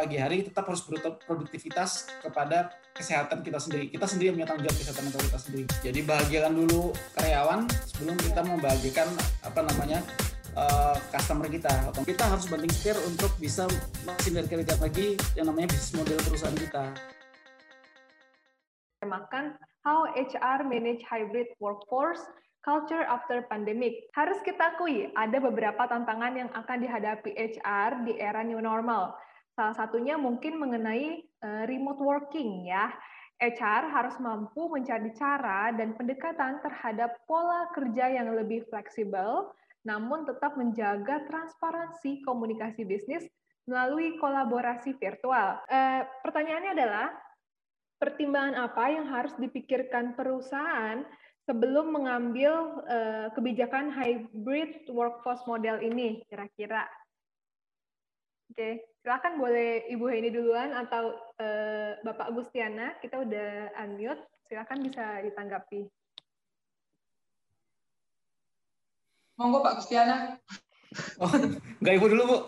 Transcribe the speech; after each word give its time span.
pagi 0.00 0.16
hari 0.16 0.48
tetap 0.48 0.64
harus 0.64 0.80
produktivitas 1.28 2.08
kepada 2.24 2.72
kesehatan 2.96 3.44
kita 3.44 3.60
sendiri. 3.60 3.92
Kita 3.92 4.08
sendiri 4.08 4.32
punya 4.32 4.48
tanggung 4.48 4.64
jawab 4.64 4.80
kesehatan 4.80 5.04
mental 5.12 5.22
kita 5.28 5.40
sendiri. 5.44 5.64
Jadi 5.84 6.00
bahagiakan 6.08 6.52
dulu 6.56 6.80
karyawan 7.20 7.60
sebelum 7.84 8.16
kita 8.16 8.40
membahagiakan 8.40 9.08
apa 9.44 9.60
namanya 9.60 10.00
uh, 10.56 10.96
customer 11.12 11.52
kita. 11.52 11.92
Kita 12.00 12.24
harus 12.32 12.48
banting 12.48 12.72
setir 12.72 12.96
untuk 13.04 13.28
bisa 13.36 13.68
mensinergikan 14.08 14.64
lagi 14.80 15.20
yang 15.36 15.52
namanya 15.52 15.68
bisnis 15.68 15.92
model 15.92 16.16
perusahaan 16.24 16.56
kita. 16.56 16.84
Makan 19.04 19.60
how 19.84 20.08
HR 20.16 20.64
manage 20.64 21.04
hybrid 21.04 21.52
workforce 21.60 22.24
Culture 22.60 23.08
after 23.08 23.40
pandemic. 23.48 24.12
Harus 24.12 24.36
kita 24.44 24.76
akui, 24.76 25.08
ada 25.16 25.40
beberapa 25.40 25.80
tantangan 25.88 26.36
yang 26.36 26.52
akan 26.52 26.76
dihadapi 26.84 27.32
HR 27.32 28.04
di 28.04 28.20
era 28.20 28.44
new 28.44 28.60
normal. 28.60 29.16
Salah 29.60 29.76
satunya 29.76 30.16
mungkin 30.16 30.56
mengenai 30.56 31.20
uh, 31.44 31.68
remote 31.68 32.00
working 32.00 32.64
ya. 32.64 32.88
HR 33.36 33.92
harus 33.92 34.16
mampu 34.16 34.72
mencari 34.72 35.12
cara 35.12 35.68
dan 35.76 35.92
pendekatan 36.00 36.64
terhadap 36.64 37.20
pola 37.28 37.68
kerja 37.76 38.08
yang 38.08 38.32
lebih 38.32 38.64
fleksibel, 38.72 39.52
namun 39.84 40.24
tetap 40.24 40.56
menjaga 40.56 41.28
transparansi 41.28 42.24
komunikasi 42.24 42.88
bisnis 42.88 43.28
melalui 43.68 44.16
kolaborasi 44.16 44.96
virtual. 44.96 45.60
Uh, 45.68 46.08
pertanyaannya 46.24 46.72
adalah, 46.80 47.12
pertimbangan 48.00 48.64
apa 48.64 48.84
yang 48.88 49.12
harus 49.12 49.36
dipikirkan 49.36 50.16
perusahaan 50.16 51.04
sebelum 51.44 51.92
mengambil 51.92 52.80
uh, 52.88 53.28
kebijakan 53.36 53.92
hybrid 53.92 54.88
workforce 54.88 55.44
model 55.44 55.84
ini 55.84 56.24
kira-kira? 56.32 56.88
Oke, 58.48 58.89
silakan 59.00 59.40
boleh 59.40 59.88
Ibu 59.88 60.04
Heni 60.12 60.30
duluan 60.32 60.76
atau 60.76 61.16
uh, 61.40 61.90
Bapak 62.04 62.32
Gustiana, 62.36 62.96
kita 63.00 63.20
udah 63.20 63.74
unmute, 63.84 64.22
silakan 64.48 64.84
bisa 64.84 65.24
ditanggapi. 65.24 65.88
Monggo 69.40 69.64
Pak 69.64 69.80
Gustiana. 69.80 70.36
Oh, 71.22 71.32
enggak 71.80 71.94
Ibu 71.96 72.06
dulu, 72.12 72.22
Bu. 72.28 72.38
Oke. 72.38 72.46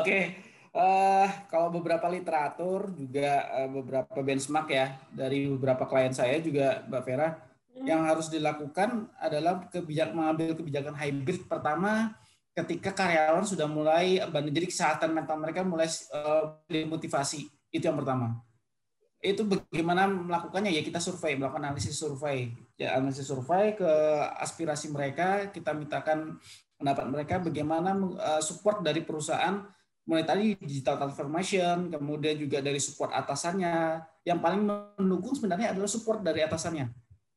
Okay 0.00 0.50
uh, 0.74 1.28
kalau 1.50 1.68
beberapa 1.70 2.06
literatur 2.10 2.90
juga 2.94 3.46
uh, 3.62 3.70
beberapa 3.70 4.18
benchmark 4.22 4.68
ya 4.70 4.86
dari 5.10 5.50
beberapa 5.50 5.86
klien 5.86 6.14
saya 6.14 6.38
juga 6.38 6.82
Mbak 6.86 7.02
Vera 7.06 7.28
hmm. 7.34 7.86
yang 7.86 8.06
harus 8.06 8.30
dilakukan 8.30 9.10
adalah 9.18 9.66
kebijakan 9.70 10.14
mengambil 10.14 10.54
kebijakan 10.54 10.94
hybrid 10.94 11.46
pertama 11.46 12.14
ketika 12.54 12.90
karyawan 12.92 13.46
sudah 13.46 13.70
mulai 13.70 14.18
jadi 14.30 14.66
kesehatan 14.66 15.14
mental 15.14 15.38
mereka 15.38 15.62
mulai 15.62 15.86
uh, 16.12 16.58
dimotivasi 16.66 17.46
itu 17.70 17.84
yang 17.84 17.98
pertama 17.98 18.42
itu 19.20 19.44
bagaimana 19.44 20.08
melakukannya 20.08 20.72
ya 20.72 20.80
kita 20.80 20.96
survei 20.96 21.36
melakukan 21.36 21.68
analisis 21.68 22.00
survei 22.00 22.56
ya 22.80 22.96
analisis 22.96 23.28
survei 23.28 23.76
ke 23.76 23.90
aspirasi 24.40 24.88
mereka 24.88 25.52
kita 25.52 25.76
mintakan 25.76 26.40
pendapat 26.80 27.04
mereka 27.12 27.34
bagaimana 27.36 27.92
support 28.40 28.80
dari 28.80 29.04
perusahaan 29.04 29.60
mulai 30.10 30.26
tadi 30.26 30.58
digital 30.58 30.98
transformation, 30.98 31.86
kemudian 31.86 32.34
juga 32.34 32.58
dari 32.58 32.82
support 32.82 33.14
atasannya. 33.14 34.02
Yang 34.26 34.38
paling 34.42 34.62
mendukung 34.98 35.38
sebenarnya 35.38 35.70
adalah 35.70 35.86
support 35.86 36.26
dari 36.26 36.42
atasannya. 36.42 36.90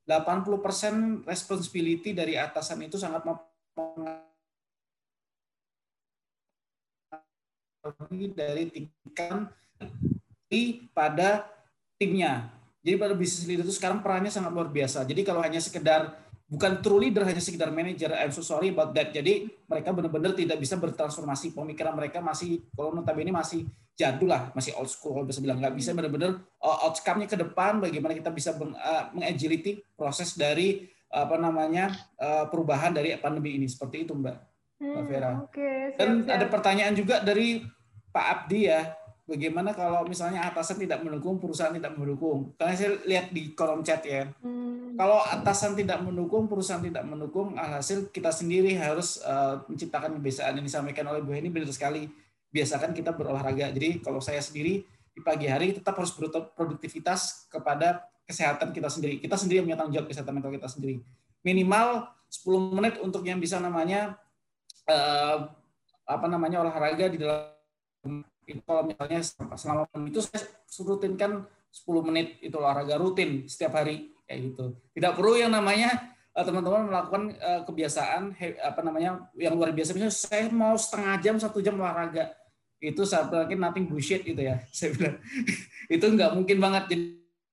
80% 0.09 1.23
responsibility 1.23 2.11
dari 2.11 2.36
atasan 2.36 2.81
itu 2.83 2.98
sangat 3.00 3.23
mempengaruhi 7.84 8.28
dari 8.31 8.64
tingkat 8.72 9.52
pada 10.95 11.52
timnya. 11.99 12.48
Jadi 12.83 12.95
pada 12.99 13.14
bisnis 13.16 13.44
leader 13.48 13.64
itu 13.67 13.76
sekarang 13.76 13.99
perannya 13.99 14.32
sangat 14.32 14.52
luar 14.52 14.71
biasa. 14.71 15.04
Jadi 15.08 15.23
kalau 15.23 15.39
hanya 15.44 15.60
sekedar 15.60 16.20
bukan 16.48 16.83
true 16.83 16.99
leader 16.99 17.23
hanya 17.26 17.39
sekedar 17.39 17.71
manager 17.71 18.11
I'm 18.11 18.32
so 18.32 18.44
sorry 18.44 18.71
about 18.71 18.92
that. 18.95 19.11
Jadi 19.11 19.48
mereka 19.67 19.95
benar-benar 19.95 20.36
tidak 20.36 20.60
bisa 20.60 20.76
bertransformasi. 20.80 21.55
Pemikiran 21.55 21.95
mereka 21.95 22.20
masih 22.20 22.64
kalau 22.76 22.92
notabene 22.92 23.32
masih 23.32 23.67
jadul 23.94 24.30
lah 24.32 24.52
masih 24.52 24.76
old 24.76 24.92
school 24.92 25.15
kalau 25.15 25.27
bisa 25.27 25.39
bilang. 25.39 25.60
Nggak 25.64 25.76
bisa 25.80 25.95
benar-benar 25.95 26.44
uh, 26.60 26.77
outcome-nya 26.88 27.27
ke 27.27 27.38
depan 27.39 27.80
bagaimana 27.80 28.14
kita 28.14 28.30
bisa 28.36 28.52
uh, 28.55 29.04
mengagility 29.15 29.80
proses 29.95 30.36
dari 30.36 30.88
apa 31.14 31.39
namanya 31.39 31.94
uh, 32.20 32.45
perubahan 32.52 32.92
dari 32.92 33.15
pandemi 33.17 33.55
ini. 33.58 33.65
Seperti 33.65 34.04
itu 34.04 34.14
mbak 34.14 34.52
hmm, 34.80 34.94
mbak 34.94 35.06
Vera 35.10 35.32
okay, 35.44 35.94
siap, 35.94 36.00
dan 36.00 36.10
siap. 36.23 36.36
ada 36.38 36.45
pertanyaan 36.48 36.94
juga 36.95 37.16
dari 37.22 37.66
Pak 38.14 38.26
Abdi 38.30 38.60
ya 38.70 38.82
bagaimana 39.23 39.72
kalau 39.72 40.04
misalnya 40.04 40.44
atasan 40.52 40.80
tidak 40.80 41.00
mendukung, 41.02 41.39
perusahaan 41.39 41.72
tidak 41.72 41.95
mendukung? 41.95 42.52
Karena 42.60 42.73
saya 42.76 42.92
lihat 43.08 43.32
di 43.32 43.56
kolom 43.56 43.82
chat 43.82 44.04
ya, 44.04 44.28
hmm. 44.44 45.00
kalau 45.00 45.23
atasan 45.23 45.80
tidak 45.80 46.04
mendukung, 46.04 46.52
perusahaan 46.52 46.83
tidak 46.83 47.04
mendukung, 47.08 47.56
hasil 47.56 48.12
kita 48.12 48.30
sendiri 48.30 48.76
harus 48.76 49.23
uh, 49.23 49.64
menciptakan 49.72 50.20
kebiasaan 50.20 50.60
yang 50.60 50.66
disampaikan 50.67 51.08
oleh 51.08 51.23
Bu 51.23 51.32
Heni 51.33 51.50
benar 51.50 51.72
sekali. 51.72 52.08
Biasakan 52.54 52.94
kita 52.94 53.17
berolahraga. 53.17 53.73
Jadi 53.73 53.98
kalau 54.06 54.22
saya 54.22 54.38
sendiri 54.38 54.86
di 55.14 55.22
pagi 55.26 55.50
hari 55.50 55.73
tetap 55.73 55.98
harus 55.98 56.14
berproduktivitas 56.14 57.50
kepada 57.50 58.06
kesehatan 58.30 58.70
kita 58.70 58.94
sendiri. 58.94 59.17
Kita 59.17 59.33
sendiri 59.33 59.66
punya 59.66 59.73
tanggung 59.73 59.98
jawab 59.98 60.06
kesehatan 60.06 60.38
mental 60.38 60.54
kita 60.54 60.70
sendiri. 60.70 61.02
Minimal 61.42 62.06
10 62.30 62.78
menit 62.78 62.95
untuk 63.02 63.26
yang 63.26 63.42
bisa 63.42 63.58
namanya 63.58 64.22
uh, 64.89 65.38
apa 66.04 66.26
namanya 66.27 66.64
olahraga 66.64 67.08
di 67.08 67.17
dalam 67.21 68.23
itu 68.44 68.60
kalau 68.67 68.83
misalnya 68.83 69.23
selama 69.55 69.88
itu 70.04 70.20
saya 70.20 70.44
rutinkan 70.83 71.48
10 71.71 72.08
menit 72.08 72.38
itu 72.44 72.54
olahraga 72.60 72.99
rutin 72.99 73.48
setiap 73.48 73.80
hari 73.80 74.14
kayak 74.27 74.39
gitu. 74.52 74.66
Tidak 74.94 75.11
perlu 75.16 75.39
yang 75.39 75.55
namanya 75.55 76.14
eh, 76.36 76.44
teman-teman 76.44 76.92
melakukan 76.92 77.23
eh, 77.33 77.61
kebiasaan 77.64 78.36
apa 78.61 78.82
namanya 78.83 79.32
yang 79.39 79.55
luar 79.55 79.71
biasa. 79.71 79.95
Misalnya 79.95 80.14
saya 80.14 80.45
mau 80.52 80.76
setengah 80.76 81.14
jam 81.23 81.36
satu 81.39 81.64
jam 81.64 81.80
olahraga 81.80 82.36
itu 82.83 83.08
saya 83.08 83.32
bilang 83.32 83.71
nothing 83.71 83.88
bullshit 83.88 84.27
gitu 84.27 84.44
ya 84.44 84.60
saya 84.76 84.92
bilang. 84.94 85.17
Itu 85.88 86.05
nggak 86.11 86.32
mungkin 86.36 86.58
banget. 86.60 86.83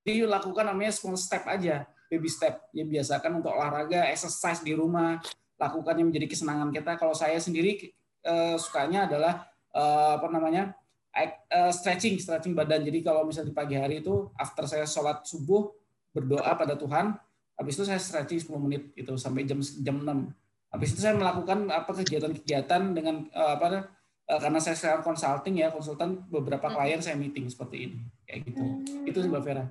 Jadi 0.02 0.26
lakukan 0.26 0.64
namanya 0.66 0.90
small 0.90 1.14
step 1.14 1.46
aja 1.46 1.86
baby 2.10 2.26
step. 2.26 2.66
Yang 2.74 2.98
biasakan 2.98 3.40
untuk 3.40 3.54
olahraga 3.54 4.10
exercise 4.10 4.60
di 4.60 4.74
rumah 4.74 5.22
lakukan 5.60 5.94
yang 6.00 6.08
menjadi 6.08 6.26
kesenangan 6.32 6.72
kita 6.72 6.96
kalau 6.96 7.12
saya 7.12 7.36
sendiri 7.36 7.92
eh, 8.24 8.56
sukanya 8.56 9.04
adalah 9.04 9.44
eh, 9.76 10.12
apa 10.16 10.28
namanya 10.32 10.80
uh, 11.16 11.72
stretching, 11.74 12.18
stretching 12.22 12.54
badan. 12.54 12.86
Jadi 12.86 13.02
kalau 13.02 13.26
misalnya 13.26 13.50
di 13.50 13.56
pagi 13.56 13.76
hari 13.76 14.02
itu 14.02 14.30
after 14.38 14.64
saya 14.66 14.86
sholat 14.86 15.26
subuh 15.26 15.70
berdoa 16.14 16.54
pada 16.54 16.74
Tuhan, 16.78 17.14
habis 17.58 17.74
itu 17.78 17.84
saya 17.86 17.98
stretching 17.98 18.40
10 18.42 18.64
menit 18.64 18.82
itu 18.94 19.12
sampai 19.18 19.46
jam 19.46 19.58
jam 19.60 19.96
6. 20.02 20.30
Habis 20.70 20.88
itu 20.94 21.00
saya 21.02 21.18
melakukan 21.18 21.66
apa 21.70 21.90
kegiatan-kegiatan 21.90 22.82
dengan 22.94 23.26
uh, 23.34 23.58
apa 23.58 23.90
uh, 24.30 24.38
karena 24.38 24.58
saya 24.62 24.78
sekarang 24.78 25.02
consulting 25.02 25.58
ya, 25.58 25.74
konsultan 25.74 26.22
beberapa 26.30 26.70
hmm. 26.70 26.74
klien 26.78 27.00
saya 27.02 27.18
meeting 27.18 27.50
seperti 27.50 27.90
ini. 27.90 27.98
Kayak 28.26 28.40
gitu. 28.46 28.62
Hmm. 28.62 29.08
Itu 29.08 29.18
Mbak 29.26 29.42
Vera. 29.42 29.64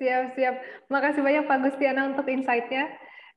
Siap, 0.00 0.32
siap. 0.32 0.54
Makasih 0.88 1.20
banyak 1.20 1.44
Pak 1.44 1.58
Gustiana 1.60 2.08
untuk 2.08 2.24
insight-nya. 2.24 2.88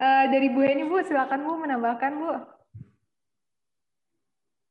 Uh, 0.01 0.25
dari 0.33 0.49
Bu 0.49 0.65
Heni 0.65 0.85
Bu, 0.89 1.01
silakan 1.05 1.45
Bu 1.45 1.57
menambahkan 1.61 2.11
Bu. 2.17 2.31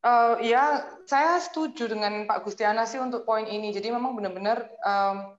Uh, 0.02 0.34
ya, 0.42 0.82
saya 1.06 1.38
setuju 1.38 1.86
dengan 1.86 2.26
Pak 2.26 2.42
Gustiana 2.42 2.82
sih 2.90 2.98
untuk 2.98 3.22
poin 3.22 3.46
ini. 3.46 3.70
Jadi 3.70 3.94
memang 3.94 4.18
benar-benar 4.18 4.66
um, 4.82 5.38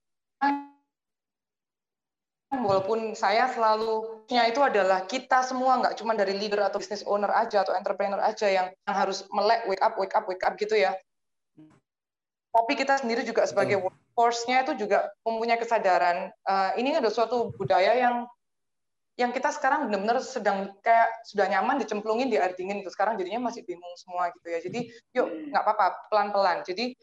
walaupun 2.64 3.12
saya 3.12 3.52
selalu 3.52 4.24
nya 4.32 4.48
itu 4.48 4.64
adalah 4.64 5.04
kita 5.04 5.44
semua 5.44 5.84
nggak 5.84 6.00
cuma 6.00 6.16
dari 6.16 6.38
leader 6.38 6.64
atau 6.64 6.80
business 6.80 7.04
owner 7.04 7.28
aja 7.34 7.68
atau 7.68 7.76
entrepreneur 7.76 8.22
aja 8.24 8.48
yang 8.48 8.68
harus 8.88 9.28
melek 9.36 9.68
wake 9.68 9.84
up 9.84 9.94
wake 10.00 10.16
up 10.16 10.26
wake 10.32 10.44
up 10.47 10.56
gitu 10.56 10.79
ya. 10.79 10.96
Tapi 12.53 12.74
kita 12.78 13.02
sendiri 13.02 13.26
juga 13.26 13.50
sebagai 13.50 13.82
workforce-nya 13.82 14.62
itu 14.64 14.86
juga 14.86 15.09
mempunyai 15.26 15.58
kesadaran 15.58 16.29
uh, 16.46 16.72
ini 16.78 16.94
adalah 16.94 17.12
suatu 17.12 17.50
budaya 17.58 17.97
yang 17.97 18.29
yang 19.14 19.30
kita 19.30 19.54
sekarang 19.54 19.90
benar-benar 19.90 20.26
sedang 20.26 20.74
kayak 20.82 21.22
sudah 21.30 21.46
nyaman 21.46 21.78
dicemplungin 21.78 22.34
di 22.34 22.42
air 22.42 22.58
dingin 22.58 22.82
itu 22.82 22.90
sekarang 22.90 23.14
jadinya 23.14 23.46
masih 23.46 23.62
bingung 23.62 23.94
semua 23.94 24.34
gitu 24.34 24.48
ya. 24.50 24.60
Jadi 24.66 24.80
yuk 25.14 25.28
nggak 25.54 25.62
apa-apa 25.62 26.10
pelan-pelan. 26.10 26.66
Jadi 26.66 26.98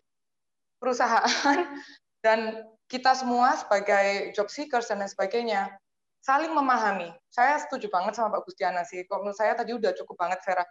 perusahaan 0.82 1.22
dan 2.26 2.66
kita 2.90 3.14
semua 3.14 3.54
sebagai 3.54 4.34
job 4.34 4.50
seekers 4.50 4.90
dan 4.90 4.98
lain 4.98 5.10
sebagainya 5.10 5.70
saling 6.20 6.50
memahami. 6.50 7.14
Saya 7.30 7.62
setuju 7.62 7.86
banget 7.86 8.18
sama 8.18 8.34
Pak 8.34 8.42
Gustiana 8.42 8.82
sih. 8.82 9.06
Kalau 9.06 9.22
menurut 9.22 9.38
saya 9.38 9.54
tadi 9.54 9.70
udah 9.70 9.94
cukup 9.94 10.18
banget 10.18 10.42
Vera. 10.42 10.66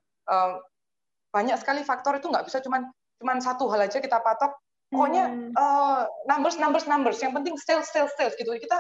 Banyak 1.32 1.56
sekali 1.56 1.88
faktor 1.88 2.20
itu 2.20 2.28
nggak 2.28 2.44
bisa 2.52 2.60
cuman 2.60 2.92
cuman 3.20 3.38
satu 3.40 3.72
hal 3.72 3.88
aja 3.88 4.04
kita 4.04 4.20
patok. 4.20 4.60
Pokoknya 4.90 5.30
hmm. 5.30 5.54
uh, 5.56 6.04
numbers 6.28 6.60
numbers 6.60 6.84
numbers. 6.84 7.24
Yang 7.24 7.34
penting 7.40 7.56
sales 7.56 7.88
sales 7.88 8.12
sales 8.20 8.36
gitu. 8.36 8.52
Kita 8.60 8.76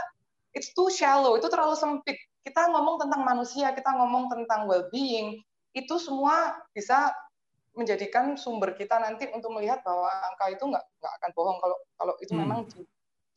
it's 0.52 0.76
too 0.76 0.92
shallow. 0.92 1.40
Itu 1.40 1.48
terlalu 1.48 1.80
sempit 1.80 2.20
kita 2.44 2.71
ngomong 2.71 3.01
tentang 3.01 3.21
manusia, 3.24 3.71
kita 3.75 3.91
ngomong 3.95 4.31
tentang 4.31 4.65
well-being, 4.65 5.44
itu 5.75 5.95
semua 6.01 6.57
bisa 6.74 7.13
menjadikan 7.77 8.36
sumber 8.36 8.74
kita 8.75 8.97
nanti 9.00 9.30
untuk 9.31 9.53
melihat 9.56 9.80
bahwa 9.86 10.09
angka 10.09 10.45
itu 10.51 10.63
nggak 10.68 10.83
nggak 11.00 11.13
akan 11.21 11.30
bohong 11.38 11.57
kalau 11.62 11.77
kalau 11.95 12.13
itu 12.19 12.33
hmm. 12.33 12.41
memang 12.44 12.59
di, 12.68 12.81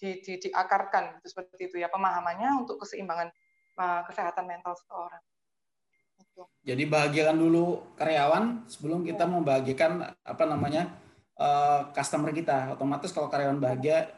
di, 0.00 0.10
di, 0.24 0.32
diakarkan 0.48 1.20
gitu, 1.20 1.36
seperti 1.36 1.70
itu 1.70 1.76
ya 1.78 1.92
pemahamannya 1.92 2.64
untuk 2.64 2.80
keseimbangan 2.82 3.30
uh, 3.78 4.02
kesehatan 4.08 4.48
mental 4.48 4.74
seseorang. 4.74 5.22
Gitu. 6.18 6.42
Jadi 6.64 6.82
bahagiakan 6.88 7.36
dulu 7.38 7.94
karyawan 7.94 8.66
sebelum 8.66 9.04
kita 9.04 9.28
ya. 9.28 9.30
membahagiakan 9.30 9.92
apa 10.24 10.44
namanya 10.48 10.90
uh, 11.36 11.92
customer 11.92 12.32
kita. 12.34 12.74
Otomatis 12.74 13.12
kalau 13.12 13.28
karyawan 13.28 13.60
bahagia 13.60 14.10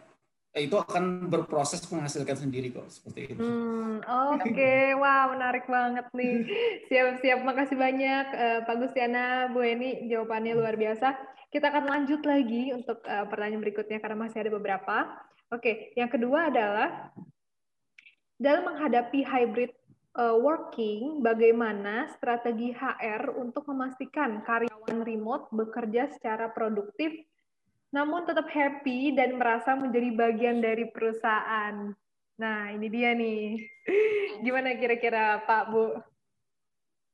itu 0.54 0.78
akan 0.78 1.26
berproses 1.26 1.82
menghasilkan 1.90 2.38
sendiri 2.38 2.70
kok 2.70 2.86
seperti 2.86 3.34
itu. 3.34 3.42
Hmm, 3.42 3.98
Oke, 4.38 4.54
okay. 4.54 4.94
wah 4.94 5.26
wow, 5.26 5.34
menarik 5.34 5.66
banget 5.66 6.06
nih. 6.14 6.46
Siap-siap, 6.88 7.42
makasih 7.42 7.74
banyak 7.74 8.26
uh, 8.30 8.58
Pak 8.62 8.76
Gustiana, 8.78 9.50
Bu 9.50 9.66
Eni, 9.66 10.06
jawabannya 10.06 10.54
luar 10.54 10.78
biasa. 10.78 11.18
Kita 11.50 11.74
akan 11.74 11.90
lanjut 11.90 12.22
lagi 12.22 12.70
untuk 12.70 13.02
uh, 13.02 13.26
pertanyaan 13.26 13.66
berikutnya 13.66 13.98
karena 13.98 14.14
masih 14.14 14.46
ada 14.46 14.50
beberapa. 14.54 14.96
Oke, 15.50 15.58
okay. 15.58 15.74
yang 15.98 16.10
kedua 16.10 16.54
adalah 16.54 17.10
dalam 18.38 18.62
menghadapi 18.70 19.26
hybrid 19.26 19.74
uh, 20.14 20.38
working, 20.38 21.18
bagaimana 21.18 22.14
strategi 22.14 22.70
HR 22.70 23.34
untuk 23.34 23.66
memastikan 23.66 24.42
karyawan 24.46 25.02
remote 25.02 25.50
bekerja 25.50 26.14
secara 26.14 26.50
produktif 26.54 27.10
namun 27.94 28.26
tetap 28.26 28.50
happy 28.50 29.14
dan 29.14 29.38
merasa 29.38 29.78
menjadi 29.78 30.10
bagian 30.18 30.58
dari 30.58 30.90
perusahaan. 30.90 31.94
Nah, 32.42 32.60
ini 32.74 32.90
dia 32.90 33.14
nih. 33.14 33.62
Gimana 34.44 34.74
kira-kira 34.74 35.46
Pak 35.46 35.70
Bu? 35.70 35.94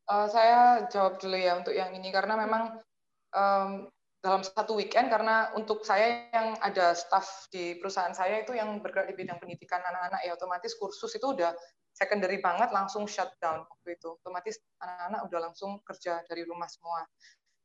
Uh, 0.08 0.26
saya 0.32 0.88
jawab 0.88 1.20
dulu 1.20 1.36
ya 1.36 1.60
untuk 1.60 1.76
yang 1.76 1.92
ini 1.92 2.08
karena 2.08 2.34
memang 2.34 2.80
um, 3.36 3.92
dalam 4.24 4.40
satu 4.40 4.74
weekend 4.80 5.12
karena 5.12 5.52
untuk 5.52 5.84
saya 5.84 6.32
yang 6.32 6.56
ada 6.64 6.96
staff 6.96 7.46
di 7.52 7.76
perusahaan 7.76 8.16
saya 8.16 8.42
itu 8.42 8.56
yang 8.56 8.80
bergerak 8.80 9.12
di 9.12 9.16
bidang 9.20 9.38
pendidikan 9.38 9.84
anak-anak 9.84 10.20
ya 10.26 10.34
otomatis 10.34 10.74
kursus 10.76 11.14
itu 11.14 11.30
udah 11.30 11.54
secondary 11.94 12.42
banget 12.42 12.68
langsung 12.74 13.08
shutdown 13.08 13.64
waktu 13.64 13.96
itu 13.96 14.12
otomatis 14.20 14.60
anak-anak 14.82 15.20
udah 15.30 15.40
langsung 15.40 15.80
kerja 15.86 16.20
dari 16.28 16.42
rumah 16.44 16.68
semua 16.68 17.06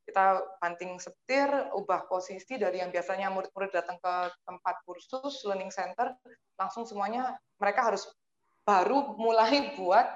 kita 0.06 0.38
banting 0.62 1.02
setir, 1.02 1.50
ubah 1.74 2.06
posisi 2.06 2.54
dari 2.54 2.78
yang 2.78 2.94
biasanya 2.94 3.26
murid-murid 3.34 3.74
datang 3.74 3.98
ke 3.98 4.14
tempat 4.46 4.78
kursus, 4.86 5.42
learning 5.42 5.74
center, 5.74 6.14
langsung 6.54 6.86
semuanya 6.86 7.34
mereka 7.58 7.90
harus 7.90 8.06
baru 8.62 9.18
mulai 9.18 9.74
buat 9.74 10.06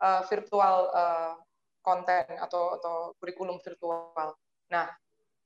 uh, 0.00 0.24
virtual 0.32 0.88
uh, 0.88 1.34
atau 2.42 2.74
atau 2.80 3.14
kurikulum 3.22 3.62
virtual. 3.62 4.34
Nah, 4.72 4.90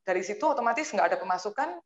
dari 0.06 0.24
situ 0.24 0.40
otomatis 0.48 0.88
nggak 0.88 1.12
ada 1.12 1.18
pemasukan, 1.20 1.76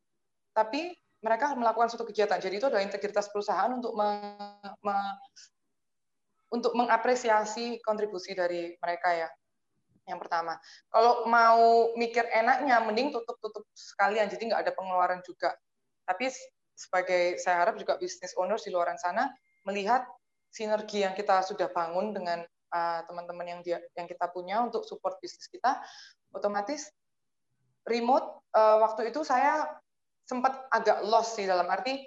tapi 0.55 0.95
mereka 1.19 1.57
melakukan 1.59 1.91
suatu 1.91 2.07
kegiatan. 2.07 2.39
Jadi 2.39 2.63
itu 2.63 2.69
adalah 2.71 2.87
integritas 2.87 3.27
perusahaan 3.35 3.73
untuk 3.75 3.99
me, 3.99 4.39
me, 4.85 4.97
untuk 6.55 6.77
mengapresiasi 6.79 7.83
kontribusi 7.83 8.37
dari 8.39 8.77
mereka 8.79 9.27
ya 9.27 9.29
yang 10.05 10.21
pertama. 10.21 10.61
Kalau 10.93 11.25
mau 11.25 11.93
mikir 11.97 12.29
enaknya, 12.29 12.81
mending 12.85 13.13
tutup-tutup 13.13 13.65
sekalian, 13.73 14.29
jadi 14.29 14.43
nggak 14.53 14.63
ada 14.69 14.73
pengeluaran 14.77 15.25
juga. 15.25 15.57
Tapi 16.05 16.29
sebagai 16.77 17.41
saya 17.41 17.65
harap 17.65 17.81
juga 17.81 17.97
bisnis 17.97 18.37
owner 18.37 18.61
di 18.61 18.69
luar 18.69 18.93
sana 19.01 19.31
melihat 19.65 20.05
sinergi 20.53 21.03
yang 21.03 21.17
kita 21.17 21.41
sudah 21.41 21.71
bangun 21.73 22.13
dengan 22.13 22.45
uh, 22.75 23.01
teman-teman 23.09 23.47
yang 23.47 23.61
dia 23.65 23.79
yang 23.97 24.05
kita 24.05 24.29
punya 24.29 24.61
untuk 24.61 24.85
support 24.85 25.17
bisnis 25.25 25.49
kita, 25.49 25.81
otomatis 26.37 26.93
remote 27.89 28.45
uh, 28.53 28.85
waktu 28.85 29.09
itu 29.09 29.25
saya 29.25 29.67
sempat 30.25 30.69
agak 30.73 31.05
lost 31.05 31.37
sih 31.37 31.45
dalam 31.49 31.69
arti 31.69 32.05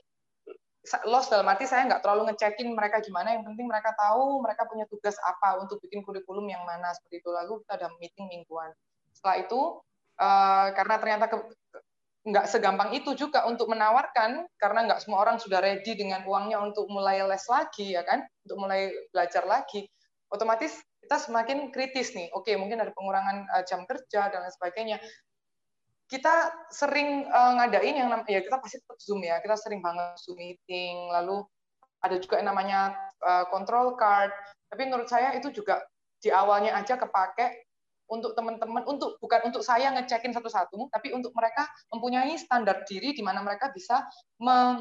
lost 1.08 1.34
dalam 1.34 1.48
arti 1.50 1.68
saya 1.68 1.84
nggak 1.88 2.02
terlalu 2.06 2.32
ngecekin 2.32 2.72
mereka 2.72 3.04
gimana 3.04 3.36
yang 3.36 3.44
penting 3.44 3.68
mereka 3.68 3.92
tahu 3.98 4.40
mereka 4.40 4.64
punya 4.70 4.88
tugas 4.88 5.20
apa 5.20 5.60
untuk 5.60 5.84
bikin 5.84 6.06
kurikulum 6.06 6.48
yang 6.48 6.64
mana 6.64 6.94
seperti 6.96 7.20
itu. 7.20 7.30
Lalu 7.32 7.54
kita 7.66 7.74
ada 7.82 7.88
meeting 8.00 8.26
mingguan. 8.32 8.72
Setelah 9.12 9.38
itu 9.44 9.62
uh, 10.22 10.68
karena 10.72 10.96
ternyata 11.02 11.26
ke, 11.28 11.38
nggak 12.28 12.46
segampang 12.52 12.92
itu 12.96 13.16
juga 13.16 13.48
untuk 13.48 13.72
menawarkan 13.72 14.48
karena 14.60 14.80
nggak 14.88 15.00
semua 15.04 15.24
orang 15.24 15.40
sudah 15.40 15.64
ready 15.64 15.96
dengan 15.96 16.24
uangnya 16.28 16.60
untuk 16.60 16.88
mulai 16.92 17.24
les 17.24 17.46
lagi 17.48 17.96
ya 17.96 18.04
kan? 18.08 18.24
Untuk 18.48 18.58
mulai 18.62 18.92
belajar 19.12 19.44
lagi 19.44 19.88
otomatis 20.32 20.80
kita 21.04 21.18
semakin 21.24 21.72
kritis 21.72 22.12
nih. 22.16 22.32
Oke 22.36 22.56
mungkin 22.60 22.84
ada 22.84 22.92
pengurangan 22.92 23.48
uh, 23.52 23.64
jam 23.64 23.84
kerja 23.88 24.28
dan 24.32 24.44
lain 24.44 24.54
sebagainya 24.56 24.98
kita 26.08 26.56
sering 26.72 27.28
uh, 27.28 27.60
ngadain 27.60 28.00
yang 28.00 28.08
namanya 28.08 28.40
ya 28.40 28.42
kita 28.44 28.58
pasti 28.64 28.80
tetap 28.80 28.98
zoom 29.04 29.20
ya 29.28 29.44
kita 29.44 29.60
sering 29.60 29.84
banget 29.84 30.16
zoom 30.24 30.40
meeting 30.40 31.12
lalu 31.12 31.44
ada 32.02 32.16
juga 32.22 32.40
yang 32.40 32.50
namanya 32.54 32.94
uh, 33.26 33.46
control 33.50 33.98
card. 33.98 34.30
Tapi 34.70 34.82
menurut 34.86 35.10
saya 35.10 35.34
itu 35.34 35.50
juga 35.50 35.82
di 36.22 36.30
awalnya 36.30 36.76
aja 36.78 36.98
kepake 36.98 37.68
untuk 38.08 38.34
teman-teman 38.40 38.88
untuk 38.88 39.20
bukan 39.20 39.52
untuk 39.52 39.62
saya 39.62 39.92
ngecekin 39.92 40.32
satu-satu 40.32 40.88
tapi 40.96 41.12
untuk 41.12 41.36
mereka 41.36 41.68
mempunyai 41.92 42.40
standar 42.40 42.88
diri 42.88 43.12
di 43.12 43.20
mana 43.20 43.44
mereka 43.44 43.68
bisa 43.76 44.08
mem, 44.40 44.80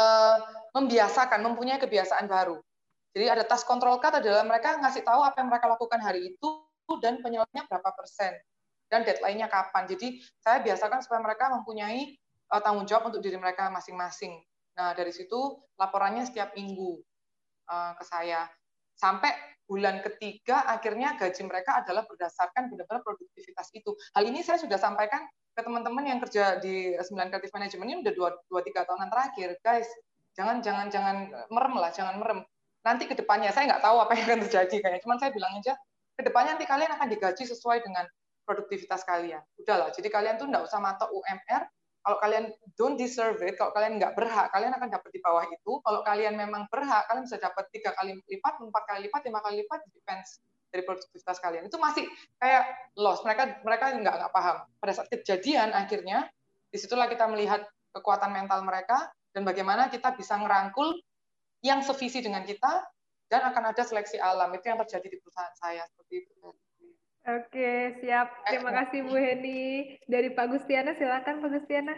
uh, 0.00 0.38
membiasakan 0.72 1.44
mempunyai 1.44 1.76
kebiasaan 1.76 2.24
baru. 2.24 2.56
Jadi 3.12 3.26
ada 3.32 3.44
task 3.44 3.68
control 3.68 4.00
card 4.00 4.20
adalah 4.24 4.44
mereka 4.44 4.76
ngasih 4.80 5.04
tahu 5.04 5.24
apa 5.24 5.40
yang 5.40 5.48
mereka 5.48 5.66
lakukan 5.72 6.00
hari 6.00 6.36
itu 6.36 6.48
dan 7.00 7.20
penyelesaiannya 7.20 7.64
berapa 7.68 7.90
persen 7.96 8.32
dan 8.90 9.02
deadline-nya 9.02 9.50
kapan. 9.50 9.86
Jadi 9.90 10.22
saya 10.38 10.62
biasakan 10.62 11.02
supaya 11.02 11.20
mereka 11.22 11.50
mempunyai 11.50 12.14
uh, 12.54 12.62
tanggung 12.62 12.86
jawab 12.86 13.10
untuk 13.10 13.22
diri 13.22 13.38
mereka 13.38 13.70
masing-masing. 13.70 14.38
Nah 14.78 14.92
dari 14.94 15.10
situ 15.10 15.58
laporannya 15.80 16.26
setiap 16.26 16.54
minggu 16.54 17.00
uh, 17.70 17.92
ke 17.98 18.04
saya. 18.06 18.46
Sampai 18.96 19.34
bulan 19.66 20.00
ketiga 20.00 20.64
akhirnya 20.70 21.18
gaji 21.18 21.42
mereka 21.44 21.82
adalah 21.82 22.06
berdasarkan 22.06 22.70
benar-benar 22.70 23.02
produktivitas 23.02 23.68
itu. 23.74 23.92
Hal 24.14 24.24
ini 24.24 24.40
saya 24.40 24.62
sudah 24.62 24.78
sampaikan 24.78 25.26
ke 25.52 25.60
teman-teman 25.64 26.04
yang 26.06 26.18
kerja 26.22 26.62
di 26.62 26.94
sembilan 26.96 27.32
kreatif 27.32 27.50
manajemen 27.52 27.86
ini 27.90 27.98
udah 28.06 28.14
dua, 28.14 28.30
dua 28.46 28.60
tiga 28.62 28.84
tahunan 28.86 29.08
terakhir, 29.10 29.58
guys. 29.60 29.88
Jangan 30.36 30.60
jangan 30.60 30.86
jangan 30.92 31.16
merem 31.48 31.74
lah, 31.80 31.90
jangan 31.90 32.20
merem. 32.20 32.40
Nanti 32.84 33.08
ke 33.08 33.18
depannya 33.18 33.50
saya 33.50 33.74
nggak 33.74 33.82
tahu 33.82 33.96
apa 33.98 34.12
yang 34.14 34.24
akan 34.30 34.40
terjadi 34.46 34.76
kayaknya. 34.78 35.00
Cuman 35.02 35.16
saya 35.18 35.30
bilang 35.34 35.52
aja 35.58 35.74
ke 36.16 36.22
depannya 36.24 36.56
nanti 36.56 36.68
kalian 36.68 36.92
akan 36.96 37.08
digaji 37.12 37.44
sesuai 37.44 37.84
dengan 37.84 38.04
produktivitas 38.46 39.02
kalian. 39.02 39.42
Udahlah, 39.58 39.90
jadi 39.90 40.06
kalian 40.06 40.38
tuh 40.38 40.46
nggak 40.46 40.64
usah 40.64 40.78
matok 40.78 41.10
UMR. 41.10 41.62
Kalau 42.06 42.22
kalian 42.22 42.44
don't 42.78 42.94
deserve 42.94 43.42
it, 43.42 43.58
kalau 43.58 43.74
kalian 43.74 43.98
nggak 43.98 44.14
berhak, 44.14 44.46
kalian 44.54 44.70
akan 44.78 44.88
dapat 44.94 45.10
di 45.10 45.18
bawah 45.18 45.42
itu. 45.42 45.82
Kalau 45.82 46.06
kalian 46.06 46.38
memang 46.38 46.70
berhak, 46.70 47.02
kalian 47.10 47.26
bisa 47.26 47.42
dapat 47.42 47.66
tiga 47.74 47.90
kali 47.98 48.14
lipat, 48.30 48.62
empat 48.62 48.82
kali 48.86 49.10
lipat, 49.10 49.20
lima 49.26 49.42
kali 49.42 49.66
lipat, 49.66 49.82
depends 49.90 50.38
dari 50.70 50.86
produktivitas 50.86 51.42
kalian. 51.42 51.66
Itu 51.66 51.82
masih 51.82 52.06
kayak 52.38 52.94
loss. 52.94 53.26
Mereka 53.26 53.66
mereka 53.66 53.90
nggak 53.90 54.14
nggak 54.22 54.32
paham. 54.32 54.56
Pada 54.78 54.92
saat 54.94 55.10
kejadian 55.10 55.74
akhirnya, 55.74 56.30
di 56.70 56.78
situlah 56.78 57.10
kita 57.10 57.26
melihat 57.26 57.66
kekuatan 57.90 58.30
mental 58.30 58.62
mereka 58.62 59.10
dan 59.34 59.42
bagaimana 59.42 59.90
kita 59.90 60.14
bisa 60.14 60.38
ngerangkul 60.38 60.94
yang 61.64 61.82
sevisi 61.82 62.22
dengan 62.22 62.46
kita 62.46 62.86
dan 63.26 63.50
akan 63.50 63.74
ada 63.74 63.82
seleksi 63.82 64.22
alam 64.22 64.52
itu 64.54 64.70
yang 64.70 64.78
terjadi 64.86 65.06
di 65.10 65.18
perusahaan 65.18 65.54
saya 65.58 65.82
seperti 65.90 66.22
itu. 66.22 66.54
Oke, 67.26 67.98
siap. 67.98 68.46
Terima 68.46 68.70
kasih 68.70 69.02
Bu 69.02 69.18
Heni. 69.18 69.98
Dari 70.06 70.30
Pak 70.30 70.46
Gustiana, 70.46 70.94
silakan 70.94 71.42
Pak 71.42 71.50
Gustiana. 71.58 71.94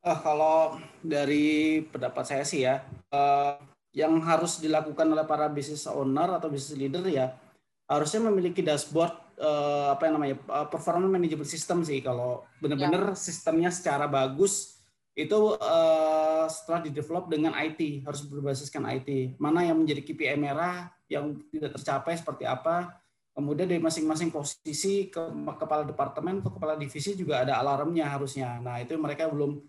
Uh, 0.00 0.18
kalau 0.24 0.80
dari 1.04 1.84
pendapat 1.84 2.24
saya 2.24 2.44
sih 2.48 2.64
ya, 2.64 2.80
uh, 3.12 3.60
yang 3.92 4.16
harus 4.24 4.64
dilakukan 4.64 5.04
oleh 5.12 5.28
para 5.28 5.52
business 5.52 5.84
owner 5.84 6.40
atau 6.40 6.48
business 6.48 6.80
leader 6.80 7.04
ya, 7.04 7.36
harusnya 7.84 8.24
memiliki 8.32 8.64
dashboard 8.64 9.12
uh, 9.36 9.92
apa 9.92 10.08
yang 10.08 10.16
namanya 10.16 10.36
uh, 10.48 10.64
performance 10.72 11.12
management 11.12 11.50
system 11.50 11.84
sih. 11.84 12.00
Kalau 12.00 12.48
benar-benar 12.64 13.12
ya. 13.12 13.18
sistemnya 13.18 13.68
secara 13.68 14.08
bagus 14.08 14.80
itu 15.12 15.58
uh, 15.60 16.48
setelah 16.48 16.80
di-develop 16.80 17.28
dengan 17.28 17.52
IT 17.60 18.08
harus 18.08 18.24
berbasiskan 18.24 18.88
IT. 18.88 19.36
Mana 19.36 19.68
yang 19.68 19.76
menjadi 19.76 20.00
KPI 20.00 20.40
merah, 20.40 20.88
yang 21.12 21.36
tidak 21.52 21.76
tercapai 21.76 22.16
seperti 22.16 22.48
apa, 22.48 22.96
Kemudian 23.38 23.70
dari 23.70 23.78
masing-masing 23.78 24.34
posisi 24.34 25.06
ke 25.06 25.22
kepala 25.62 25.86
departemen 25.86 26.42
atau 26.42 26.50
kepala 26.50 26.74
divisi 26.74 27.14
juga 27.14 27.46
ada 27.46 27.62
alarmnya 27.62 28.10
harusnya. 28.10 28.58
Nah, 28.58 28.82
itu 28.82 28.98
mereka 28.98 29.30
belum 29.30 29.62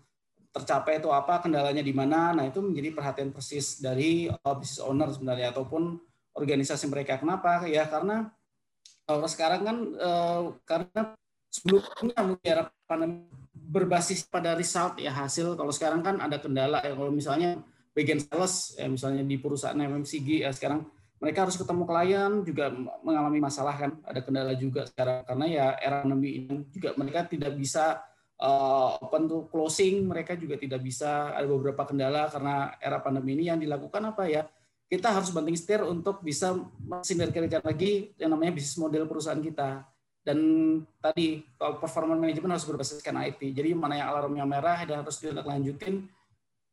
tercapai 0.50 0.98
itu 0.98 1.06
apa, 1.14 1.38
kendalanya 1.38 1.78
di 1.78 1.94
mana. 1.94 2.34
Nah, 2.34 2.50
itu 2.50 2.58
menjadi 2.58 2.90
perhatian 2.90 3.30
persis 3.30 3.78
dari 3.78 4.26
uh, 4.26 4.54
business 4.58 4.82
owner 4.82 5.06
sebenarnya 5.14 5.54
ataupun 5.54 6.02
organisasi 6.34 6.90
mereka. 6.90 7.22
Kenapa? 7.22 7.62
Ya 7.70 7.86
karena 7.86 8.34
kalau 9.06 9.30
sekarang 9.30 9.62
kan 9.62 9.76
uh, 10.02 10.42
karena 10.66 11.14
sebelumnya 11.46 12.18
mungkin 12.26 12.66
pandemi 12.90 13.30
berbasis 13.54 14.26
pada 14.26 14.58
result 14.58 14.98
ya 14.98 15.14
hasil. 15.14 15.54
Kalau 15.54 15.70
sekarang 15.70 16.02
kan 16.02 16.18
ada 16.18 16.42
kendala 16.42 16.82
ya 16.82 16.98
kalau 16.98 17.14
misalnya 17.14 17.62
bagian 17.94 18.18
sales 18.18 18.74
ya 18.74 18.90
misalnya 18.90 19.22
di 19.22 19.38
perusahaan 19.38 19.78
MMCG 19.78 20.42
ya 20.42 20.50
sekarang 20.50 20.90
mereka 21.20 21.44
harus 21.44 21.60
ketemu 21.60 21.84
klien 21.84 22.32
juga 22.40 22.72
mengalami 23.04 23.44
masalah 23.44 23.76
kan 23.76 23.92
ada 24.08 24.20
kendala 24.24 24.56
juga 24.56 24.88
sekarang. 24.88 25.20
Karena 25.28 25.46
ya 25.46 25.66
era 25.76 26.00
pandemi 26.00 26.40
ini 26.40 26.64
juga 26.72 26.96
mereka 26.96 27.28
tidak 27.28 27.52
bisa 27.60 28.00
uh, 28.40 28.96
open 29.04 29.28
to 29.28 29.44
closing 29.52 30.08
mereka 30.08 30.32
juga 30.32 30.56
tidak 30.56 30.80
bisa 30.80 31.36
ada 31.36 31.44
beberapa 31.44 31.84
kendala 31.84 32.32
karena 32.32 32.72
era 32.80 33.04
pandemi 33.04 33.36
ini. 33.36 33.52
Yang 33.52 33.68
dilakukan 33.68 34.02
apa 34.16 34.24
ya? 34.32 34.42
Kita 34.90 35.12
harus 35.12 35.30
banting 35.30 35.54
setir 35.54 35.84
untuk 35.84 36.24
bisa 36.24 36.56
mensinergikan 36.82 37.62
lagi 37.62 38.16
yang 38.16 38.32
namanya 38.32 38.56
bisnis 38.56 38.80
model 38.80 39.04
perusahaan 39.04 39.38
kita. 39.38 39.84
Dan 40.24 40.40
tadi 41.04 41.44
kalau 41.60 41.80
performance 41.80 42.20
management 42.20 42.52
harus 42.56 42.68
berbasiskan 42.68 43.16
IT 43.28 43.40
jadi 43.56 43.72
mana 43.76 43.96
yang 43.96 44.08
alarmnya 44.12 44.44
merah 44.44 44.80
dan 44.84 45.04
harus 45.04 45.16
ditindaklanjutin 45.20 46.08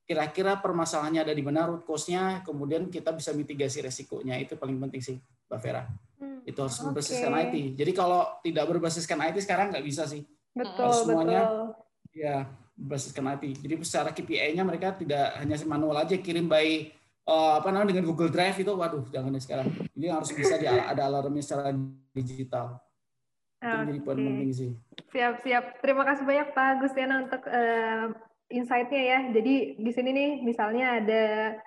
kira-kira 0.08 0.56
permasalahannya 0.64 1.28
ada 1.28 1.36
di 1.36 1.44
mana 1.44 1.68
root 1.68 1.84
cause-nya, 1.84 2.40
kemudian 2.48 2.88
kita 2.88 3.12
bisa 3.12 3.36
mitigasi 3.36 3.84
resikonya. 3.84 4.40
Itu 4.40 4.56
paling 4.56 4.80
penting 4.88 5.04
sih, 5.04 5.20
Mbak 5.52 5.60
Vera. 5.60 5.84
Hmm, 6.18 6.40
itu 6.48 6.56
harus 6.56 6.80
okay. 6.80 6.86
berbasiskan 6.88 7.32
IT. 7.44 7.56
Jadi 7.76 7.92
kalau 7.92 8.24
tidak 8.40 8.66
berbasiskan 8.72 9.20
IT 9.28 9.44
sekarang 9.44 9.76
nggak 9.76 9.84
bisa 9.84 10.08
sih. 10.08 10.24
Betul, 10.56 10.80
harus 10.80 11.04
semuanya 11.04 11.42
betul. 11.44 11.68
ya 12.16 12.36
berbasiskan 12.80 13.24
IT. 13.36 13.44
Jadi 13.68 13.74
secara 13.84 14.10
KPI-nya 14.16 14.64
mereka 14.64 14.96
tidak 14.96 15.44
hanya 15.44 15.60
manual 15.68 16.00
aja 16.00 16.16
kirim 16.16 16.48
by 16.48 16.88
uh, 17.28 17.60
apa 17.60 17.68
namanya 17.68 17.92
dengan 17.92 18.08
Google 18.08 18.32
Drive 18.32 18.56
itu, 18.64 18.72
waduh 18.72 19.04
jangan 19.12 19.36
deh 19.36 19.44
sekarang. 19.44 19.68
Ini 19.92 20.08
harus 20.08 20.32
bisa 20.32 20.56
di, 20.56 20.72
ada 20.72 21.04
alarmnya 21.04 21.44
secara 21.44 21.76
digital. 22.16 22.80
Itu 23.60 23.68
okay. 23.68 23.78
menjadi 23.84 24.02
poin 24.08 24.18
penting 24.24 24.52
sih. 24.56 24.72
Siap, 25.12 25.44
siap. 25.44 25.84
Terima 25.84 26.08
kasih 26.08 26.24
banyak 26.24 26.48
Pak 26.56 26.72
Gustiana 26.80 27.16
untuk 27.28 27.44
uh, 27.44 28.16
insight-nya 28.48 29.02
ya. 29.02 29.20
Jadi 29.36 29.76
di 29.80 29.92
sini 29.92 30.10
nih 30.16 30.32
misalnya 30.44 31.04
ada 31.04 31.26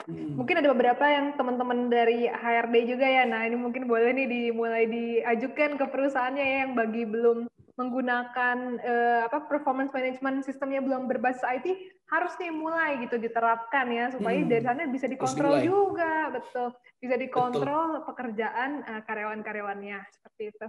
hmm. 0.08 0.36
mungkin 0.36 0.60
ada 0.60 0.68
beberapa 0.72 1.04
yang 1.04 1.36
teman-teman 1.36 1.92
dari 1.92 2.28
HRD 2.28 2.74
juga 2.88 3.06
ya. 3.06 3.24
Nah, 3.28 3.44
ini 3.44 3.56
mungkin 3.56 3.84
boleh 3.84 4.12
nih 4.16 4.28
dimulai 4.28 4.88
diajukan 4.88 5.76
ke 5.76 5.84
perusahaannya 5.88 6.44
ya 6.44 6.56
yang 6.66 6.72
bagi 6.76 7.04
belum 7.04 7.50
menggunakan 7.80 8.76
uh, 8.76 9.20
apa 9.24 9.48
performance 9.48 9.88
management 9.96 10.44
sistemnya 10.44 10.84
belum 10.84 11.08
berbasis 11.08 11.40
IT 11.40 11.80
harus 12.12 12.36
nih 12.36 12.52
mulai 12.52 13.00
gitu 13.00 13.16
diterapkan 13.16 13.88
ya 13.88 14.12
supaya 14.12 14.36
hmm. 14.36 14.50
dari 14.52 14.62
sana 14.68 14.84
bisa 14.84 15.08
dikontrol 15.08 15.64
juga 15.64 16.28
betul 16.28 16.76
bisa 17.00 17.16
dikontrol 17.16 18.04
betul. 18.04 18.06
pekerjaan 18.12 18.84
uh, 18.84 19.00
karyawan-karyawannya 19.08 19.98
seperti 20.12 20.42
itu. 20.52 20.66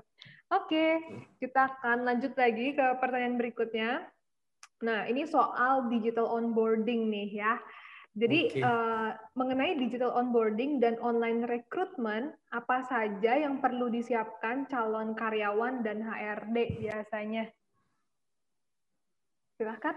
Oke, 0.52 0.88
kita 1.40 1.68
akan 1.68 2.08
lanjut 2.08 2.36
lagi 2.40 2.76
ke 2.76 2.86
pertanyaan 3.00 3.36
berikutnya. 3.36 4.04
Nah, 4.82 5.06
ini 5.06 5.30
soal 5.30 5.90
digital 5.90 6.26
onboarding 6.30 7.10
nih 7.10 7.30
ya. 7.30 7.58
Jadi 8.12 8.60
okay. 8.60 8.60
uh, 8.60 8.68
eh, 8.68 9.10
mengenai 9.40 9.80
digital 9.80 10.12
onboarding 10.20 10.84
dan 10.84 11.00
online 11.00 11.48
recruitment, 11.48 12.36
apa 12.52 12.84
saja 12.84 13.40
yang 13.40 13.64
perlu 13.64 13.88
disiapkan 13.88 14.68
calon 14.68 15.16
karyawan 15.16 15.80
dan 15.80 16.04
HRD 16.04 16.84
biasanya? 16.84 17.48
Silahkan. 19.56 19.96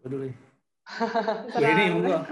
Peduli. 0.00 0.32
ini 1.60 1.84
enggak. 1.92 2.22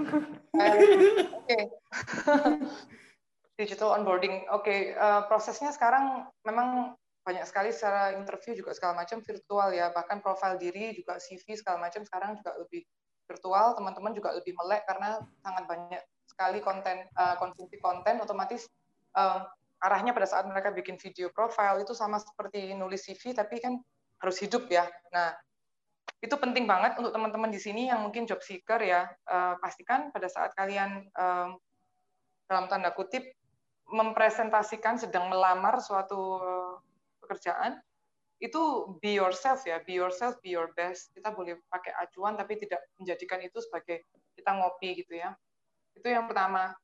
Oke. 1.37 1.59
digital 3.61 3.93
onboarding. 3.93 4.49
Oke, 4.49 4.65
okay. 4.65 4.79
uh, 4.97 5.21
eh, 5.21 5.29
prosesnya 5.29 5.69
sekarang 5.69 6.25
memang 6.41 6.97
banyak 7.21 7.45
sekali 7.45 7.69
secara 7.69 8.17
interview 8.17 8.57
juga 8.57 8.73
segala 8.73 9.05
macam 9.05 9.21
virtual 9.21 9.69
ya. 9.73 9.93
Bahkan 9.93 10.25
profil 10.25 10.57
diri 10.57 10.97
juga 10.97 11.21
CV 11.21 11.53
segala 11.53 11.77
macam 11.77 12.01
sekarang 12.01 12.41
juga 12.41 12.57
lebih 12.57 12.81
virtual 13.29 13.77
teman-teman 13.77 14.11
juga 14.11 14.33
lebih 14.35 14.57
melek 14.57 14.83
karena 14.89 15.21
sangat 15.39 15.63
banyak 15.69 16.03
sekali 16.25 16.59
konten 16.59 17.05
uh, 17.15 17.37
konsumsi 17.37 17.77
konten. 17.77 18.17
Otomatis 18.19 18.65
uh, 19.15 19.45
arahnya 19.81 20.17
pada 20.17 20.25
saat 20.25 20.45
mereka 20.49 20.73
bikin 20.73 20.97
video 20.97 21.29
profile 21.29 21.81
itu 21.81 21.93
sama 21.93 22.17
seperti 22.17 22.73
nulis 22.73 23.05
CV 23.05 23.37
tapi 23.37 23.61
kan 23.61 23.77
harus 24.21 24.37
hidup 24.41 24.65
ya. 24.69 24.89
Nah 25.13 25.37
itu 26.21 26.33
penting 26.37 26.69
banget 26.69 26.97
untuk 27.01 27.13
teman-teman 27.13 27.49
di 27.49 27.57
sini 27.57 27.89
yang 27.89 28.01
mungkin 28.01 28.25
job 28.25 28.41
seeker 28.41 28.81
ya. 28.81 29.09
Uh, 29.29 29.57
pastikan 29.61 30.09
pada 30.09 30.25
saat 30.25 30.53
kalian 30.57 31.05
um, 31.13 31.57
dalam 32.49 32.65
tanda 32.65 32.93
kutip 32.93 33.25
mempresentasikan 33.91 34.97
sedang 34.97 35.27
melamar 35.27 35.83
suatu 35.83 36.39
pekerjaan 37.31 37.79
itu 38.43 38.91
be 38.99 39.15
yourself 39.15 39.63
ya, 39.63 39.79
be 39.87 39.95
yourself, 39.95 40.35
be 40.43 40.51
your 40.51 40.73
best. 40.75 41.15
Kita 41.15 41.31
boleh 41.31 41.55
pakai 41.71 41.95
acuan 41.95 42.35
tapi 42.35 42.59
tidak 42.59 42.83
menjadikan 42.99 43.39
itu 43.39 43.63
sebagai 43.63 44.03
kita 44.35 44.51
ngopi 44.51 44.99
gitu 44.99 45.15
ya. 45.15 45.31
Itu 45.95 46.11
yang 46.11 46.27
pertama. 46.27 46.75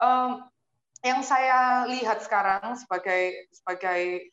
Um, 0.00 0.48
yang 1.06 1.20
saya 1.22 1.86
lihat 1.86 2.24
sekarang 2.24 2.74
sebagai 2.80 3.46
sebagai 3.54 4.32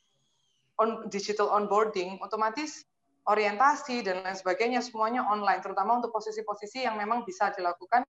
on, 0.79 1.11
digital 1.11 1.51
onboarding, 1.51 2.17
otomatis 2.23 2.87
orientasi 3.27 4.01
dan 4.01 4.25
lain 4.25 4.39
sebagainya 4.39 4.81
semuanya 4.81 5.21
online, 5.27 5.61
terutama 5.61 5.99
untuk 6.01 6.09
posisi-posisi 6.09 6.87
yang 6.87 6.97
memang 6.97 7.27
bisa 7.27 7.53
dilakukan 7.53 8.01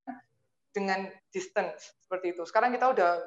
dengan 0.71 1.11
distance 1.35 1.93
seperti 2.00 2.33
itu. 2.33 2.47
Sekarang 2.47 2.71
kita 2.71 2.88
udah 2.95 3.21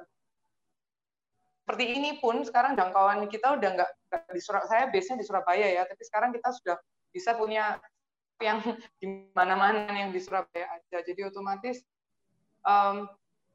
seperti 1.64 1.96
ini 1.96 2.20
pun 2.20 2.44
sekarang 2.44 2.76
jangkauan 2.76 3.24
kita 3.32 3.56
udah 3.56 3.70
nggak 3.72 3.90
di 4.36 4.42
Surabaya, 4.44 4.68
saya 4.68 4.84
biasanya 4.92 5.24
di 5.24 5.28
Surabaya 5.32 5.68
ya, 5.80 5.84
tapi 5.88 6.04
sekarang 6.04 6.36
kita 6.36 6.52
sudah 6.52 6.76
bisa 7.16 7.40
punya 7.40 7.80
yang 8.44 8.60
di 9.00 9.32
mana-mana 9.32 9.88
yang 9.88 10.12
di 10.12 10.20
Surabaya 10.20 10.68
aja. 10.76 11.00
Jadi 11.00 11.24
otomatis 11.24 11.80
um, 12.68 13.08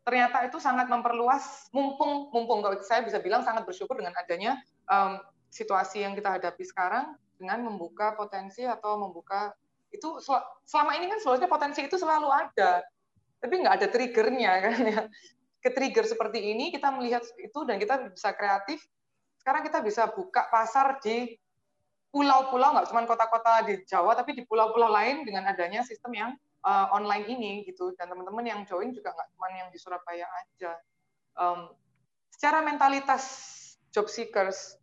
ternyata 0.08 0.48
itu 0.48 0.56
sangat 0.56 0.88
memperluas, 0.88 1.68
mumpung 1.68 2.32
mumpung 2.32 2.64
kalau 2.64 2.80
saya 2.80 3.04
bisa 3.04 3.20
bilang 3.20 3.44
sangat 3.44 3.68
bersyukur 3.68 4.00
dengan 4.00 4.16
adanya 4.16 4.56
um, 4.88 5.20
situasi 5.52 6.00
yang 6.00 6.16
kita 6.16 6.40
hadapi 6.40 6.64
sekarang 6.64 7.12
dengan 7.36 7.60
membuka 7.60 8.16
potensi 8.16 8.64
atau 8.64 8.96
membuka 8.96 9.52
itu 9.92 10.16
selama 10.64 10.96
ini 10.96 11.12
kan 11.12 11.20
sebenarnya 11.20 11.48
potensi 11.48 11.80
itu 11.84 12.00
selalu 12.00 12.28
ada, 12.32 12.80
tapi 13.36 13.54
nggak 13.60 13.84
ada 13.84 13.88
triggernya 13.92 14.52
kan 14.64 14.78
ya 14.80 15.00
ke 15.58 15.70
trigger 15.74 16.06
seperti 16.06 16.54
ini 16.54 16.70
kita 16.70 16.94
melihat 16.94 17.22
itu 17.38 17.66
dan 17.66 17.82
kita 17.82 18.10
bisa 18.14 18.30
kreatif 18.34 18.78
sekarang 19.42 19.62
kita 19.66 19.78
bisa 19.82 20.06
buka 20.12 20.46
pasar 20.52 21.02
di 21.02 21.34
pulau-pulau 22.08 22.76
nggak 22.76 22.88
cuma 22.88 23.04
kota-kota 23.04 23.68
di 23.68 23.84
Jawa 23.84 24.16
tapi 24.16 24.32
di 24.32 24.42
pulau-pulau 24.48 24.88
lain 24.88 25.28
dengan 25.28 25.44
adanya 25.48 25.84
sistem 25.84 26.12
yang 26.14 26.30
uh, 26.64 26.86
online 26.94 27.28
ini 27.28 27.52
gitu. 27.68 27.92
Dan 27.94 28.10
teman-teman 28.10 28.44
yang 28.44 28.60
join 28.64 28.90
juga 28.90 29.12
nggak 29.14 29.28
cuma 29.36 29.46
yang 29.54 29.68
di 29.70 29.78
Surabaya 29.78 30.26
aja. 30.26 30.72
Um, 31.38 31.70
secara 32.34 32.64
mentalitas 32.64 33.24
job 33.92 34.10
seekers 34.10 34.78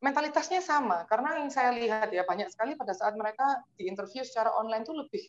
mentalitasnya 0.00 0.60
sama. 0.64 1.04
Karena 1.06 1.40
yang 1.40 1.50
saya 1.52 1.72
lihat 1.76 2.10
ya 2.10 2.26
banyak 2.26 2.50
sekali 2.50 2.74
pada 2.74 2.92
saat 2.96 3.14
mereka 3.14 3.62
di 3.76 3.88
interview 3.88 4.24
secara 4.26 4.52
online 4.56 4.84
tuh 4.84 4.96
lebih 4.96 5.24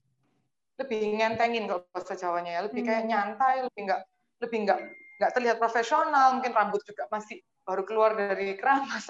lebih 0.80 1.22
ngentengin 1.22 1.70
kalau 1.70 1.86
bahasa 1.94 2.16
Jawanya 2.18 2.52
ya. 2.58 2.62
Lebih 2.66 2.82
kayak 2.84 3.04
hmm. 3.06 3.12
nyantai 3.12 3.56
lebih 3.68 3.82
nggak 3.92 4.02
lebih 4.42 4.68
nggak 4.68 4.80
nggak 5.22 5.32
terlihat 5.38 5.58
profesional 5.62 6.34
mungkin 6.34 6.50
rambut 6.52 6.82
juga 6.82 7.06
masih 7.14 7.46
baru 7.62 7.86
keluar 7.86 8.18
dari 8.18 8.58
keramas 8.58 9.06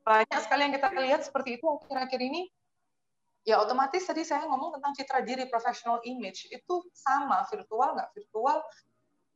banyak 0.00 0.40
sekali 0.40 0.60
yang 0.66 0.74
kita 0.74 0.88
lihat 0.96 1.20
seperti 1.20 1.60
itu 1.60 1.68
akhir-akhir 1.68 2.20
ini. 2.20 2.48
Ya 3.44 3.60
otomatis 3.60 4.00
tadi 4.08 4.24
saya 4.24 4.48
ngomong 4.48 4.80
tentang 4.80 4.96
citra 4.96 5.20
diri 5.20 5.44
professional 5.52 6.00
image. 6.08 6.48
Itu 6.48 6.88
sama 6.96 7.44
virtual 7.52 7.92
nggak 7.92 8.10
virtual? 8.16 8.64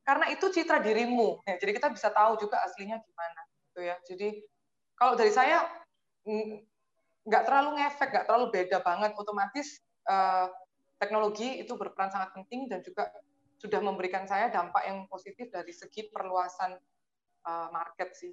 Karena 0.01 0.33
itu 0.33 0.49
citra 0.49 0.81
dirimu. 0.81 1.45
Ya, 1.45 1.61
jadi 1.61 1.77
kita 1.77 1.93
bisa 1.93 2.09
tahu 2.09 2.41
juga 2.41 2.57
aslinya 2.65 2.97
gimana 2.97 3.41
gitu 3.69 3.79
ya. 3.85 3.95
Jadi 4.09 4.41
kalau 4.97 5.13
dari 5.13 5.29
saya 5.29 5.61
nggak 7.29 7.43
terlalu 7.45 7.77
ngefek 7.77 8.09
nggak 8.09 8.25
terlalu 8.25 8.49
beda 8.49 8.81
banget. 8.81 9.13
Otomatis 9.13 9.77
uh, 10.09 10.49
teknologi 10.97 11.61
itu 11.61 11.77
berperan 11.77 12.09
sangat 12.09 12.33
penting 12.33 12.65
dan 12.65 12.81
juga 12.81 13.13
sudah 13.59 13.83
memberikan 13.83 14.23
saya 14.23 14.47
dampak 14.47 14.87
yang 14.87 15.03
positif 15.11 15.51
dari 15.51 15.75
segi 15.75 16.07
perluasan 16.07 16.79
uh, 17.43 17.67
market 17.75 18.15
sih. 18.15 18.31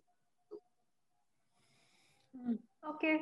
Hmm, 2.31 2.55
Oke, 2.55 2.63
okay. 2.95 3.17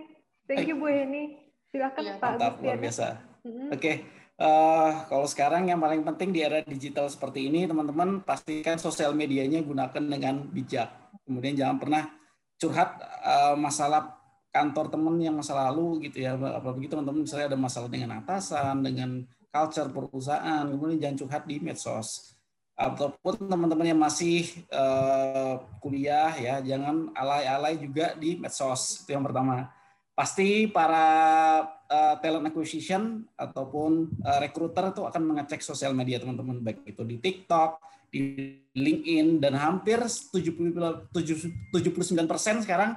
thank 0.44 0.68
you 0.68 0.76
Bu 0.76 0.92
Heni. 0.92 1.40
Silakan 1.72 2.02
ya, 2.04 2.14
Pak 2.20 2.30
Mantap, 2.36 2.54
luar 2.60 2.78
biasa. 2.78 3.06
Hmm. 3.42 3.72
Oke, 3.72 3.80
okay. 3.80 3.96
uh, 4.36 4.44
eh, 4.44 4.90
kalau 5.08 5.26
sekarang 5.26 5.66
yang 5.72 5.80
paling 5.80 6.04
penting 6.04 6.30
di 6.30 6.44
era 6.44 6.60
digital 6.60 7.08
seperti 7.08 7.48
ini, 7.48 7.64
teman-teman 7.64 8.20
pastikan 8.22 8.76
sosial 8.76 9.16
medianya 9.16 9.64
gunakan 9.64 10.04
dengan 10.04 10.44
bijak. 10.44 10.92
Kemudian 11.24 11.56
jangan 11.56 11.80
pernah 11.80 12.02
curhat 12.60 13.00
uh, 13.24 13.56
masalah 13.56 14.12
kantor 14.54 14.86
teman 14.92 15.18
yang 15.18 15.34
masa 15.34 15.56
lalu 15.56 16.06
gitu 16.06 16.22
ya. 16.22 16.36
Apalagi 16.36 16.86
teman-teman 16.86 17.26
misalnya 17.26 17.56
ada 17.56 17.58
masalah 17.58 17.88
dengan 17.90 18.22
atasan, 18.22 18.84
dengan 18.84 19.26
culture 19.54 19.86
perusahaan, 19.86 20.66
kemudian 20.66 20.98
jangan 20.98 21.16
curhat 21.22 21.44
di 21.46 21.62
medsos. 21.62 22.34
Ataupun 22.74 23.38
teman-teman 23.46 23.86
yang 23.86 24.02
masih 24.02 24.50
uh, 24.74 25.62
kuliah 25.78 26.34
ya, 26.34 26.58
jangan 26.58 27.14
alay-alay 27.14 27.78
juga 27.78 28.18
di 28.18 28.34
medsos. 28.34 29.06
Itu 29.06 29.14
yang 29.14 29.22
pertama. 29.22 29.70
Pasti 30.14 30.66
para 30.66 31.06
uh, 31.86 32.14
talent 32.18 32.50
acquisition 32.50 33.22
ataupun 33.38 34.10
uh, 34.26 34.38
recruiter 34.42 34.90
itu 34.90 35.06
akan 35.06 35.22
mengecek 35.22 35.62
sosial 35.62 35.94
media 35.94 36.18
teman-teman 36.18 36.58
baik 36.62 36.82
itu 36.86 37.02
di 37.06 37.18
TikTok, 37.22 37.78
di 38.10 38.22
LinkedIn 38.74 39.42
dan 39.42 39.54
hampir 39.58 39.98
70 40.02 41.10
79 41.14 42.30
persen 42.30 42.62
sekarang 42.62 42.94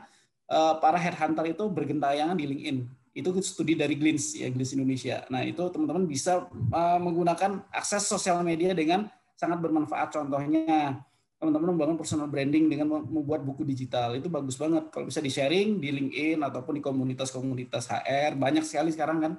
uh, 0.49 0.77
para 0.77 0.97
headhunter 0.97 1.45
itu 1.49 1.65
bergentayangan 1.69 2.37
di 2.37 2.45
LinkedIn. 2.49 2.77
Itu 3.17 3.33
studi 3.41 3.73
dari 3.73 3.97
Glins 3.97 4.37
ya 4.37 4.53
Glins 4.53 4.77
Indonesia. 4.77 5.25
Nah 5.33 5.41
itu 5.41 5.65
teman-teman 5.73 6.05
bisa 6.05 6.45
uh, 6.51 6.99
menggunakan 7.01 7.65
akses 7.73 8.05
sosial 8.05 8.45
media 8.45 8.77
dengan 8.77 9.09
sangat 9.33 9.57
bermanfaat. 9.57 10.13
Contohnya 10.13 11.01
teman-teman 11.41 11.73
membangun 11.73 11.97
personal 11.97 12.29
branding 12.29 12.69
dengan 12.69 13.01
membuat 13.01 13.41
buku 13.41 13.65
digital 13.65 14.13
itu 14.13 14.29
bagus 14.29 14.57
banget. 14.57 14.93
Kalau 14.93 15.09
bisa 15.09 15.21
di 15.21 15.33
sharing 15.33 15.81
di 15.81 15.89
LinkedIn 15.89 16.45
ataupun 16.45 16.77
di 16.77 16.81
komunitas-komunitas 16.85 17.89
HR 17.89 18.37
banyak 18.37 18.61
sekali 18.61 18.93
sekarang 18.93 19.17
kan 19.17 19.33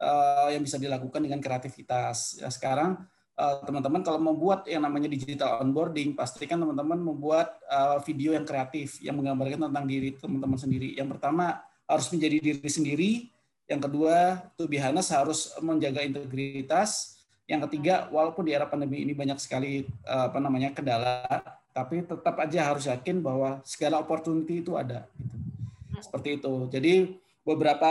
uh, 0.00 0.48
yang 0.48 0.64
bisa 0.64 0.80
dilakukan 0.80 1.20
dengan 1.20 1.44
kreativitas. 1.44 2.40
Ya, 2.40 2.48
sekarang 2.48 3.04
Eh, 3.38 3.56
teman-teman 3.62 4.02
kalau 4.02 4.18
membuat 4.18 4.66
yang 4.66 4.82
namanya 4.82 5.06
digital 5.06 5.62
onboarding, 5.62 6.18
pastikan 6.18 6.58
teman-teman 6.58 6.98
membuat 6.98 7.54
video 8.02 8.34
yang 8.34 8.42
kreatif 8.42 8.98
yang 8.98 9.14
menggambarkan 9.14 9.70
tentang 9.70 9.86
diri 9.86 10.18
teman-teman 10.18 10.58
sendiri. 10.58 10.98
Yang 10.98 11.14
pertama 11.14 11.62
harus 11.88 12.06
menjadi 12.12 12.36
diri 12.38 12.70
sendiri. 12.70 13.10
Yang 13.64 13.80
kedua, 13.88 14.44
tuh 14.54 14.68
Bihanas 14.68 15.08
harus 15.08 15.52
menjaga 15.64 16.04
integritas. 16.04 17.20
Yang 17.48 17.68
ketiga, 17.68 18.12
walaupun 18.12 18.44
di 18.44 18.52
era 18.52 18.68
pandemi 18.68 19.00
ini 19.02 19.16
banyak 19.16 19.40
sekali 19.40 19.88
uh, 20.04 20.28
apa 20.28 20.36
namanya 20.36 20.76
kendala, 20.76 21.24
tapi 21.72 22.04
tetap 22.04 22.36
aja 22.36 22.60
harus 22.68 22.84
yakin 22.84 23.24
bahwa 23.24 23.64
segala 23.64 24.00
opportunity 24.04 24.60
itu 24.60 24.76
ada. 24.76 25.08
Gitu. 25.16 25.36
Seperti 26.04 26.28
itu. 26.36 26.54
Jadi 26.68 26.94
beberapa 27.40 27.90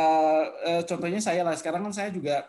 uh, 0.61 0.81
contohnya 0.85 1.17
saya 1.17 1.41
lah 1.41 1.57
sekarang 1.57 1.89
kan 1.89 1.93
saya 1.93 2.13
juga 2.13 2.45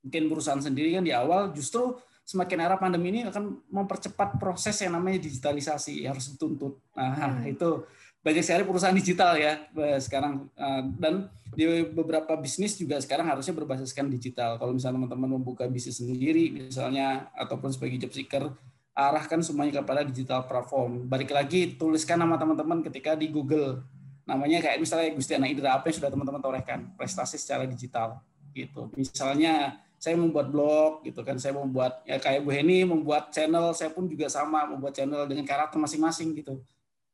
mungkin 0.00 0.32
perusahaan 0.32 0.62
sendiri 0.62 0.96
kan 0.96 1.04
di 1.04 1.12
awal 1.12 1.52
justru 1.52 2.00
semakin 2.26 2.58
era 2.58 2.74
pandemi 2.74 3.14
ini 3.14 3.20
akan 3.30 3.62
mempercepat 3.70 4.38
proses 4.42 4.74
yang 4.82 4.98
namanya 4.98 5.22
digitalisasi 5.22 6.06
harus 6.10 6.34
dituntut. 6.34 6.74
Nah, 6.98 7.38
hmm. 7.38 7.54
itu 7.54 7.86
banyak 8.26 8.42
sekali 8.42 8.66
perusahaan 8.66 8.96
digital 8.98 9.38
ya 9.38 9.54
sekarang 10.02 10.50
eh, 10.58 10.82
dan 10.98 11.30
di 11.54 11.86
beberapa 11.94 12.34
bisnis 12.34 12.74
juga 12.74 12.98
sekarang 12.98 13.30
harusnya 13.30 13.54
berbasiskan 13.54 14.10
digital. 14.10 14.58
Kalau 14.58 14.74
misalnya 14.74 14.98
teman-teman 14.98 15.38
membuka 15.38 15.70
bisnis 15.70 16.02
sendiri 16.02 16.50
misalnya 16.50 17.30
ataupun 17.38 17.70
sebagai 17.70 18.02
job 18.02 18.10
seeker 18.10 18.50
arahkan 18.98 19.46
semuanya 19.46 19.78
kepada 19.78 20.02
digital 20.02 20.42
platform. 20.42 21.06
Balik 21.06 21.30
lagi 21.30 21.78
tuliskan 21.78 22.18
nama 22.18 22.34
teman-teman 22.34 22.82
ketika 22.82 23.14
di 23.14 23.30
Google. 23.30 23.86
Namanya 24.26 24.58
kayak 24.58 24.82
misalnya 24.82 25.14
Gustiana 25.14 25.46
Indra 25.46 25.78
apa 25.78 25.86
yang 25.86 25.96
sudah 26.02 26.10
teman-teman 26.10 26.42
torehkan 26.42 26.90
prestasi 26.98 27.38
secara 27.38 27.62
digital 27.62 28.18
gitu. 28.50 28.90
Misalnya 28.98 29.78
saya 29.96 30.18
membuat 30.18 30.50
blog 30.50 31.06
gitu 31.06 31.22
kan 31.22 31.38
saya 31.38 31.54
membuat 31.56 32.02
ya 32.02 32.18
kayak 32.18 32.42
Bu 32.42 32.50
Heni 32.52 32.82
membuat 32.84 33.30
channel 33.30 33.70
saya 33.72 33.88
pun 33.94 34.10
juga 34.10 34.28
sama 34.28 34.66
membuat 34.66 34.92
channel 34.92 35.24
dengan 35.24 35.46
karakter 35.46 35.78
masing-masing 35.80 36.36
gitu 36.36 36.60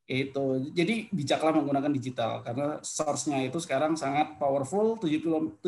itu 0.03 0.73
jadi 0.75 1.07
bijaklah 1.15 1.55
menggunakan 1.55 1.91
digital 1.95 2.43
karena 2.43 2.83
source-nya 2.83 3.47
itu 3.47 3.55
sekarang 3.63 3.95
sangat 3.95 4.35
powerful 4.35 4.99
79 4.99 5.63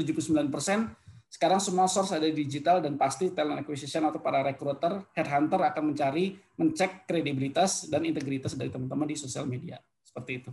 persen 0.52 0.92
sekarang 1.32 1.64
semua 1.64 1.88
source 1.88 2.16
ada 2.16 2.28
di 2.28 2.44
digital 2.44 2.84
dan 2.84 3.00
pasti 3.00 3.32
talent 3.32 3.64
acquisition 3.64 4.04
atau 4.04 4.20
para 4.20 4.44
recruiter 4.44 5.08
headhunter 5.16 5.60
akan 5.72 5.96
mencari 5.96 6.36
mencek 6.60 7.08
kredibilitas 7.08 7.88
dan 7.88 8.04
integritas 8.04 8.60
dari 8.60 8.68
teman-teman 8.68 9.08
di 9.08 9.16
sosial 9.16 9.48
media 9.48 9.80
seperti 10.04 10.44
itu 10.44 10.52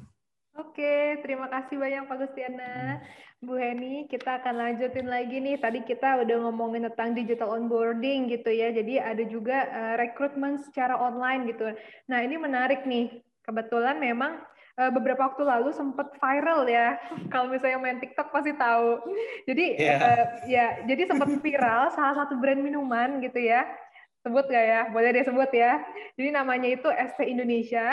Oke, 0.53 1.17
terima 1.25 1.49
kasih 1.49 1.81
banyak 1.81 2.13
Pak 2.13 2.17
Gustiana. 2.21 3.01
Bu 3.41 3.57
Heni, 3.57 4.05
kita 4.05 4.37
akan 4.37 4.55
lanjutin 4.61 5.09
lagi 5.09 5.41
nih. 5.41 5.57
Tadi 5.57 5.81
kita 5.81 6.21
udah 6.21 6.37
ngomongin 6.45 6.85
tentang 6.93 7.17
digital 7.17 7.57
onboarding 7.57 8.29
gitu 8.29 8.53
ya. 8.53 8.69
Jadi 8.69 9.01
ada 9.01 9.25
juga 9.25 9.65
uh, 9.73 9.95
rekrutmen 9.97 10.61
secara 10.61 11.01
online 11.01 11.57
gitu. 11.57 11.73
Nah, 12.05 12.21
ini 12.21 12.37
menarik 12.37 12.85
nih. 12.85 13.25
Kebetulan 13.43 13.99
memang 13.99 14.39
uh, 14.79 14.91
beberapa 14.95 15.29
waktu 15.31 15.43
lalu 15.43 15.71
sempat 15.75 16.15
viral 16.17 16.67
ya. 16.69 16.97
Kalau 17.33 17.51
misalnya 17.51 17.79
main 17.83 17.99
TikTok 17.99 18.31
pasti 18.31 18.55
tahu. 18.55 19.03
Jadi 19.49 19.67
yeah. 19.79 19.99
uh, 20.01 20.27
ya, 20.47 20.67
jadi 20.87 21.11
sempat 21.11 21.29
viral 21.43 21.91
salah 21.93 22.25
satu 22.25 22.39
brand 22.39 22.63
minuman 22.63 23.19
gitu 23.21 23.43
ya. 23.43 23.67
Sebut 24.23 24.47
gak 24.47 24.67
ya? 24.67 24.81
Boleh 24.95 25.11
deh 25.11 25.27
sebut 25.27 25.51
ya. 25.51 25.83
Jadi 26.15 26.29
namanya 26.31 26.71
itu 26.71 26.87
ST 26.87 27.27
Indonesia 27.27 27.91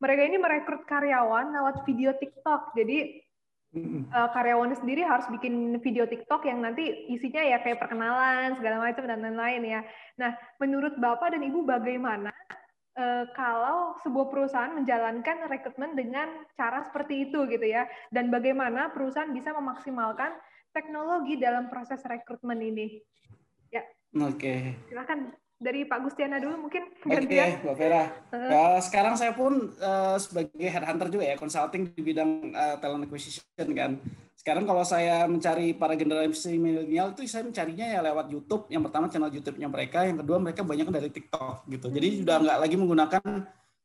mereka 0.00 0.22
ini 0.24 0.36
merekrut 0.40 0.82
karyawan 0.88 1.52
lewat 1.52 1.84
video 1.84 2.16
TikTok. 2.16 2.72
Jadi 2.72 3.20
uh, 4.16 4.28
karyawannya 4.32 4.80
sendiri 4.80 5.04
harus 5.04 5.28
bikin 5.28 5.76
video 5.84 6.08
TikTok 6.08 6.48
yang 6.48 6.64
nanti 6.64 7.06
isinya 7.12 7.44
ya 7.44 7.60
kayak 7.60 7.78
perkenalan 7.78 8.56
segala 8.56 8.80
macam 8.80 9.04
dan 9.04 9.20
lain-lain 9.20 9.62
ya. 9.62 9.80
Nah, 10.16 10.32
menurut 10.56 10.96
Bapak 10.96 11.36
dan 11.36 11.44
Ibu 11.44 11.68
bagaimana 11.68 12.32
kalau 13.36 13.96
sebuah 14.04 14.26
perusahaan 14.28 14.74
menjalankan 14.74 15.48
rekrutmen 15.48 15.96
dengan 15.96 16.28
cara 16.56 16.84
seperti 16.86 17.28
itu 17.30 17.46
gitu 17.48 17.66
ya? 17.66 17.88
Dan 18.12 18.28
bagaimana 18.28 18.92
perusahaan 18.92 19.30
bisa 19.32 19.52
memaksimalkan 19.52 20.34
teknologi 20.70 21.36
dalam 21.40 21.68
proses 21.68 22.00
rekrutmen 22.06 22.60
ini? 22.62 23.00
Ya. 23.70 23.82
Oke. 24.16 24.36
Okay. 24.36 24.60
Silakan 24.90 25.34
dari 25.60 25.84
Pak 25.84 26.00
Gustiana 26.08 26.40
dulu 26.40 26.66
mungkin 26.66 26.88
Oke, 27.04 27.28
okay, 27.28 27.60
Mbak 27.60 27.76
Vera. 27.76 28.04
Uh. 28.32 28.80
sekarang 28.80 29.14
saya 29.20 29.36
pun 29.36 29.68
uh, 29.76 30.16
sebagai 30.16 30.56
headhunter 30.56 31.12
juga 31.12 31.24
ya, 31.28 31.36
consulting 31.36 31.92
di 31.92 32.00
bidang 32.00 32.56
uh, 32.56 32.80
talent 32.80 33.04
acquisition 33.04 33.44
kan. 33.76 34.00
Sekarang 34.40 34.64
kalau 34.64 34.80
saya 34.88 35.28
mencari 35.28 35.76
para 35.76 35.92
generasi 35.92 36.56
milenial 36.56 37.12
itu 37.12 37.28
saya 37.28 37.44
mencarinya 37.44 37.84
ya 37.84 38.00
lewat 38.00 38.32
YouTube. 38.32 38.72
Yang 38.72 38.88
pertama 38.88 39.12
channel 39.12 39.28
YouTube-nya 39.28 39.68
mereka, 39.68 40.08
yang 40.08 40.16
kedua 40.16 40.40
mereka 40.40 40.64
banyak 40.64 40.88
dari 40.88 41.12
TikTok 41.12 41.68
gitu. 41.68 41.92
Jadi 41.92 42.08
hmm. 42.08 42.18
sudah 42.24 42.36
nggak 42.40 42.58
lagi 42.64 42.76
menggunakan 42.80 43.24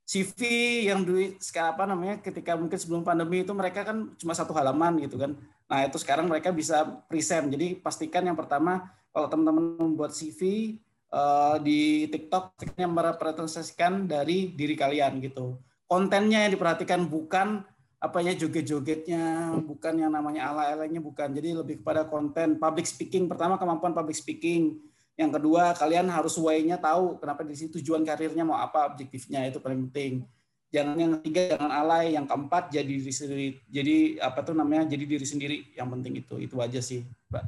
CV 0.07 0.39
yang 0.87 1.03
duit 1.03 1.43
sekarang 1.43 1.75
apa 1.75 1.83
namanya 1.91 2.15
ketika 2.23 2.55
mungkin 2.55 2.79
sebelum 2.79 3.03
pandemi 3.03 3.43
itu 3.43 3.51
mereka 3.51 3.83
kan 3.83 4.15
cuma 4.15 4.31
satu 4.31 4.55
halaman 4.55 4.95
gitu 5.03 5.19
kan. 5.19 5.35
Nah 5.67 5.79
itu 5.83 5.99
sekarang 5.99 6.31
mereka 6.31 6.55
bisa 6.55 6.87
present. 7.11 7.51
Jadi 7.51 7.75
pastikan 7.75 8.23
yang 8.23 8.39
pertama 8.39 8.95
kalau 9.11 9.27
teman-teman 9.27 9.75
membuat 9.75 10.15
CV 10.15 10.71
uh, 11.11 11.59
di 11.59 12.07
TikTok 12.07 12.55
yang 12.79 12.95
merepresentasikan 12.95 14.07
dari 14.07 14.55
diri 14.55 14.79
kalian 14.79 15.19
gitu. 15.19 15.59
Kontennya 15.83 16.47
yang 16.47 16.55
diperhatikan 16.55 17.11
bukan 17.11 17.67
apanya 18.05 18.37
joget-jogetnya, 18.37 19.57
bukan 19.65 19.93
yang 19.97 20.13
namanya 20.13 20.53
ala-alanya 20.53 21.01
bukan. 21.01 21.33
Jadi 21.33 21.57
lebih 21.57 21.81
kepada 21.81 22.05
konten 22.05 22.61
public 22.61 22.85
speaking. 22.85 23.25
Pertama 23.25 23.57
kemampuan 23.57 23.97
public 23.97 24.13
speaking. 24.13 24.77
Yang 25.17 25.41
kedua 25.41 25.73
kalian 25.73 26.11
harus 26.11 26.37
way-nya 26.37 26.77
tahu 26.77 27.17
kenapa 27.17 27.41
di 27.41 27.55
situ 27.57 27.81
tujuan 27.81 28.05
karirnya 28.05 28.45
mau 28.45 28.61
apa, 28.61 28.85
objektifnya 28.85 29.49
itu 29.49 29.57
paling 29.57 29.89
penting. 29.89 30.21
Jangan 30.69 30.95
yang 30.99 31.11
ketiga 31.19 31.55
jangan 31.55 31.71
alay, 31.71 32.05
yang 32.13 32.27
keempat 32.27 32.67
jadi 32.67 32.83
diri 32.83 33.13
sendiri. 33.15 33.47
Jadi 33.71 33.97
apa 34.19 34.43
tuh 34.43 34.53
namanya? 34.53 34.91
Jadi 34.91 35.03
diri 35.07 35.25
sendiri. 35.25 35.57
Yang 35.71 35.87
penting 35.97 36.13
itu. 36.19 36.35
Itu 36.37 36.59
aja 36.59 36.83
sih, 36.83 37.07
Mbak. 37.31 37.45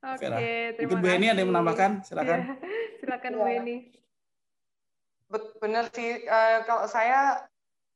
Oke, 0.00 0.26
okay, 0.32 0.72
terima 0.80 0.96
Mungkin 0.96 1.04
Bu 1.04 1.08
Eni 1.12 1.26
ada 1.28 1.40
yang 1.44 1.50
menambahkan? 1.52 1.90
Silakan. 2.06 2.38
Yeah. 2.40 2.56
Silakan 3.02 3.32
Bu 3.36 3.44
Eni. 3.44 3.76
Benar 5.58 5.84
sih. 5.92 6.24
Uh, 6.24 6.58
kalau 6.64 6.86
saya 6.86 7.49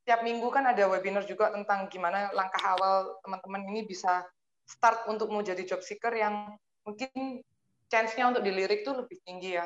tiap 0.05 0.21
minggu 0.21 0.47
kan 0.53 0.69
ada 0.69 0.85
webinar 0.85 1.25
juga 1.25 1.49
tentang 1.49 1.89
gimana 1.89 2.29
langkah 2.31 2.61
awal 2.61 3.17
teman-teman 3.25 3.65
ini 3.73 3.89
bisa 3.89 4.21
start 4.65 5.09
untuk 5.09 5.33
mau 5.33 5.41
jadi 5.41 5.61
job 5.65 5.81
seeker 5.81 6.13
yang 6.13 6.53
mungkin 6.85 7.41
chance-nya 7.89 8.29
untuk 8.29 8.45
dilirik 8.45 8.85
tuh 8.85 9.01
lebih 9.01 9.17
tinggi 9.25 9.57
ya. 9.57 9.65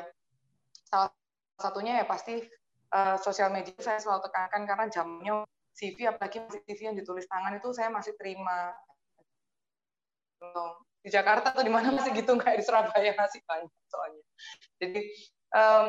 Salah 0.88 1.12
satunya 1.60 2.00
ya 2.00 2.04
pasti 2.08 2.40
uh, 2.96 3.16
sosial 3.20 3.52
media 3.52 3.76
saya 3.80 4.00
selalu 4.00 4.28
tekankan 4.28 4.62
karena 4.64 4.86
jamnya 4.88 5.44
CV 5.76 6.08
apalagi 6.10 6.42
CV 6.66 6.92
yang 6.92 6.96
ditulis 6.96 7.28
tangan 7.28 7.56
itu 7.56 7.68
saya 7.76 7.88
masih 7.92 8.16
terima 8.18 8.74
di 11.00 11.08
Jakarta 11.08 11.52
atau 11.52 11.64
di 11.64 11.72
mana 11.72 11.92
masih 11.96 12.12
gitu 12.16 12.36
kayak 12.36 12.60
di 12.60 12.64
Surabaya 12.64 13.12
masih 13.16 13.40
banyak 13.44 13.72
soalnya 13.88 14.24
jadi 14.80 15.00
um, 15.52 15.84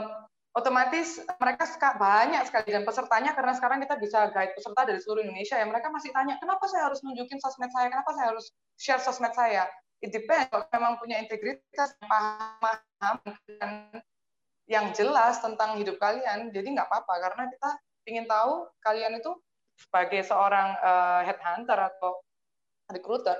otomatis 0.52 1.24
mereka 1.40 1.64
banyak 1.96 2.44
sekali 2.44 2.70
dan 2.76 2.84
pesertanya 2.84 3.32
karena 3.32 3.56
sekarang 3.56 3.80
kita 3.80 3.96
bisa 3.96 4.28
guide 4.36 4.52
peserta 4.52 4.84
dari 4.84 5.00
seluruh 5.00 5.24
Indonesia 5.24 5.56
ya 5.56 5.64
mereka 5.64 5.88
masih 5.88 6.12
tanya 6.12 6.36
kenapa 6.44 6.68
saya 6.68 6.92
harus 6.92 7.00
nunjukin 7.08 7.40
sosmed 7.40 7.72
saya? 7.72 7.88
Kenapa 7.88 8.12
saya 8.12 8.36
harus 8.36 8.52
share 8.76 9.00
sosmed 9.00 9.32
saya? 9.32 9.64
It 10.04 10.12
depends 10.12 10.52
kalau 10.52 10.68
memang 10.76 11.00
punya 11.00 11.22
integritas 11.24 11.96
paham 12.04 13.16
dan 13.62 13.72
yang 14.68 14.92
jelas 14.92 15.40
tentang 15.40 15.80
hidup 15.80 15.96
kalian 16.00 16.52
jadi 16.52 16.68
nggak 16.68 16.88
apa-apa 16.90 17.14
karena 17.30 17.44
kita 17.52 17.70
ingin 18.10 18.26
tahu 18.28 18.68
kalian 18.84 19.20
itu 19.20 19.32
sebagai 19.78 20.22
seorang 20.26 20.76
uh, 20.80 21.22
headhunter 21.26 21.78
atau 21.78 22.22
recruiter 22.92 23.38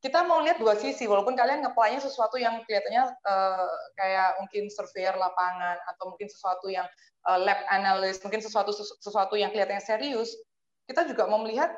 kita 0.00 0.24
mau 0.24 0.40
lihat 0.40 0.56
dua 0.56 0.76
sisi 0.80 1.04
walaupun 1.04 1.36
kalian 1.36 1.60
ngeplay 1.60 2.00
sesuatu 2.00 2.40
yang 2.40 2.64
kelihatannya 2.64 3.04
uh, 3.28 3.68
kayak 4.00 4.40
mungkin 4.40 4.72
surveyor 4.72 5.12
lapangan 5.20 5.76
atau 5.92 6.12
mungkin 6.12 6.28
sesuatu 6.32 6.72
yang 6.72 6.88
uh, 7.28 7.36
lab 7.36 7.60
analyst 7.68 8.24
mungkin 8.24 8.40
sesuatu 8.40 8.72
sesuatu 8.74 9.36
yang 9.36 9.52
kelihatannya 9.52 9.84
serius 9.84 10.32
kita 10.88 11.04
juga 11.04 11.28
mau 11.28 11.44
melihat 11.44 11.70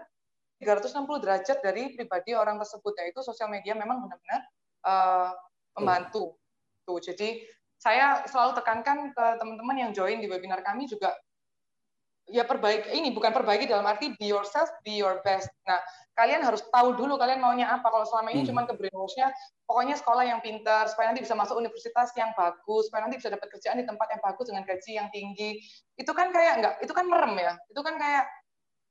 360 0.62 1.04
derajat 1.26 1.58
dari 1.58 1.98
pribadi 1.98 2.38
orang 2.38 2.56
tersebut 2.62 2.94
yaitu 3.02 3.18
sosial 3.26 3.50
media 3.50 3.74
memang 3.74 4.06
benar-benar 4.06 4.40
uh, 4.87 5.30
membantu. 5.74 6.38
Tuh 6.87 7.02
jadi 7.02 7.42
saya 7.82 8.22
selalu 8.30 8.62
tekankan 8.62 9.11
ke 9.11 9.24
teman-teman 9.42 9.76
yang 9.76 9.90
join 9.90 10.22
di 10.22 10.30
webinar 10.30 10.62
kami 10.62 10.87
juga 10.87 11.11
ya 12.30 12.46
perbaiki 12.46 12.94
ini 12.94 13.11
bukan 13.11 13.35
perbaiki 13.35 13.66
dalam 13.66 13.82
arti 13.82 14.14
be 14.14 14.30
yourself, 14.30 14.70
be 14.87 15.02
your 15.02 15.18
best. 15.26 15.50
Nah, 15.66 15.82
kalian 16.14 16.44
harus 16.46 16.62
tahu 16.70 16.94
dulu 16.94 17.18
kalian 17.18 17.42
maunya 17.42 17.66
apa. 17.66 17.90
Kalau 17.90 18.06
selama 18.06 18.30
ini 18.30 18.46
hmm. 18.46 18.50
cuma 18.52 18.62
ke 18.68 18.78
brainwashnya, 18.78 19.35
pokoknya 19.66 19.98
sekolah 19.98 20.24
yang 20.24 20.38
pintar 20.38 20.87
supaya 20.87 21.11
nanti 21.11 21.26
bisa 21.26 21.35
masuk 21.35 21.58
universitas 21.58 22.14
yang 22.14 22.30
bagus, 22.38 22.87
supaya 22.87 23.08
nanti 23.08 23.18
bisa 23.18 23.32
dapat 23.32 23.48
kerjaan 23.50 23.82
di 23.82 23.87
tempat 23.88 24.06
yang 24.14 24.22
bagus 24.22 24.44
dengan 24.46 24.62
gaji 24.62 24.92
yang 24.94 25.08
tinggi. 25.11 25.50
Itu 25.98 26.12
kan 26.14 26.30
kayak 26.30 26.54
enggak, 26.62 26.74
itu 26.85 26.92
kan 26.94 27.04
merem 27.11 27.35
ya. 27.37 27.52
Itu 27.66 27.80
kan 27.82 27.94
kayak 27.98 28.24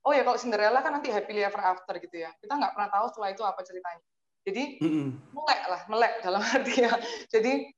oh 0.01 0.11
ya 0.11 0.25
kalau 0.25 0.37
Cinderella 0.37 0.79
kan 0.81 0.91
nanti 0.97 1.13
happily 1.13 1.41
ever 1.45 1.61
after 1.61 1.95
gitu 2.03 2.27
ya. 2.27 2.29
Kita 2.41 2.57
nggak 2.59 2.75
pernah 2.75 2.89
tahu 2.91 3.05
setelah 3.15 3.29
itu 3.31 3.43
apa 3.47 3.61
ceritanya. 3.63 4.03
Jadi 4.41 4.63
mm 4.81 4.89
-hmm. 4.89 5.09
melek 5.37 5.61
lah, 5.69 5.81
melek 5.87 6.13
dalam 6.25 6.41
arti 6.57 6.73
ya. 6.83 6.93
Jadi 7.29 7.69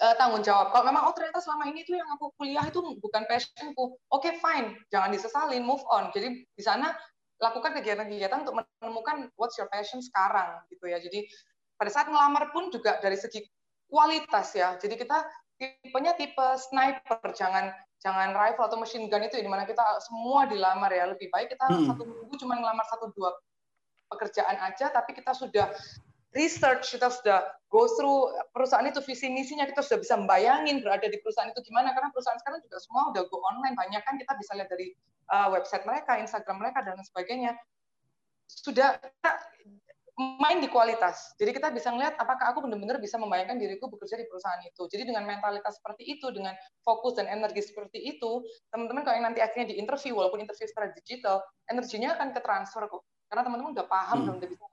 uh, 0.00 0.14
tanggung 0.16 0.44
jawab. 0.44 0.72
Kalau 0.72 0.84
memang 0.86 1.08
oh 1.08 1.14
ternyata 1.14 1.40
selama 1.42 1.68
ini 1.68 1.84
tuh 1.84 1.96
yang 1.98 2.08
aku 2.16 2.32
kuliah 2.36 2.64
itu 2.66 2.80
bukan 3.00 3.22
passionku, 3.26 3.96
oke 4.10 4.20
okay, 4.20 4.36
fine, 4.38 4.76
jangan 4.88 5.10
disesalin, 5.12 5.62
move 5.64 5.82
on. 5.88 6.08
Jadi 6.14 6.44
di 6.44 6.62
sana 6.62 6.92
lakukan 7.40 7.72
kegiatan-kegiatan 7.80 8.44
untuk 8.44 8.60
menemukan 8.60 9.32
what's 9.40 9.56
your 9.56 9.68
passion 9.72 10.04
sekarang 10.04 10.60
gitu 10.68 10.84
ya. 10.88 11.00
Jadi 11.00 11.24
pada 11.80 11.88
saat 11.88 12.12
ngelamar 12.12 12.52
pun 12.52 12.68
juga 12.68 13.00
dari 13.00 13.16
segi 13.16 13.40
kualitas 13.88 14.52
ya. 14.52 14.76
Jadi 14.76 15.00
kita 15.00 15.24
tipenya 15.56 16.12
tipe 16.16 16.46
sniper, 16.56 17.20
jangan 17.32 17.72
jangan 18.00 18.32
rifle 18.32 18.64
atau 18.64 18.80
machine 18.80 19.08
gun 19.08 19.24
itu 19.24 19.40
ya, 19.40 19.44
di 19.44 19.52
mana 19.52 19.64
kita 19.64 19.82
semua 20.04 20.44
dilamar 20.44 20.92
ya. 20.92 21.08
Lebih 21.08 21.32
baik 21.32 21.56
kita 21.56 21.64
hmm. 21.68 21.88
satu 21.88 22.02
minggu 22.04 22.34
cuma 22.40 22.60
ngelamar 22.60 22.84
satu 22.88 23.08
dua 23.16 23.32
pekerjaan 24.12 24.56
aja, 24.60 24.92
tapi 24.92 25.16
kita 25.16 25.32
sudah 25.32 25.72
research, 26.34 26.94
kita 26.94 27.10
sudah 27.10 27.42
go 27.70 27.86
through 27.98 28.30
perusahaan 28.54 28.86
itu 28.86 29.02
visi 29.02 29.26
misinya, 29.30 29.66
kita 29.66 29.82
sudah 29.82 29.98
bisa 30.02 30.14
membayangin 30.18 30.82
berada 30.82 31.06
di 31.06 31.18
perusahaan 31.18 31.50
itu 31.50 31.62
gimana 31.66 31.90
karena 31.90 32.10
perusahaan 32.14 32.38
sekarang 32.38 32.62
juga 32.62 32.78
semua 32.78 33.10
udah 33.10 33.22
go 33.26 33.38
online, 33.50 33.74
banyak 33.74 34.02
kan 34.02 34.14
kita 34.18 34.32
bisa 34.38 34.52
lihat 34.54 34.70
dari 34.70 34.94
uh, 35.34 35.48
website 35.50 35.82
mereka, 35.86 36.18
Instagram 36.18 36.62
mereka 36.62 36.86
dan 36.86 36.98
sebagainya. 37.02 37.58
Sudah 38.50 38.98
main 40.36 40.60
di 40.60 40.68
kualitas. 40.68 41.32
Jadi 41.40 41.56
kita 41.56 41.72
bisa 41.72 41.88
melihat 41.94 42.12
apakah 42.20 42.52
aku 42.52 42.60
benar-benar 42.60 43.00
bisa 43.00 43.16
membayangkan 43.16 43.56
diriku 43.56 43.88
bekerja 43.88 44.20
di 44.20 44.28
perusahaan 44.28 44.60
itu. 44.60 44.84
Jadi 44.90 45.08
dengan 45.08 45.24
mentalitas 45.24 45.80
seperti 45.80 46.04
itu, 46.04 46.28
dengan 46.28 46.52
fokus 46.84 47.16
dan 47.16 47.30
energi 47.30 47.64
seperti 47.64 47.96
itu, 48.04 48.44
teman-teman 48.68 49.00
kalau 49.00 49.16
yang 49.16 49.32
nanti 49.32 49.40
akhirnya 49.40 49.72
di 49.72 49.80
interview, 49.80 50.20
walaupun 50.20 50.44
interview 50.44 50.68
secara 50.68 50.92
digital, 50.92 51.40
energinya 51.72 52.20
akan 52.20 52.36
ke 52.36 52.40
transfer 52.44 52.84
kok. 52.84 53.02
Karena 53.32 53.42
teman-teman 53.46 53.72
udah 53.72 53.86
paham 53.88 54.16
hmm. 54.20 54.26
dan 54.28 54.32
udah 54.42 54.48
bisa 54.50 54.64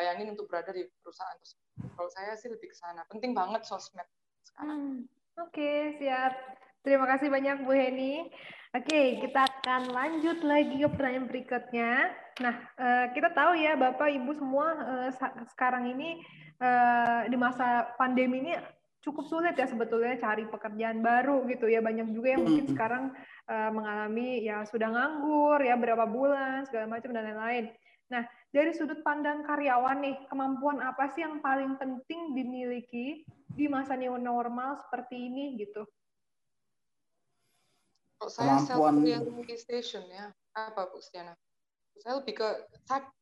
bayangin 0.00 0.32
untuk 0.32 0.48
berada 0.48 0.72
di 0.72 0.88
perusahaan 1.04 1.36
tersebut. 1.36 1.92
Kalau 1.92 2.10
saya 2.16 2.32
sih 2.40 2.48
lebih 2.48 2.72
ke 2.72 2.76
sana. 2.80 3.04
Penting 3.12 3.36
banget 3.36 3.68
sosmed 3.68 4.08
sekarang. 4.48 4.80
Hmm. 4.80 4.98
Oke, 5.36 5.60
okay, 5.60 5.78
siap. 6.00 6.32
Terima 6.80 7.04
kasih 7.04 7.28
banyak 7.28 7.68
Bu 7.68 7.76
Heni. 7.76 8.24
Oke, 8.72 8.88
okay, 8.88 9.06
kita 9.20 9.44
akan 9.44 9.92
lanjut 9.92 10.40
lagi 10.40 10.80
ke 10.80 10.88
pertanyaan 10.88 11.28
berikutnya. 11.28 11.92
Nah, 12.40 12.56
uh, 12.80 13.06
kita 13.12 13.28
tahu 13.36 13.52
ya 13.60 13.76
Bapak 13.76 14.08
Ibu 14.08 14.32
semua 14.40 14.66
uh, 14.80 15.08
sekarang 15.52 15.92
ini 15.92 16.24
uh, 16.56 17.28
di 17.28 17.36
masa 17.36 17.92
pandemi 18.00 18.40
ini 18.40 18.56
cukup 19.04 19.28
sulit 19.28 19.56
ya 19.56 19.68
sebetulnya 19.68 20.16
cari 20.16 20.48
pekerjaan 20.48 21.04
baru 21.04 21.44
gitu 21.52 21.68
ya. 21.68 21.84
Banyak 21.84 22.16
juga 22.16 22.38
yang 22.38 22.48
mungkin 22.48 22.66
sekarang 22.72 23.04
uh, 23.50 23.70
mengalami 23.74 24.48
ya 24.48 24.64
sudah 24.64 24.88
nganggur 24.88 25.60
ya 25.60 25.76
berapa 25.76 26.08
bulan 26.08 26.64
segala 26.64 26.88
macam 26.88 27.12
dan 27.12 27.28
lain-lain. 27.28 27.64
Nah, 28.10 28.26
dari 28.50 28.74
sudut 28.74 29.06
pandang 29.06 29.46
karyawan 29.46 30.02
nih, 30.02 30.16
kemampuan 30.26 30.82
apa 30.82 31.06
sih 31.14 31.22
yang 31.22 31.38
paling 31.38 31.78
penting 31.78 32.34
dimiliki 32.34 33.22
di 33.54 33.70
masa 33.70 33.94
new 33.94 34.18
normal 34.18 34.82
seperti 34.82 35.30
ini 35.30 35.54
gitu? 35.62 35.86
Kalau 38.18 38.30
saya 38.34 38.58
kemampuan... 38.66 39.06
self-realization 39.06 40.04
ya, 40.10 40.34
apa 40.58 40.90
Bu 40.90 40.98
Stiana? 40.98 41.38
Saya 42.02 42.18
lebih 42.18 42.42
ke 42.42 42.48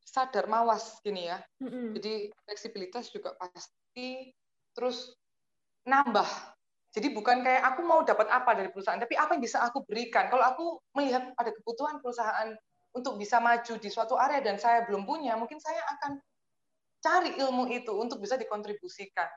sadar 0.03 0.49
mawas 0.49 0.97
gini 1.05 1.29
ya. 1.29 1.37
Mm-hmm. 1.61 1.85
Jadi 1.93 2.13
fleksibilitas 2.49 3.13
juga 3.13 3.37
pasti, 3.37 4.33
terus 4.73 5.13
nambah. 5.85 6.27
Jadi 6.89 7.13
bukan 7.13 7.45
kayak 7.45 7.61
aku 7.75 7.85
mau 7.85 8.01
dapat 8.01 8.25
apa 8.33 8.57
dari 8.57 8.73
perusahaan, 8.73 8.97
tapi 8.97 9.13
apa 9.13 9.37
yang 9.37 9.43
bisa 9.45 9.61
aku 9.61 9.85
berikan. 9.85 10.25
Kalau 10.33 10.41
aku 10.41 10.65
melihat 10.97 11.29
ada 11.37 11.53
kebutuhan 11.53 12.01
perusahaan 12.01 12.57
untuk 12.99 13.15
bisa 13.15 13.39
maju 13.39 13.73
di 13.79 13.89
suatu 13.89 14.19
area 14.19 14.43
dan 14.43 14.59
saya 14.59 14.83
belum 14.83 15.07
punya, 15.07 15.39
mungkin 15.39 15.57
saya 15.57 15.79
akan 15.97 16.19
cari 16.99 17.39
ilmu 17.39 17.71
itu 17.71 17.95
untuk 17.95 18.19
bisa 18.19 18.35
dikontribusikan. 18.35 19.27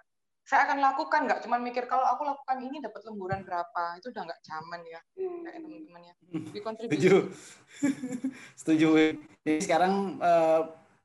Saya 0.42 0.66
akan 0.66 0.83
lakukan, 0.83 1.31
nggak 1.31 1.46
cuma 1.46 1.55
mikir 1.62 1.87
kalau 1.87 2.03
aku 2.03 2.27
lakukan 2.27 2.59
ini 2.66 2.83
dapat 2.83 3.07
lemburan 3.07 3.46
berapa, 3.46 4.03
itu 4.03 4.11
udah 4.11 4.27
nggak 4.27 4.42
zaman 4.42 4.81
ya, 4.83 5.01
kayak 5.14 5.62
teman-teman 5.62 6.03
ya. 6.03 6.14
Dikontribusi. 6.51 6.90
Setuju. 6.98 7.14
Setuju. 8.61 8.88
Jadi 9.46 9.59
sekarang 9.62 10.18
eh, 10.18 10.61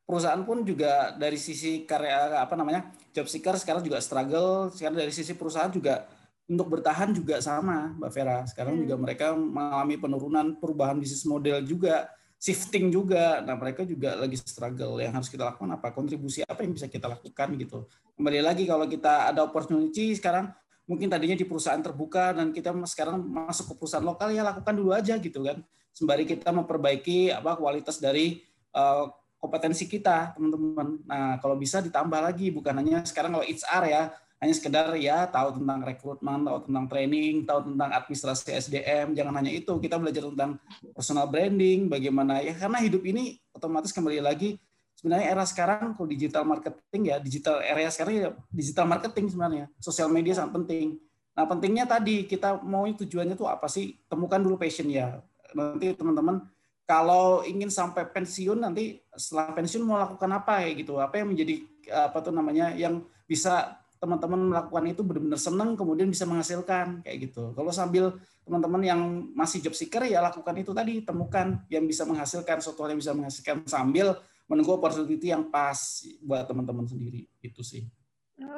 perusahaan 0.10 0.42
pun 0.42 0.66
juga 0.66 1.14
dari 1.14 1.38
sisi 1.38 1.86
karya 1.86 2.42
apa 2.42 2.58
namanya 2.58 2.90
job 3.14 3.30
seeker 3.30 3.54
sekarang 3.62 3.86
juga 3.86 4.02
struggle. 4.02 4.74
Sekarang 4.74 4.98
dari 4.98 5.14
sisi 5.14 5.38
perusahaan 5.38 5.70
juga 5.70 6.10
untuk 6.50 6.74
bertahan 6.74 7.14
juga 7.14 7.38
sama, 7.38 7.94
Mbak 7.94 8.12
Vera. 8.16 8.40
Sekarang 8.50 8.74
hmm. 8.74 8.84
juga 8.90 8.96
mereka 8.98 9.26
mengalami 9.38 10.02
penurunan 10.02 10.48
perubahan 10.58 10.98
bisnis 10.98 11.30
model 11.30 11.62
juga 11.62 12.10
shifting 12.38 12.94
juga. 12.94 13.42
Nah, 13.42 13.58
mereka 13.58 13.84
juga 13.84 14.14
lagi 14.16 14.38
struggle. 14.38 15.02
Yang 15.02 15.14
harus 15.14 15.30
kita 15.30 15.44
lakukan 15.54 15.70
apa? 15.74 15.90
Kontribusi 15.92 16.46
apa 16.46 16.62
yang 16.64 16.74
bisa 16.78 16.86
kita 16.86 17.10
lakukan 17.10 17.48
gitu. 17.58 17.90
Kembali 18.18 18.40
lagi 18.42 18.64
kalau 18.66 18.86
kita 18.86 19.30
ada 19.34 19.46
opportunity 19.46 20.14
sekarang 20.18 20.50
mungkin 20.88 21.12
tadinya 21.12 21.36
di 21.36 21.44
perusahaan 21.44 21.84
terbuka 21.84 22.32
dan 22.32 22.56
kita 22.56 22.72
sekarang 22.88 23.20
masuk 23.20 23.76
ke 23.76 23.84
perusahaan 23.84 24.06
lokal 24.06 24.32
ya 24.32 24.42
lakukan 24.46 24.74
dulu 24.74 24.96
aja 24.96 25.20
gitu 25.20 25.44
kan. 25.44 25.60
Sembari 25.92 26.24
kita 26.24 26.54
memperbaiki 26.54 27.34
apa 27.34 27.58
kualitas 27.58 27.98
dari 27.98 28.46
uh, 28.78 29.10
kompetensi 29.38 29.86
kita, 29.86 30.38
teman-teman. 30.38 31.02
Nah, 31.06 31.38
kalau 31.42 31.58
bisa 31.58 31.82
ditambah 31.82 32.22
lagi 32.22 32.50
bukan 32.54 32.74
hanya 32.82 33.06
sekarang 33.06 33.38
kalau 33.38 33.46
HR 33.46 33.84
ya, 33.90 34.04
hanya 34.38 34.54
sekedar 34.54 34.94
ya 34.98 35.26
tahu 35.26 35.58
tentang 35.58 35.82
rekrutmen, 35.82 36.46
tahu 36.46 36.70
tentang 36.70 36.86
training, 36.86 37.46
tahu 37.46 37.74
tentang 37.74 37.90
administrasi 37.90 38.54
SDM, 38.54 39.18
jangan 39.18 39.34
hanya 39.42 39.50
itu, 39.50 39.74
kita 39.82 39.98
belajar 39.98 40.30
tentang 40.30 40.62
personal 40.94 41.26
branding, 41.26 41.90
bagaimana 41.90 42.46
ya 42.46 42.54
karena 42.54 42.78
hidup 42.78 43.02
ini 43.02 43.42
otomatis 43.50 43.90
kembali 43.90 44.22
lagi 44.22 44.62
sebenarnya 44.98 45.26
era 45.30 45.46
sekarang 45.46 45.98
kalau 45.98 46.10
digital 46.10 46.46
marketing 46.46 47.02
ya, 47.14 47.18
digital 47.18 47.62
area 47.62 47.90
sekarang 47.90 48.14
ya 48.18 48.30
digital 48.54 48.86
marketing 48.86 49.26
sebenarnya, 49.30 49.66
sosial 49.82 50.10
media 50.10 50.38
sangat 50.38 50.54
penting. 50.62 51.02
Nah, 51.38 51.46
pentingnya 51.46 51.86
tadi 51.86 52.26
kita 52.26 52.66
mau 52.66 52.90
tujuannya 52.90 53.38
tuh 53.38 53.46
apa 53.46 53.70
sih? 53.70 53.94
Temukan 54.10 54.42
dulu 54.42 54.58
passion 54.58 54.90
ya. 54.90 55.22
Nanti 55.54 55.94
teman-teman 55.94 56.42
kalau 56.90 57.46
ingin 57.46 57.70
sampai 57.70 58.10
pensiun 58.10 58.58
nanti 58.58 58.98
setelah 59.14 59.54
pensiun 59.54 59.86
mau 59.86 60.02
lakukan 60.02 60.34
apa 60.34 60.66
ya 60.66 60.74
gitu. 60.74 60.98
Apa 60.98 61.22
yang 61.22 61.30
menjadi 61.30 61.62
apa 61.94 62.26
tuh 62.26 62.34
namanya 62.34 62.74
yang 62.74 63.06
bisa 63.30 63.78
teman-teman 63.98 64.54
melakukan 64.54 64.86
itu 64.90 65.02
benar-benar 65.02 65.42
senang 65.42 65.74
kemudian 65.74 66.08
bisa 66.10 66.24
menghasilkan 66.24 67.02
kayak 67.02 67.30
gitu. 67.30 67.54
Kalau 67.54 67.72
sambil 67.74 68.18
teman-teman 68.46 68.82
yang 68.86 69.02
masih 69.36 69.60
job 69.60 69.76
seeker 69.76 70.08
ya 70.08 70.24
lakukan 70.24 70.56
itu 70.56 70.72
tadi 70.72 71.04
temukan 71.04 71.62
yang 71.68 71.84
bisa 71.84 72.08
menghasilkan 72.08 72.64
suatu 72.64 72.86
hal 72.86 72.96
yang 72.96 73.02
bisa 73.02 73.14
menghasilkan 73.18 73.68
sambil 73.68 74.16
menunggu 74.48 74.80
opportunity 74.80 75.34
yang 75.34 75.52
pas 75.52 75.78
buat 76.24 76.48
teman-teman 76.48 76.88
sendiri 76.88 77.28
itu 77.44 77.62
sih. 77.66 77.84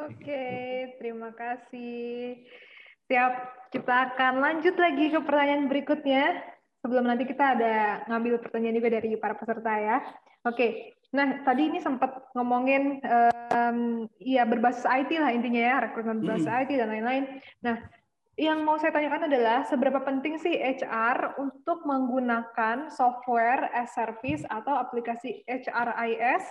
Oke, 0.06 0.22
gitu. 0.22 0.96
terima 1.02 1.34
kasih. 1.34 2.44
Siap, 3.10 3.34
kita 3.74 4.14
akan 4.14 4.44
lanjut 4.44 4.76
lagi 4.78 5.10
ke 5.10 5.20
pertanyaan 5.24 5.66
berikutnya. 5.66 6.24
Sebelum 6.80 7.10
nanti 7.10 7.28
kita 7.28 7.58
ada 7.60 8.06
ngambil 8.08 8.40
pertanyaan 8.40 8.78
juga 8.80 8.90
dari 8.94 9.18
para 9.18 9.36
peserta 9.36 9.74
ya. 9.76 9.98
Oke, 10.48 10.96
Nah, 11.10 11.42
tadi 11.42 11.74
ini 11.74 11.82
sempat 11.82 12.30
ngomongin 12.38 13.02
um, 13.54 14.08
ya 14.22 14.46
berbasis 14.46 14.86
IT 14.86 15.12
lah 15.20 15.34
intinya 15.34 15.62
ya, 15.62 15.76
rekrutmen 15.84 16.22
berbasis 16.24 16.50
hmm. 16.50 16.60
IT 16.66 16.72
dan 16.78 16.90
lain-lain. 16.90 17.24
Nah, 17.66 17.78
yang 18.40 18.64
mau 18.64 18.80
saya 18.80 18.96
tanyakan 18.96 19.28
adalah 19.28 19.68
seberapa 19.68 20.00
penting 20.00 20.40
sih 20.40 20.56
HR 20.56 21.36
untuk 21.44 21.84
menggunakan 21.84 22.88
software 22.88 23.68
as 23.76 23.92
service 23.92 24.48
atau 24.48 24.80
aplikasi 24.80 25.44
HRIS 25.44 26.48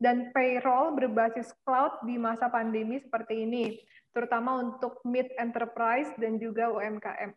dan 0.00 0.32
payroll 0.36 0.92
berbasis 0.92 1.52
cloud 1.64 1.96
di 2.04 2.20
masa 2.20 2.52
pandemi 2.52 3.00
seperti 3.00 3.48
ini, 3.48 3.80
terutama 4.12 4.60
untuk 4.60 5.00
mid 5.08 5.32
enterprise 5.40 6.12
dan 6.20 6.36
juga 6.36 6.68
UMKM. 6.72 7.32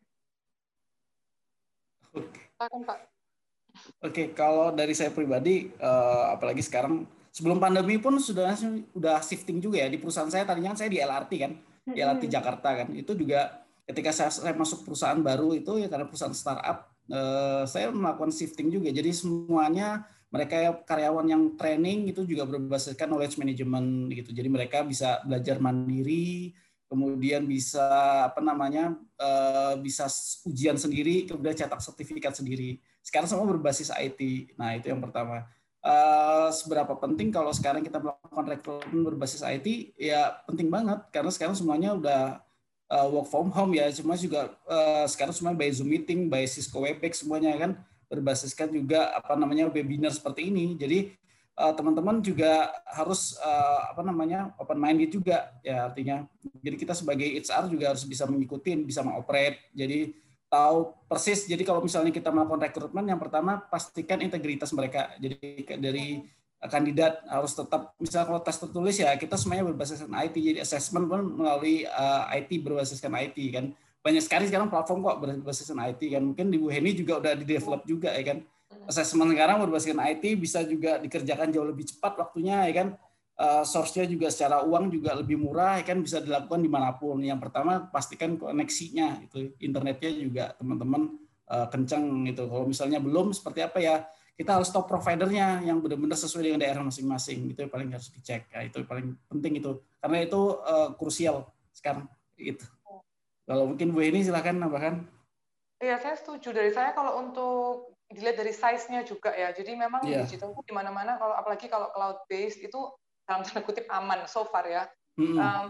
Oke. 2.14 2.40
Pak. 2.60 3.00
Oke, 4.06 4.24
kalau 4.38 4.70
dari 4.70 4.94
saya 4.94 5.10
pribadi, 5.10 5.72
uh, 5.82 6.36
apalagi 6.36 6.62
sekarang 6.62 7.04
sebelum 7.34 7.58
pandemi 7.58 7.98
pun 7.98 8.22
sudah 8.22 8.54
sudah 8.54 9.18
shifting 9.26 9.58
juga 9.58 9.82
ya 9.82 9.90
di 9.90 9.98
perusahaan 9.98 10.30
saya 10.30 10.46
tadinya 10.46 10.78
kan 10.78 10.86
saya 10.86 10.90
di 10.94 11.02
LRT 11.02 11.32
kan, 11.42 11.52
di 11.90 12.00
LRT 12.00 12.24
Jakarta 12.30 12.70
kan. 12.78 12.88
Itu 12.94 13.18
juga 13.18 13.66
ketika 13.90 14.14
saya, 14.14 14.30
saya 14.30 14.54
masuk 14.54 14.86
perusahaan 14.86 15.18
baru 15.18 15.58
itu 15.58 15.82
ya 15.82 15.90
karena 15.90 16.06
perusahaan 16.06 16.32
startup, 16.38 16.94
uh, 17.10 17.66
saya 17.66 17.90
melakukan 17.90 18.30
shifting 18.30 18.70
juga. 18.70 18.94
Jadi 18.94 19.10
semuanya 19.10 20.06
mereka 20.30 20.86
karyawan 20.86 21.26
yang 21.26 21.44
training 21.58 22.14
itu 22.14 22.22
juga 22.26 22.46
berbasiskan 22.46 23.10
knowledge 23.10 23.42
management 23.42 24.14
gitu. 24.14 24.30
Jadi 24.30 24.50
mereka 24.54 24.86
bisa 24.86 25.22
belajar 25.26 25.58
mandiri, 25.58 26.54
kemudian 26.86 27.50
bisa 27.50 28.30
apa 28.30 28.46
namanya 28.46 28.94
uh, 29.18 29.74
bisa 29.82 30.06
ujian 30.46 30.78
sendiri, 30.78 31.26
kemudian 31.26 31.58
cetak 31.58 31.82
sertifikat 31.82 32.38
sendiri. 32.38 32.78
Sekarang 33.02 33.26
semua 33.26 33.50
berbasis 33.50 33.90
IT. 33.90 34.54
Nah 34.54 34.78
itu 34.78 34.94
yang 34.94 35.02
pertama. 35.02 35.50
Uh, 35.84 36.48
seberapa 36.56 36.96
penting 36.96 37.28
kalau 37.28 37.52
sekarang 37.52 37.84
kita 37.84 38.00
melakukan 38.00 38.46
rekrutmen 38.48 39.04
berbasis 39.04 39.44
IT? 39.44 39.92
Ya 40.00 40.32
penting 40.48 40.72
banget 40.72 41.04
karena 41.12 41.28
sekarang 41.28 41.60
semuanya 41.60 41.92
udah 41.92 42.22
uh, 42.88 43.08
work 43.12 43.28
from 43.28 43.52
home 43.52 43.76
ya. 43.76 43.92
Cuma 43.92 44.16
juga 44.16 44.56
uh, 44.64 45.04
sekarang 45.12 45.36
semua 45.36 45.52
by 45.52 45.68
Zoom 45.76 45.92
meeting, 45.92 46.32
by 46.32 46.48
Cisco 46.48 46.80
Webex 46.88 47.28
semuanya 47.28 47.52
kan 47.60 47.72
berbasiskan 48.08 48.72
juga 48.72 49.12
apa 49.12 49.36
namanya 49.36 49.68
webinar 49.68 50.16
seperti 50.16 50.48
ini. 50.48 50.80
Jadi 50.80 51.20
uh, 51.60 51.76
teman-teman 51.76 52.24
juga 52.24 52.72
harus 52.88 53.36
uh, 53.44 53.92
apa 53.92 54.08
namanya 54.08 54.56
open 54.64 54.80
minded 54.80 55.12
juga 55.12 55.52
ya 55.68 55.92
artinya. 55.92 56.24
Jadi 56.64 56.76
kita 56.80 56.96
sebagai 56.96 57.28
HR 57.28 57.68
juga 57.68 57.92
harus 57.92 58.08
bisa 58.08 58.24
mengikuti, 58.24 58.72
bisa 58.80 59.04
mengoperate. 59.04 59.68
Jadi 59.76 60.23
tahu 60.54 60.94
persis. 61.10 61.50
Jadi 61.50 61.66
kalau 61.66 61.82
misalnya 61.82 62.14
kita 62.14 62.30
melakukan 62.30 62.70
rekrutmen, 62.70 63.10
yang 63.10 63.18
pertama 63.18 63.58
pastikan 63.58 64.22
integritas 64.22 64.70
mereka. 64.70 65.10
Jadi 65.18 65.66
dari 65.82 66.22
kandidat 66.64 67.26
harus 67.28 67.52
tetap 67.58 67.92
misalnya 68.00 68.30
kalau 68.30 68.40
tes 68.40 68.56
tertulis 68.56 68.96
ya 68.96 69.12
kita 69.20 69.36
semuanya 69.36 69.68
berbasiskan 69.68 70.08
IT 70.08 70.36
jadi 70.40 70.60
assessment 70.64 71.12
pun 71.12 71.44
melalui 71.44 71.84
uh, 71.84 72.32
eh, 72.32 72.46
IT 72.46 72.62
berbasiskan 72.62 73.12
IT 73.18 73.38
kan. 73.50 73.66
Banyak 74.04 74.24
sekali 74.24 74.48
sekarang 74.48 74.72
platform 74.72 75.00
kok 75.04 75.18
berbasiskan 75.20 75.80
IT 75.90 76.02
kan. 76.14 76.22
Mungkin 76.22 76.46
di 76.54 76.62
Bu 76.62 76.70
Heni 76.70 76.94
juga 76.94 77.20
udah 77.20 77.34
di 77.34 77.44
develop 77.50 77.82
juga 77.90 78.14
ya 78.14 78.24
kan. 78.24 78.38
Assessment 78.88 79.32
sekarang 79.34 79.64
berbasiskan 79.66 80.00
IT 80.06 80.24
bisa 80.38 80.62
juga 80.64 81.02
dikerjakan 81.02 81.50
jauh 81.50 81.68
lebih 81.68 81.88
cepat 81.90 82.20
waktunya 82.20 82.68
ya 82.70 82.74
kan 82.84 82.88
uh, 83.40 83.64
source-nya 83.66 84.06
juga 84.06 84.30
secara 84.30 84.62
uang 84.66 84.94
juga 84.94 85.18
lebih 85.18 85.40
murah 85.40 85.82
ya 85.82 85.86
kan 85.86 86.02
bisa 86.02 86.22
dilakukan 86.22 86.62
di 86.62 86.70
mana 86.70 86.94
pun. 86.98 87.22
Yang 87.22 87.50
pertama 87.50 87.90
pastikan 87.90 88.38
koneksinya 88.38 89.24
itu 89.26 89.54
internetnya 89.62 90.12
juga 90.14 90.44
teman-teman 90.58 91.18
uh, 91.50 91.68
kencang 91.70 92.28
itu. 92.30 92.44
Kalau 92.46 92.66
misalnya 92.68 93.00
belum 93.02 93.34
seperti 93.34 93.60
apa 93.66 93.80
ya 93.82 93.96
kita 94.34 94.58
harus 94.58 94.70
stop 94.74 94.90
providernya 94.90 95.62
yang 95.62 95.78
benar-benar 95.78 96.18
sesuai 96.18 96.50
dengan 96.50 96.66
daerah 96.66 96.82
masing-masing 96.82 97.54
itu 97.54 97.60
yang 97.62 97.70
paling 97.70 97.94
harus 97.94 98.10
dicek 98.10 98.50
ya 98.50 98.66
itu 98.66 98.82
paling 98.82 99.14
penting 99.30 99.62
itu 99.62 99.78
karena 100.02 100.26
itu 100.26 100.42
uh, 100.66 100.90
krusial 100.98 101.46
sekarang 101.70 102.10
itu. 102.38 102.66
Kalau 103.44 103.68
mungkin 103.68 103.92
Bu 103.92 104.00
ini 104.00 104.24
silahkan 104.24 104.56
nambahkan. 104.56 105.04
Iya, 105.84 106.00
saya 106.00 106.16
setuju. 106.16 106.56
Dari 106.56 106.72
saya 106.72 106.96
kalau 106.96 107.20
untuk 107.20 107.92
dilihat 108.08 108.40
dari 108.40 108.56
size-nya 108.56 109.04
juga 109.04 109.36
ya. 109.36 109.52
Jadi 109.52 109.76
memang 109.76 110.06
yeah. 110.08 110.24
digital 110.24 110.56
di 110.56 110.72
mana-mana 110.72 111.20
kalau 111.20 111.36
apalagi 111.36 111.68
kalau 111.68 111.92
cloud 111.92 112.24
based 112.32 112.64
itu 112.64 112.80
dalam 113.28 113.42
tanda 113.48 113.62
kutip 113.64 113.88
aman 113.90 114.28
so 114.28 114.44
far 114.48 114.68
ya. 114.68 114.84
Mm-hmm. 115.20 115.38
Um, 115.38 115.66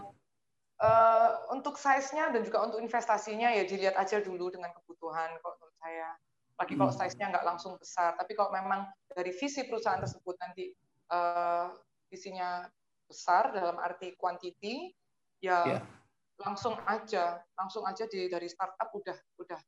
uh, 0.80 1.30
untuk 1.52 1.78
size-nya 1.78 2.32
dan 2.34 2.42
juga 2.42 2.64
untuk 2.66 2.80
investasinya 2.80 3.52
ya 3.52 3.62
dilihat 3.68 3.94
aja 3.94 4.18
dulu 4.24 4.50
dengan 4.50 4.72
kebutuhan 4.74 5.30
kalau 5.40 5.54
menurut 5.60 5.76
saya. 5.78 6.08
Lagi 6.54 6.74
kalau 6.78 6.92
size-nya 6.94 7.34
nggak 7.34 7.46
langsung 7.46 7.74
besar, 7.82 8.14
tapi 8.14 8.38
kalau 8.38 8.54
memang 8.54 8.86
dari 9.10 9.34
visi 9.34 9.66
perusahaan 9.66 9.98
tersebut 9.98 10.38
nanti 10.38 10.70
uh, 11.10 11.74
visinya 12.06 12.62
besar 13.10 13.50
dalam 13.50 13.74
arti 13.82 14.14
quantity, 14.14 14.94
ya 15.42 15.66
yeah. 15.66 15.82
langsung 16.38 16.78
aja, 16.86 17.42
langsung 17.58 17.82
aja 17.90 18.06
di 18.06 18.30
dari 18.30 18.46
startup 18.46 18.86
udah 18.94 19.18
udah 19.42 19.58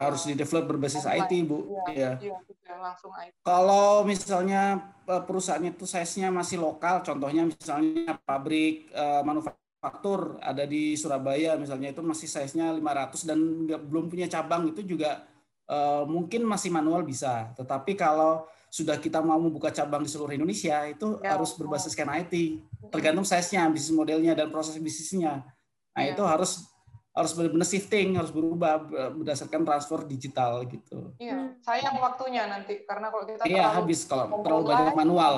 harus 0.00 0.24
di 0.24 0.32
develop 0.32 0.64
berbasis 0.64 1.04
IT, 1.04 1.32
Bu. 1.44 1.76
Iya. 1.92 2.16
Ya. 2.16 2.32
ya, 2.32 2.74
langsung 2.80 3.12
IT. 3.12 3.36
Kalau 3.44 4.00
misalnya 4.08 4.80
eh, 5.04 5.22
perusahaan 5.28 5.60
itu 5.60 5.84
size-nya 5.84 6.32
masih 6.32 6.56
lokal, 6.56 7.04
contohnya 7.04 7.44
misalnya 7.44 8.16
pabrik 8.24 8.88
uh, 8.96 9.20
manufaktur 9.20 10.40
ada 10.40 10.64
di 10.64 10.96
Surabaya 10.96 11.60
misalnya 11.60 11.92
itu 11.92 12.00
masih 12.00 12.32
size-nya 12.32 12.72
500 12.72 13.28
dan 13.28 13.38
nggak, 13.68 13.80
belum 13.84 14.08
punya 14.08 14.24
cabang 14.32 14.72
itu 14.72 14.80
juga 14.88 15.28
uh, 15.68 16.08
mungkin 16.08 16.48
masih 16.48 16.72
manual 16.72 17.04
bisa. 17.04 17.52
Tetapi 17.60 17.92
kalau 17.92 18.48
sudah 18.72 18.96
kita 18.96 19.20
mau 19.20 19.36
membuka 19.36 19.68
cabang 19.68 20.00
di 20.00 20.08
seluruh 20.08 20.32
Indonesia 20.32 20.86
itu 20.88 21.20
ya, 21.20 21.36
harus 21.36 21.52
berbasiskan 21.60 22.08
IT. 22.24 22.64
Tergantung 22.88 23.28
size-nya, 23.28 23.68
bisnis 23.68 23.92
modelnya 23.92 24.32
dan 24.32 24.48
proses 24.48 24.80
bisnisnya. 24.80 25.44
Nah, 25.92 26.02
ya. 26.06 26.14
itu 26.16 26.22
harus 26.24 26.69
harus 27.10 27.34
benar-benar 27.34 27.66
shifting, 27.66 28.14
harus 28.14 28.30
berubah 28.30 28.86
berdasarkan 29.18 29.66
transfer 29.66 30.06
digital 30.06 30.62
gitu. 30.70 31.10
Iya, 31.18 31.58
sayang 31.66 31.98
waktunya 31.98 32.46
nanti 32.46 32.86
karena 32.86 33.10
kalau 33.10 33.24
kita 33.26 33.42
iya, 33.50 33.66
habis 33.74 34.06
kalau 34.06 34.42
terlalu 34.46 34.64
banyak 34.70 34.94
manual. 34.94 35.34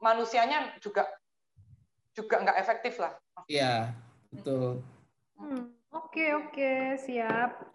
manusianya 0.00 0.80
juga 0.80 1.04
juga 2.16 2.40
nggak 2.40 2.56
efektif 2.56 2.96
lah. 2.96 3.12
Iya, 3.44 3.92
betul. 4.32 4.80
Hmm, 5.36 5.68
oke 5.92 6.24
oke 6.48 6.96
siap. 7.04 7.68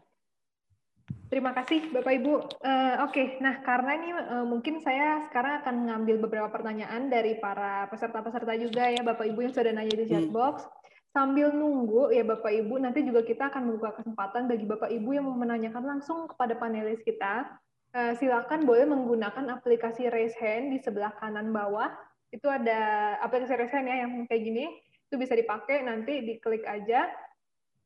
Terima 1.25 1.53
kasih 1.53 1.89
Bapak 1.89 2.21
Ibu. 2.21 2.33
Uh, 2.37 3.01
Oke, 3.01 3.17
okay. 3.17 3.27
nah 3.41 3.57
karena 3.65 3.97
ini 3.97 4.13
uh, 4.13 4.45
mungkin 4.45 4.77
saya 4.85 5.25
sekarang 5.25 5.57
akan 5.65 5.75
mengambil 5.83 6.21
beberapa 6.21 6.53
pertanyaan 6.53 7.09
dari 7.09 7.41
para 7.41 7.89
peserta-peserta 7.89 8.53
juga 8.61 8.93
ya 8.93 9.01
Bapak 9.01 9.33
Ibu 9.33 9.49
yang 9.49 9.53
sudah 9.53 9.73
nanya 9.73 9.95
di 9.99 10.05
chat 10.05 10.29
box. 10.29 10.69
Hmm 10.69 10.84
sambil 11.15 11.47
nunggu 11.55 12.11
ya 12.11 12.27
Bapak 12.27 12.51
Ibu, 12.51 12.75
nanti 12.83 13.07
juga 13.07 13.23
kita 13.23 13.47
akan 13.47 13.71
membuka 13.71 13.95
kesempatan 14.03 14.51
bagi 14.51 14.67
Bapak 14.67 14.91
Ibu 14.91 15.15
yang 15.15 15.31
mau 15.31 15.39
menanyakan 15.39 15.95
langsung 15.95 16.27
kepada 16.27 16.59
panelis 16.59 16.99
kita. 17.07 17.47
Uh, 17.95 18.11
silakan 18.19 18.67
boleh 18.67 18.83
menggunakan 18.83 19.55
aplikasi 19.55 20.11
raise 20.11 20.35
hand 20.35 20.75
di 20.75 20.83
sebelah 20.83 21.15
kanan 21.15 21.55
bawah. 21.55 21.87
Itu 22.35 22.51
ada 22.51 23.15
aplikasi 23.23 23.55
raise 23.55 23.71
hand 23.71 23.87
ya 23.87 24.03
yang 24.03 24.27
kayak 24.27 24.43
gini. 24.43 24.67
Itu 25.07 25.15
bisa 25.15 25.39
dipakai 25.39 25.87
nanti 25.87 26.19
diklik 26.19 26.67
aja. 26.67 27.07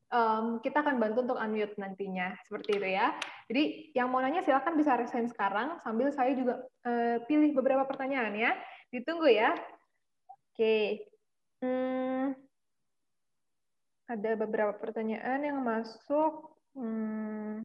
Um, 0.10 0.58
kita 0.66 0.82
akan 0.82 0.98
bantu 0.98 1.30
untuk 1.30 1.38
unmute 1.38 1.78
nantinya 1.78 2.34
seperti 2.50 2.82
itu 2.82 2.90
ya. 2.98 3.14
Jadi 3.46 3.94
yang 3.94 4.10
mau 4.10 4.26
nanya 4.26 4.42
silakan 4.42 4.74
bisa 4.74 4.98
hand 4.98 5.30
sekarang 5.30 5.78
sambil 5.86 6.10
saya 6.10 6.34
juga 6.34 6.66
uh, 6.82 7.22
pilih 7.30 7.54
beberapa 7.54 7.86
pertanyaan 7.86 8.34
ya. 8.34 8.58
Ditunggu 8.90 9.30
ya. 9.30 9.54
Oke. 9.54 10.58
Okay. 10.58 10.86
Hmm, 11.60 12.49
ada 14.10 14.34
beberapa 14.34 14.74
pertanyaan 14.74 15.46
yang 15.46 15.62
masuk. 15.62 16.50
Hmm. 16.74 17.62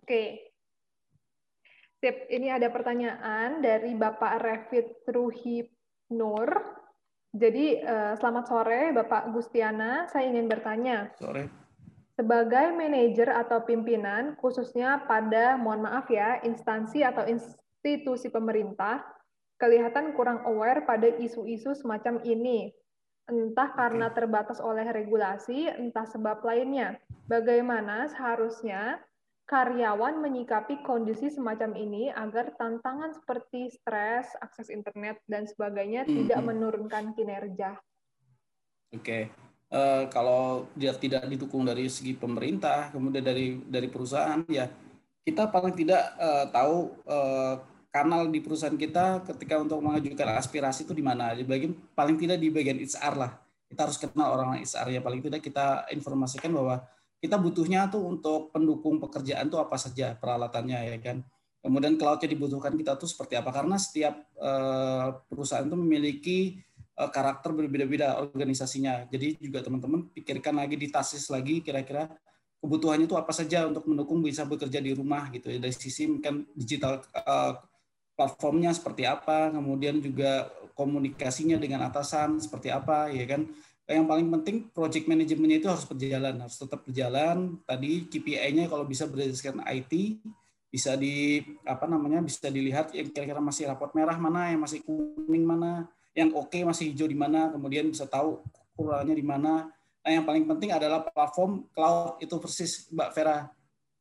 Oke. 0.00 0.08
Okay. 0.08 0.28
Sip, 2.02 2.26
ini 2.34 2.50
ada 2.50 2.66
pertanyaan 2.66 3.62
dari 3.62 3.94
Bapak 3.94 4.42
Revit 4.42 5.06
Ruhip 5.06 5.70
Nur. 6.10 6.50
Jadi, 7.30 7.78
uh, 7.78 8.18
selamat 8.18 8.44
sore 8.50 8.90
Bapak 8.90 9.30
Gustiana, 9.30 10.10
saya 10.10 10.26
ingin 10.26 10.50
bertanya. 10.50 11.14
Sore. 11.14 11.46
Sebagai 12.18 12.74
manajer 12.74 13.30
atau 13.30 13.62
pimpinan, 13.62 14.34
khususnya 14.34 15.06
pada, 15.06 15.54
mohon 15.54 15.86
maaf 15.86 16.10
ya, 16.10 16.42
instansi 16.42 17.06
atau 17.06 17.22
institusi 17.24 18.28
pemerintah, 18.28 19.00
kelihatan 19.56 20.12
kurang 20.18 20.42
aware 20.42 20.82
pada 20.82 21.06
isu-isu 21.06 21.72
semacam 21.78 22.18
ini, 22.26 22.74
entah 23.30 23.70
karena 23.74 24.10
terbatas 24.10 24.58
oleh 24.58 24.86
regulasi, 24.90 25.70
entah 25.70 26.06
sebab 26.06 26.42
lainnya. 26.42 26.98
Bagaimana 27.30 28.10
seharusnya 28.10 28.98
karyawan 29.46 30.22
menyikapi 30.22 30.80
kondisi 30.80 31.28
semacam 31.28 31.76
ini 31.76 32.08
agar 32.08 32.54
tantangan 32.56 33.12
seperti 33.12 33.68
stres, 33.68 34.32
akses 34.40 34.72
internet, 34.72 35.20
dan 35.28 35.44
sebagainya 35.46 36.06
hmm. 36.06 36.12
tidak 36.24 36.40
menurunkan 36.42 37.12
kinerja? 37.12 37.78
Oke, 38.92 39.00
okay. 39.00 39.22
uh, 39.72 39.76
eh, 39.76 40.02
kalau 40.12 40.68
dia 40.76 40.92
tidak 40.96 41.28
didukung 41.28 41.64
dari 41.64 41.88
segi 41.88 42.16
pemerintah, 42.16 42.92
kemudian 42.92 43.24
dari 43.24 43.60
dari 43.64 43.88
perusahaan, 43.88 44.44
ya 44.48 44.68
kita 45.22 45.48
paling 45.48 45.74
tidak 45.78 46.02
uh, 46.18 46.46
tahu 46.50 46.76
uh, 47.06 47.54
kanal 47.92 48.32
di 48.32 48.40
perusahaan 48.40 48.74
kita 48.74 49.20
ketika 49.28 49.60
untuk 49.60 49.84
mengajukan 49.84 50.40
aspirasi 50.40 50.88
itu 50.88 50.96
di 50.96 51.04
mana? 51.04 51.36
Di 51.36 51.44
bagian 51.44 51.76
paling 51.92 52.16
tidak 52.16 52.40
di 52.40 52.48
bagian 52.48 52.80
HR 52.80 53.14
lah. 53.20 53.36
Kita 53.68 53.84
harus 53.84 54.00
kenal 54.00 54.32
orang 54.32 54.64
HR 54.64 54.88
ya 54.96 55.00
paling 55.04 55.20
tidak 55.20 55.44
kita 55.44 55.84
informasikan 55.92 56.56
bahwa 56.56 56.80
kita 57.20 57.36
butuhnya 57.36 57.92
tuh 57.92 58.02
untuk 58.02 58.50
pendukung 58.50 58.96
pekerjaan 58.98 59.46
tuh 59.52 59.60
apa 59.60 59.76
saja 59.76 60.16
peralatannya 60.16 60.96
ya 60.96 60.98
kan. 61.04 61.20
Kemudian 61.62 61.94
cloud 61.94 62.18
dibutuhkan 62.24 62.74
kita 62.74 62.98
tuh 62.98 63.06
seperti 63.06 63.38
apa 63.38 63.54
karena 63.54 63.78
setiap 63.78 64.18
uh, 64.40 65.22
perusahaan 65.30 65.62
itu 65.62 65.78
memiliki 65.78 66.38
uh, 66.98 67.06
karakter 67.12 67.54
berbeda-beda 67.54 68.18
organisasinya. 68.18 69.06
Jadi 69.06 69.38
juga 69.38 69.62
teman-teman 69.62 70.10
pikirkan 70.10 70.58
lagi 70.58 70.74
di 70.80 70.90
tasis 70.90 71.30
lagi 71.30 71.62
kira-kira 71.62 72.10
kebutuhannya 72.58 73.06
itu 73.06 73.14
apa 73.14 73.30
saja 73.30 73.68
untuk 73.68 73.84
mendukung 73.86 74.24
bisa 74.24 74.48
bekerja 74.48 74.80
di 74.80 74.96
rumah 74.96 75.28
gitu 75.34 75.50
ya 75.50 75.58
dari 75.58 75.74
sisi 75.74 76.06
kan 76.18 76.46
digital 76.54 77.02
uh, 77.14 77.58
platformnya 78.16 78.70
seperti 78.72 79.08
apa, 79.08 79.50
kemudian 79.52 79.98
juga 79.98 80.50
komunikasinya 80.76 81.56
dengan 81.56 81.88
atasan 81.88 82.40
seperti 82.40 82.72
apa, 82.72 83.08
ya 83.12 83.24
kan. 83.28 83.48
Yang 83.82 84.06
paling 84.08 84.28
penting 84.40 84.56
project 84.72 85.04
manajemennya 85.10 85.58
itu 85.58 85.68
harus 85.68 85.84
berjalan, 85.84 86.34
harus 86.38 86.56
tetap 86.56 86.80
berjalan. 86.86 87.58
Tadi 87.66 88.08
KPI-nya 88.08 88.70
kalau 88.70 88.86
bisa 88.86 89.04
berdasarkan 89.10 89.66
IT, 89.68 90.22
bisa 90.72 90.96
di 90.96 91.44
apa 91.68 91.84
namanya 91.84 92.24
bisa 92.24 92.48
dilihat 92.48 92.96
yang 92.96 93.12
kira-kira 93.12 93.42
masih 93.42 93.68
rapot 93.68 93.92
merah 93.92 94.16
mana, 94.16 94.48
yang 94.54 94.64
masih 94.64 94.80
kuning 94.86 95.44
mana, 95.44 95.90
yang 96.16 96.32
oke 96.32 96.48
okay 96.48 96.64
masih 96.64 96.94
hijau 96.94 97.04
di 97.04 97.18
mana, 97.18 97.52
kemudian 97.52 97.90
bisa 97.90 98.08
tahu 98.08 98.40
kurangnya 98.72 99.12
di 99.12 99.26
mana. 99.26 99.68
Nah, 100.02 100.10
yang 100.10 100.24
paling 100.26 100.48
penting 100.48 100.74
adalah 100.74 101.04
platform 101.06 101.68
cloud 101.70 102.18
itu 102.18 102.34
persis 102.40 102.90
Mbak 102.90 103.10
Vera 103.14 103.38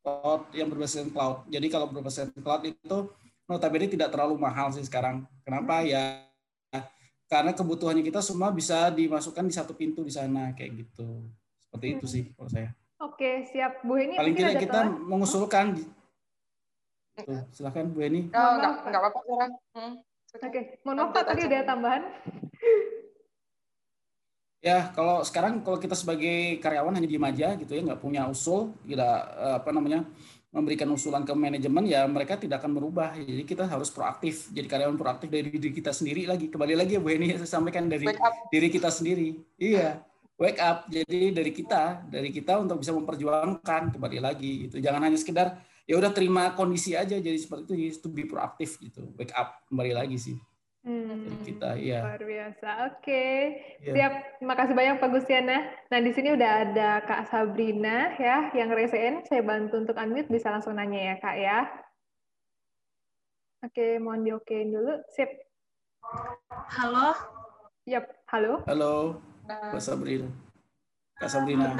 cloud 0.02 0.50
yang 0.58 0.68
berbasis 0.70 1.06
cloud. 1.14 1.46
Jadi 1.48 1.68
kalau 1.70 1.88
berbasis 1.90 2.34
cloud 2.42 2.66
itu 2.66 2.98
notabene 3.52 3.92
tidak 3.92 4.16
terlalu 4.16 4.40
mahal 4.40 4.72
sih 4.72 4.88
sekarang. 4.88 5.28
Kenapa 5.44 5.84
ya? 5.84 6.24
Karena 7.28 7.52
kebutuhannya 7.52 8.04
kita 8.04 8.24
semua 8.24 8.52
bisa 8.52 8.92
dimasukkan 8.92 9.44
di 9.48 9.54
satu 9.56 9.76
pintu 9.76 10.04
di 10.04 10.12
sana 10.12 10.56
kayak 10.56 10.88
gitu. 10.88 11.28
Seperti 11.60 11.88
itu 12.00 12.06
sih 12.08 12.24
kalau 12.36 12.48
saya. 12.48 12.72
Oke, 13.04 13.48
siap. 13.52 13.84
Bu 13.84 14.00
ini 14.00 14.16
paling 14.16 14.36
tidak 14.36 14.56
kita 14.60 14.80
telah? 14.88 14.96
mengusulkan 15.00 15.80
Tuh, 17.12 17.44
silakan 17.52 17.92
Bu 17.92 18.00
Eni. 18.02 18.32
Oh, 18.32 18.52
enggak, 18.58 18.74
enggak 18.88 19.02
apa-apa, 19.04 19.20
hmm. 19.76 19.94
Oke, 20.32 20.48
okay. 20.48 20.64
mohon 20.88 20.96
maaf 21.04 21.12
Pak, 21.12 21.24
tadi 21.28 21.42
ada 21.44 21.68
tambahan. 21.68 22.04
Ya, 24.62 24.94
kalau 24.94 25.26
sekarang 25.26 25.66
kalau 25.66 25.82
kita 25.82 25.98
sebagai 25.98 26.62
karyawan 26.62 26.94
hanya 26.94 27.10
diem 27.10 27.26
aja 27.26 27.58
gitu 27.58 27.74
ya, 27.74 27.82
nggak 27.82 27.98
punya 27.98 28.30
usul, 28.30 28.78
tidak 28.86 29.26
eh, 29.34 29.58
apa 29.58 29.70
namanya 29.74 30.06
memberikan 30.52 30.92
usulan 30.92 31.24
ke 31.24 31.32
manajemen 31.32 31.88
ya 31.88 32.04
mereka 32.04 32.36
tidak 32.36 32.60
akan 32.60 32.76
berubah. 32.76 33.16
Jadi 33.16 33.48
kita 33.48 33.64
harus 33.66 33.88
proaktif. 33.88 34.52
Jadi 34.52 34.68
karyawan 34.68 35.00
proaktif 35.00 35.32
dari 35.32 35.48
diri 35.48 35.72
kita 35.72 35.96
sendiri 35.96 36.28
lagi. 36.28 36.52
Kembali 36.52 36.76
lagi 36.76 37.00
ya 37.00 37.02
Bu 37.02 37.08
ini 37.08 37.32
saya 37.40 37.48
sampaikan 37.48 37.88
dari 37.88 38.12
diri 38.52 38.68
kita 38.68 38.92
sendiri. 38.92 39.40
Iya, 39.56 40.04
wake 40.36 40.60
up. 40.60 40.92
Jadi 40.92 41.32
dari 41.32 41.52
kita, 41.56 42.04
dari 42.12 42.30
kita 42.36 42.60
untuk 42.60 42.84
bisa 42.84 42.92
memperjuangkan 42.92 43.96
kembali 43.96 44.20
lagi. 44.20 44.68
Itu 44.68 44.84
jangan 44.84 45.08
hanya 45.08 45.16
sekedar 45.16 45.64
ya 45.88 45.96
udah 45.96 46.12
terima 46.12 46.52
kondisi 46.52 47.00
aja. 47.00 47.16
Jadi 47.16 47.40
seperti 47.40 47.72
itu, 47.72 48.04
to 48.04 48.12
be 48.12 48.28
proaktif 48.28 48.76
gitu. 48.84 49.08
Wake 49.16 49.32
up 49.32 49.64
kembali 49.72 49.96
lagi 49.96 50.20
sih. 50.20 50.36
Hmm, 50.82 51.46
kita 51.46 51.78
ya 51.78 52.02
luar 52.02 52.26
biasa. 52.26 52.70
Oke. 52.90 53.06
Okay. 53.06 53.34
ya. 53.86 53.94
siap. 53.94 54.14
Terima 54.42 54.56
kasih 54.58 54.74
banyak 54.74 54.96
Pak 54.98 55.10
Gustiana. 55.14 55.58
Nah 55.94 56.00
di 56.02 56.10
sini 56.10 56.34
udah 56.34 56.52
ada 56.66 56.90
Kak 57.06 57.30
Sabrina 57.30 58.18
ya 58.18 58.50
yang 58.58 58.74
resen 58.74 59.22
saya 59.30 59.46
bantu 59.46 59.78
untuk 59.78 59.94
unmute 59.94 60.34
bisa 60.34 60.50
langsung 60.50 60.74
nanya 60.74 61.14
ya 61.14 61.16
Kak 61.22 61.38
ya. 61.38 61.60
Oke 63.62 63.78
okay, 63.78 63.92
mohon 64.02 64.26
diokein 64.26 64.74
dulu. 64.74 65.06
Sip. 65.14 65.30
Halo? 66.50 67.14
Yap. 67.86 68.10
Halo? 68.34 68.66
Halo 68.66 69.22
Kak 69.46 69.86
Sabrina. 69.86 70.34
Kak 71.22 71.30
Sabrina. 71.30 71.78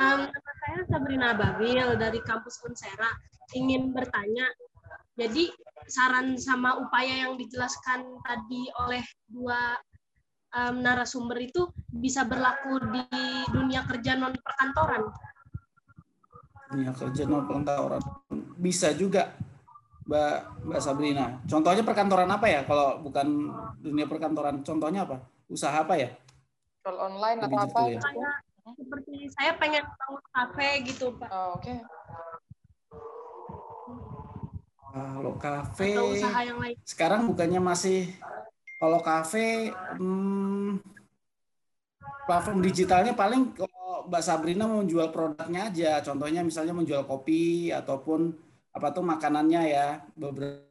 Um, 0.00 0.20
nama 0.32 0.52
saya 0.64 0.80
Sabrina 0.88 1.28
Babil 1.36 1.84
dari 2.00 2.24
kampus 2.24 2.56
Unsera. 2.64 3.12
Ingin 3.52 3.92
bertanya 3.92 4.48
jadi 5.18 5.50
saran 5.90 6.38
sama 6.38 6.78
upaya 6.78 7.26
yang 7.26 7.34
dijelaskan 7.34 8.06
tadi 8.22 8.70
oleh 8.78 9.02
dua 9.26 9.74
um, 10.54 10.78
narasumber 10.78 11.42
itu 11.42 11.66
bisa 11.90 12.22
berlaku 12.22 12.78
di 12.94 13.04
dunia 13.50 13.82
kerja 13.82 14.14
non 14.14 14.36
perkantoran. 14.38 15.10
Dunia 16.70 16.92
kerja 16.94 17.22
non 17.26 17.42
perkantoran 17.50 18.02
bisa 18.58 18.94
juga, 18.94 19.34
Mbak 20.06 20.66
Mbak 20.70 20.80
Sabrina. 20.82 21.26
Contohnya 21.50 21.82
perkantoran 21.82 22.30
apa 22.30 22.46
ya? 22.46 22.60
Kalau 22.62 23.02
bukan 23.02 23.26
dunia 23.82 24.06
perkantoran, 24.06 24.62
contohnya 24.62 25.02
apa? 25.02 25.18
Usaha 25.50 25.82
apa 25.82 25.98
ya? 25.98 26.14
Kalau 26.86 27.10
online 27.10 27.42
atau 27.42 27.58
apa? 27.58 27.80
Ya? 27.90 28.00
seperti 28.68 29.32
saya 29.32 29.56
pengen 29.56 29.80
bangun 29.80 30.24
kafe 30.28 30.68
gitu, 30.84 31.16
Pak. 31.16 31.28
Oh, 31.32 31.56
Oke. 31.56 31.72
Okay. 31.72 31.97
Kalau 34.98 35.34
kafe. 35.38 35.90
sekarang 36.84 37.28
bukannya 37.30 37.60
masih 37.62 38.10
kalau 38.78 39.02
kafe 39.02 39.74
hmm, 39.98 40.78
platform 42.30 42.58
digitalnya 42.62 43.12
paling 43.16 43.50
kalau 43.56 44.06
Mbak 44.06 44.22
Sabrina 44.22 44.64
mau 44.70 44.86
jual 44.86 45.10
produknya 45.10 45.68
aja. 45.68 45.92
Contohnya 46.04 46.46
misalnya 46.46 46.76
menjual 46.76 47.02
kopi 47.04 47.74
ataupun 47.74 48.32
apa 48.70 48.88
tuh 48.94 49.02
makanannya 49.02 49.62
ya. 49.66 49.88
Beberapa 50.14 50.62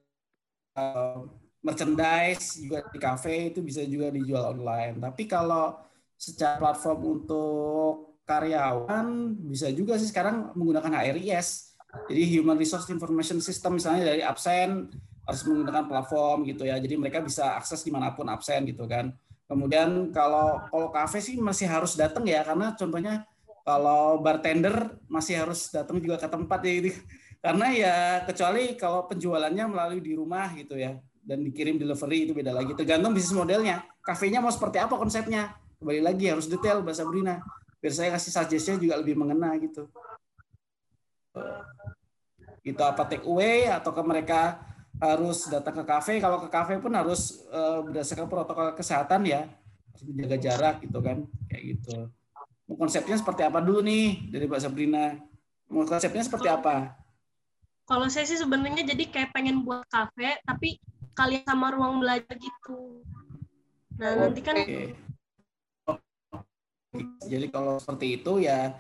uh, 0.80 1.28
merchandise 1.60 2.64
juga 2.64 2.88
di 2.88 3.00
kafe 3.02 3.52
itu 3.52 3.60
bisa 3.60 3.84
juga 3.84 4.08
dijual 4.08 4.56
online. 4.56 5.04
Tapi 5.04 5.28
kalau 5.28 5.76
secara 6.16 6.58
platform 6.58 7.00
untuk 7.20 8.22
karyawan 8.24 9.36
bisa 9.52 9.68
juga 9.76 10.00
sih. 10.00 10.08
Sekarang 10.08 10.56
menggunakan 10.56 11.04
HRIS 11.04 11.67
jadi 12.06 12.24
Human 12.38 12.58
Resource 12.60 12.88
Information 12.94 13.42
System 13.42 13.82
misalnya 13.82 14.14
dari 14.14 14.22
absen 14.22 14.92
harus 15.28 15.42
menggunakan 15.44 15.90
platform 15.90 16.46
gitu 16.46 16.64
ya. 16.64 16.78
Jadi 16.78 16.96
mereka 16.96 17.20
bisa 17.20 17.58
akses 17.58 17.82
di 17.82 17.92
mana 17.92 18.14
pun 18.14 18.30
absen 18.30 18.64
gitu 18.70 18.86
kan. 18.86 19.12
Kemudian 19.48 20.14
kalau 20.14 20.62
kalau 20.70 20.88
kafe 20.94 21.24
sih 21.24 21.40
masih 21.40 21.66
harus 21.68 21.96
datang 21.96 22.28
ya 22.28 22.44
karena 22.44 22.76
contohnya 22.76 23.24
kalau 23.64 24.20
bartender 24.24 24.96
masih 25.12 25.44
harus 25.44 25.72
datang 25.72 26.00
juga 26.00 26.22
ke 26.22 26.28
tempat 26.30 26.60
ya 26.64 26.74
ini. 26.84 26.92
Karena 27.38 27.70
ya 27.70 27.96
kecuali 28.26 28.74
kalau 28.76 29.06
penjualannya 29.06 29.70
melalui 29.70 30.02
di 30.02 30.18
rumah 30.18 30.52
gitu 30.58 30.74
ya 30.74 30.98
dan 31.22 31.46
dikirim 31.46 31.78
delivery 31.78 32.28
itu 32.28 32.34
beda 32.34 32.50
lagi. 32.52 32.74
Tergantung 32.74 33.14
bisnis 33.14 33.38
modelnya. 33.38 33.86
Kafenya 34.02 34.42
mau 34.42 34.50
seperti 34.52 34.82
apa 34.82 34.98
konsepnya? 34.98 35.56
Kembali 35.78 36.02
lagi 36.02 36.28
harus 36.34 36.50
detail 36.50 36.82
bahasa 36.82 37.06
Brina 37.06 37.40
biar 37.78 37.94
saya 37.94 38.10
kasih 38.18 38.32
suggestion 38.34 38.76
juga 38.82 38.98
lebih 38.98 39.14
mengena 39.14 39.54
gitu 39.62 39.86
itu 42.68 42.82
apa 42.84 43.08
take 43.08 43.24
away 43.24 43.72
atau 43.72 43.96
ke 43.96 44.02
mereka 44.04 44.60
harus 44.98 45.48
datang 45.48 45.82
ke 45.82 45.84
kafe? 45.88 46.20
Kalau 46.20 46.42
ke 46.44 46.50
kafe 46.50 46.82
pun 46.82 46.92
harus 46.94 47.46
uh, 47.54 47.86
berdasarkan 47.86 48.28
protokol 48.28 48.74
kesehatan 48.76 49.24
ya. 49.24 49.48
Harus 49.94 50.04
menjaga 50.04 50.38
jarak 50.38 50.76
gitu 50.84 51.00
kan 51.00 51.24
kayak 51.48 51.64
gitu. 51.78 52.12
Konsepnya 52.68 53.16
seperti 53.16 53.48
apa 53.48 53.64
dulu 53.64 53.80
nih 53.80 54.28
dari 54.28 54.46
Mbak 54.50 54.62
Sabrina? 54.62 55.16
Konsepnya 55.68 56.24
seperti 56.28 56.52
apa? 56.52 56.96
Kalau 57.88 58.12
saya 58.12 58.28
sih 58.28 58.36
sebenarnya 58.36 58.84
jadi 58.84 59.08
kayak 59.08 59.32
pengen 59.32 59.64
buat 59.64 59.88
kafe 59.88 60.44
tapi 60.44 60.76
kalian 61.16 61.48
sama 61.48 61.72
ruang 61.72 62.04
belajar 62.04 62.36
gitu. 62.36 63.02
Nah 63.96 64.12
okay. 64.12 64.20
nanti 64.20 64.42
kan 64.44 64.56
jadi 67.28 67.48
kalau 67.52 67.78
seperti 67.78 68.22
itu 68.22 68.44
ya 68.44 68.76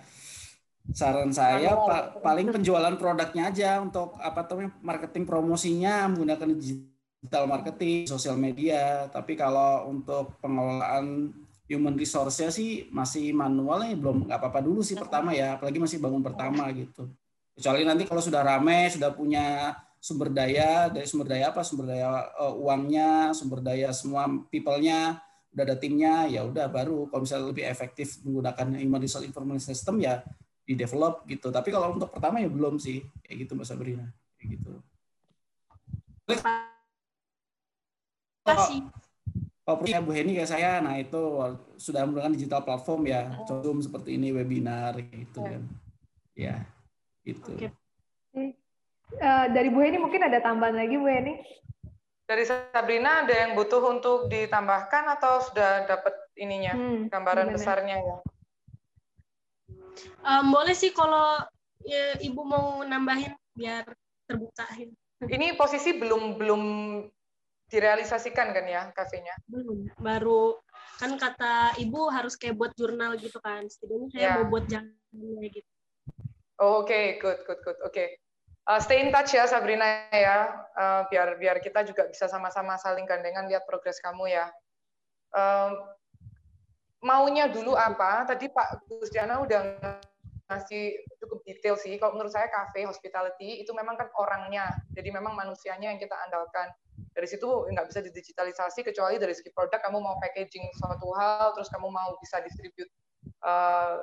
Saran 0.96 1.36
saya 1.36 1.76
pak 1.76 2.24
paling 2.24 2.48
penjualan 2.52 2.96
produknya 2.96 3.52
aja 3.52 3.84
untuk 3.84 4.16
apa 4.24 4.48
tuh 4.48 4.72
marketing 4.80 5.28
promosinya 5.28 6.08
menggunakan 6.08 6.48
digital 6.56 7.44
marketing, 7.44 8.08
sosial 8.08 8.40
media. 8.40 9.12
Tapi 9.12 9.36
kalau 9.36 9.92
untuk 9.92 10.40
pengelolaan 10.40 11.36
human 11.68 12.00
resource-nya 12.00 12.48
sih 12.48 12.88
masih 12.96 13.36
manualnya 13.36 13.92
belum 14.00 14.32
nggak 14.32 14.40
apa-apa 14.40 14.64
dulu 14.64 14.80
sih 14.80 14.96
pertama 14.96 15.36
ya, 15.36 15.60
apalagi 15.60 15.78
masih 15.78 16.00
bangun 16.00 16.24
pertama 16.24 16.72
gitu. 16.72 17.12
Kecuali 17.60 17.84
nanti 17.84 18.08
kalau 18.08 18.24
sudah 18.24 18.42
rame, 18.46 18.88
sudah 18.88 19.12
punya 19.12 19.76
sumber 20.00 20.32
daya, 20.32 20.88
dari 20.88 21.04
sumber 21.04 21.36
daya 21.36 21.52
apa? 21.52 21.68
Sumber 21.68 21.92
daya 21.92 22.32
uh, 22.40 22.56
uangnya, 22.56 23.36
sumber 23.36 23.60
daya 23.60 23.92
semua 23.92 24.30
people-nya, 24.48 25.20
udah 25.52 25.64
ada 25.68 25.76
timnya, 25.76 26.32
ya 26.32 26.48
udah 26.48 26.72
baru 26.72 27.12
kalau 27.12 27.28
misalnya 27.28 27.52
lebih 27.52 27.66
efektif 27.68 28.24
menggunakan 28.24 28.78
human 28.80 29.02
resource 29.04 29.28
information 29.28 29.68
system 29.68 30.00
ya 30.00 30.24
di 30.68 30.76
develop 30.76 31.24
gitu. 31.32 31.48
Tapi 31.48 31.72
kalau 31.72 31.96
untuk 31.96 32.12
pertama 32.12 32.44
ya 32.44 32.52
belum 32.52 32.76
sih 32.76 33.00
kayak 33.24 33.48
gitu 33.48 33.56
Mbak 33.56 33.68
Sabrina. 33.68 34.06
Kayak 34.36 34.60
gitu. 34.60 34.72
Kasih. 38.44 38.84
Kalau 39.68 39.84
punya 39.84 40.00
Bu 40.00 40.16
Heni 40.16 40.32
kayak 40.40 40.48
saya, 40.48 40.80
nah 40.80 40.96
itu 40.96 41.20
sudah 41.76 42.08
menggunakan 42.08 42.32
digital 42.40 42.64
platform 42.64 43.04
ya, 43.04 43.28
oh. 43.36 43.60
Zoom 43.60 43.84
seperti 43.84 44.16
ini, 44.16 44.32
webinar 44.32 44.96
gitu 45.12 45.44
kan. 45.44 45.64
Ya, 46.40 46.64
gitu. 47.28 47.52
Oke. 47.52 47.68
Uh, 49.20 49.46
dari 49.52 49.68
Bu 49.68 49.84
Heni 49.84 50.00
mungkin 50.00 50.24
ada 50.24 50.40
tambahan 50.40 50.72
lagi 50.72 50.96
Bu 50.96 51.12
Heni? 51.12 51.44
Dari 52.28 52.44
Sabrina 52.48 53.28
ada 53.28 53.32
yang 53.32 53.60
butuh 53.60 53.84
untuk 53.92 54.32
ditambahkan 54.32 55.04
atau 55.20 55.44
sudah 55.44 55.84
dapat 55.84 56.16
ininya 56.40 56.76
hmm, 56.76 57.12
gambaran 57.12 57.52
gimana? 57.52 57.56
besarnya 57.56 57.98
ya? 58.00 58.18
Um, 60.24 60.54
boleh 60.54 60.76
sih 60.78 60.92
kalau 60.92 61.42
ya, 61.86 62.18
ibu 62.22 62.42
mau 62.44 62.84
nambahin 62.84 63.34
biar 63.58 63.86
terbuka. 64.28 64.66
Ini 65.24 65.58
posisi 65.58 65.98
belum 65.98 66.38
belum 66.38 66.64
direalisasikan 67.68 68.56
kan 68.56 68.66
ya 68.68 68.82
kafenya? 68.96 69.36
Belum, 69.48 69.92
baru 70.00 70.56
kan 70.98 71.14
kata 71.20 71.78
ibu 71.78 72.10
harus 72.10 72.40
kayak 72.40 72.56
buat 72.56 72.72
jurnal 72.78 73.20
gitu 73.20 73.38
kan. 73.44 73.68
Setidaknya 73.68 74.08
saya 74.14 74.22
yeah. 74.24 74.36
mau 74.40 74.46
buat 74.50 74.66
jangannya 74.72 75.48
gitu. 75.52 75.70
Oh, 76.58 76.82
Oke, 76.82 76.90
okay. 76.90 77.06
good, 77.22 77.40
good, 77.46 77.60
good. 77.62 77.78
Oke. 77.86 77.94
Okay. 77.94 78.08
Uh, 78.68 78.84
stay 78.84 79.00
in 79.00 79.16
touch 79.16 79.32
ya 79.32 79.48
Sabrina 79.48 80.12
ya, 80.12 80.52
uh, 80.76 81.08
biar 81.08 81.40
biar 81.40 81.64
kita 81.64 81.88
juga 81.88 82.04
bisa 82.04 82.28
sama-sama 82.28 82.76
saling 82.76 83.08
gandengan 83.08 83.48
lihat 83.48 83.64
progres 83.64 83.96
kamu 84.04 84.28
ya. 84.28 84.52
Um, 85.32 85.88
maunya 87.02 87.46
dulu 87.50 87.78
apa? 87.78 88.26
Tadi 88.26 88.50
Pak 88.50 88.90
Gusdiana 88.90 89.42
udah 89.44 89.62
ngasih 90.48 91.04
cukup 91.20 91.44
detail 91.44 91.76
sih. 91.76 91.94
Kalau 92.00 92.16
menurut 92.16 92.32
saya 92.32 92.48
cafe 92.48 92.88
hospitality 92.88 93.62
itu 93.62 93.72
memang 93.76 94.00
kan 94.00 94.08
orangnya, 94.18 94.72
jadi 94.96 95.12
memang 95.12 95.36
manusianya 95.36 95.94
yang 95.94 96.00
kita 96.02 96.16
andalkan. 96.28 96.72
dari 97.18 97.26
situ 97.26 97.46
nggak 97.46 97.90
bisa 97.90 98.06
didigitalisasi 98.06 98.86
kecuali 98.86 99.18
dari 99.18 99.34
segi 99.34 99.50
produk 99.50 99.82
kamu 99.82 100.02
mau 100.02 100.22
packaging 100.22 100.70
suatu 100.78 101.10
hal 101.18 101.50
terus 101.58 101.66
kamu 101.74 101.90
mau 101.90 102.14
bisa 102.22 102.38
distribute 102.46 102.90
uh, 103.42 103.98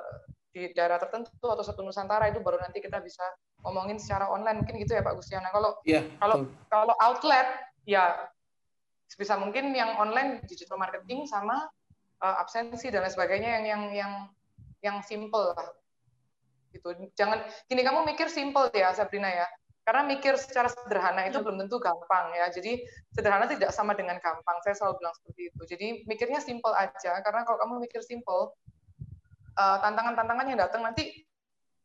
di 0.51 0.71
daerah 0.71 0.95
tertentu 0.99 1.47
atau 1.47 1.63
satu 1.63 1.83
Nusantara 1.83 2.31
itu 2.31 2.39
baru 2.43 2.59
nanti 2.59 2.79
kita 2.79 3.03
bisa 3.03 3.23
ngomongin 3.63 3.99
secara 3.99 4.31
online 4.31 4.63
mungkin 4.63 4.79
gitu 4.83 4.95
ya 4.95 5.03
Pak 5.03 5.15
Gustiana. 5.19 5.47
Kalau 5.51 5.79
yeah, 5.87 6.03
kalau 6.19 6.47
kalau 6.71 6.95
outlet 7.03 7.47
ya 7.87 8.31
sebisa 9.07 9.35
mungkin 9.39 9.75
yang 9.75 9.95
online 9.99 10.43
digital 10.47 10.79
marketing 10.79 11.23
sama 11.27 11.67
uh, 12.25 12.41
absensi 12.41 12.89
dan 12.89 13.05
lain 13.05 13.13
sebagainya 13.13 13.61
yang 13.61 13.65
yang 13.69 13.81
yang 13.93 14.11
yang 14.81 14.97
simple 15.05 15.53
lah 15.53 15.69
gitu 16.73 16.89
jangan 17.13 17.45
gini 17.69 17.85
kamu 17.85 18.01
mikir 18.09 18.27
simple 18.27 18.67
ya 18.73 18.89
Sabrina 18.91 19.29
ya 19.29 19.45
karena 19.85 20.01
mikir 20.01 20.33
secara 20.41 20.65
sederhana 20.65 21.29
itu 21.29 21.37
belum 21.45 21.61
tentu 21.61 21.77
gampang 21.77 22.33
ya. 22.33 22.49
Jadi 22.49 22.81
sederhana 23.13 23.45
tidak 23.45 23.69
sama 23.69 23.93
dengan 23.93 24.17
gampang. 24.17 24.57
Saya 24.65 24.73
selalu 24.73 24.97
bilang 24.97 25.13
seperti 25.13 25.41
itu. 25.53 25.61
Jadi 25.69 25.87
mikirnya 26.09 26.41
simple 26.41 26.73
aja. 26.73 27.21
Karena 27.21 27.45
kalau 27.45 27.61
kamu 27.61 27.85
mikir 27.85 28.01
simple, 28.01 28.57
uh, 29.53 29.77
tantangan-tantangan 29.85 30.45
yang 30.49 30.57
datang 30.57 30.81
nanti 30.81 31.21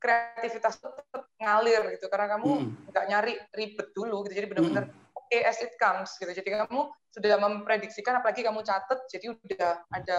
kreativitas 0.00 0.80
tetap 0.80 1.28
ngalir 1.44 1.92
gitu. 2.00 2.08
Karena 2.08 2.40
kamu 2.40 2.48
hmm. 2.48 2.88
nggak 2.88 3.04
hmm. 3.04 3.12
nyari 3.12 3.34
ribet 3.52 3.88
dulu 3.92 4.24
gitu. 4.24 4.34
Jadi 4.40 4.46
benar-benar 4.48 4.84
hmm. 4.88 5.09
Oke 5.30 5.38
okay, 5.38 5.46
as 5.46 5.62
it 5.62 5.70
comes 5.78 6.10
gitu. 6.18 6.34
Jadi 6.34 6.58
kamu 6.58 6.90
sudah 7.14 7.38
memprediksikan, 7.38 8.18
apalagi 8.18 8.42
kamu 8.42 8.66
catat, 8.66 8.98
jadi 9.06 9.30
udah 9.30 9.86
ada 9.94 10.18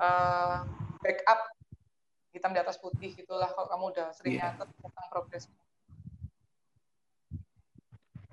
uh, 0.00 0.64
backup 1.04 1.44
hitam 2.32 2.56
di 2.56 2.60
atas 2.64 2.80
putih 2.80 3.12
gitulah 3.12 3.52
kalau 3.52 3.68
kamu 3.68 3.84
udah 3.92 4.06
sering 4.16 4.40
yeah. 4.40 4.56
nyatet 4.56 4.68
tentang 4.80 5.06
progres. 5.12 5.44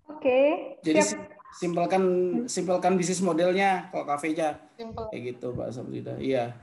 Oke. 0.07 0.24
Okay. 0.24 0.47
Jadi 0.88 0.99
Siap. 1.03 1.19
simpelkan 1.59 2.03
simpelkan 2.47 2.95
bisnis 2.95 3.19
modelnya 3.19 3.91
kalau 3.91 4.07
kafenya 4.07 4.63
kayak 5.11 5.24
gitu 5.36 5.51
Pak 5.51 5.76
Sabrina. 5.76 6.15
Iya. 6.24 6.55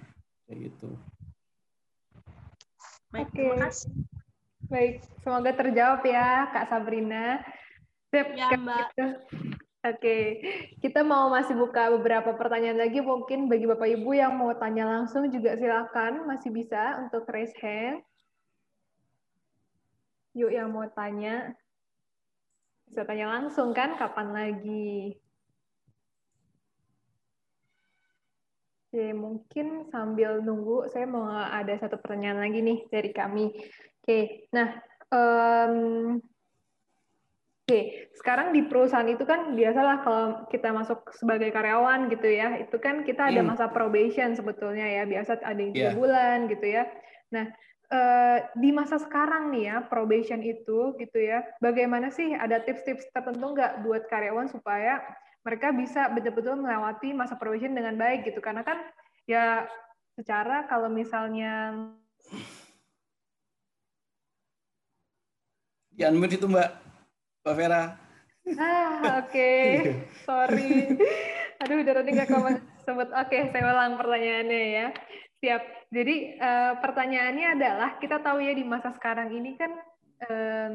Kayak 0.48 0.58
gitu. 0.72 0.88
Oke. 3.12 3.28
Okay. 3.28 3.52
Baik, 4.70 5.02
semoga 5.26 5.50
terjawab 5.50 6.00
ya 6.06 6.46
Kak 6.54 6.70
Sabrina. 6.70 7.42
Siap, 8.10 8.28
ya, 8.34 8.48
Mbak. 8.58 8.86
Gitu. 8.90 9.06
Oke, 9.80 10.16
kita 10.84 11.00
mau 11.00 11.32
masih 11.32 11.56
buka 11.56 11.88
beberapa 11.88 12.36
pertanyaan 12.36 12.76
lagi. 12.76 13.00
Mungkin 13.00 13.48
bagi 13.48 13.64
Bapak 13.64 13.88
Ibu 13.88 14.10
yang 14.12 14.36
mau 14.36 14.52
tanya 14.52 14.84
langsung 14.84 15.32
juga 15.32 15.56
silakan, 15.56 16.28
masih 16.28 16.52
bisa 16.52 17.00
untuk 17.00 17.24
raise 17.32 17.56
hand. 17.64 18.04
Yuk 20.36 20.52
yang 20.52 20.68
mau 20.68 20.84
tanya. 20.92 21.56
Bisa 22.90 23.08
tanya 23.08 23.40
langsung 23.40 23.72
kan, 23.72 23.96
kapan 23.96 24.28
lagi? 24.36 25.16
Oke, 28.90 29.14
mungkin 29.14 29.86
sambil 29.88 30.42
nunggu, 30.42 30.90
saya 30.90 31.06
mau 31.06 31.30
ada 31.30 31.72
satu 31.78 31.96
pertanyaan 32.02 32.42
lagi 32.42 32.58
nih 32.58 32.78
dari 32.90 33.14
kami. 33.14 33.54
Oke, 34.02 34.50
nah, 34.50 34.82
um, 35.14 36.18
oke, 37.70 38.10
sekarang 38.18 38.50
di 38.50 38.66
perusahaan 38.66 39.06
itu 39.06 39.22
kan 39.22 39.54
biasalah 39.54 39.96
kalau 40.02 40.26
kita 40.50 40.74
masuk 40.74 41.06
sebagai 41.14 41.54
karyawan 41.54 42.10
gitu 42.10 42.26
ya, 42.26 42.58
itu 42.58 42.76
kan 42.82 43.06
kita 43.06 43.30
ada 43.30 43.46
hmm. 43.46 43.54
masa 43.54 43.70
probation 43.70 44.34
sebetulnya 44.34 44.90
ya, 44.90 45.06
biasa 45.06 45.38
ada 45.38 45.54
yang 45.54 45.70
tiga 45.70 45.94
yeah. 45.94 45.94
bulan 45.94 46.36
gitu 46.50 46.66
ya. 46.66 46.90
Nah, 47.30 47.46
uh, 47.94 48.38
di 48.58 48.70
masa 48.74 48.98
sekarang 48.98 49.54
nih 49.54 49.70
ya 49.70 49.76
probation 49.86 50.42
itu 50.42 50.98
gitu 50.98 51.18
ya 51.18 51.46
bagaimana 51.62 52.10
sih 52.10 52.34
ada 52.34 52.58
tips-tips 52.62 53.06
tertentu 53.14 53.54
nggak 53.54 53.86
buat 53.86 54.10
karyawan 54.10 54.50
supaya 54.50 54.98
mereka 55.46 55.70
bisa 55.70 56.10
betul-betul 56.10 56.58
melewati 56.58 57.14
masa 57.14 57.38
probation 57.38 57.74
dengan 57.74 57.94
baik 57.94 58.26
gitu 58.26 58.42
karena 58.42 58.66
kan 58.66 58.82
ya 59.30 59.66
secara 60.18 60.66
kalau 60.66 60.90
misalnya 60.90 61.86
ya 65.94 66.10
unmute 66.10 66.36
itu 66.36 66.46
mbak 66.50 66.89
mbak 67.42 67.54
Vera 67.56 67.82
ah 68.60 69.20
oke 69.20 69.30
okay. 69.30 69.64
sorry 70.28 70.96
aduh 71.60 71.76
udah 71.80 71.94
tadi 72.00 72.10
nggak 72.16 72.28
sebut 72.84 73.08
oke 73.10 73.28
okay, 73.28 73.48
saya 73.52 73.62
ulang 73.68 74.00
pertanyaannya 74.00 74.62
ya 74.76 74.86
Siap. 75.40 75.88
Jadi 75.90 76.36
uh, 76.36 76.76
pertanyaannya 76.84 77.46
adalah 77.56 77.90
kita 77.96 78.20
tahu 78.20 78.44
ya 78.44 78.52
di 78.52 78.62
masa 78.62 78.92
sekarang 78.92 79.32
ini 79.32 79.56
kan 79.56 79.72
um, 80.28 80.72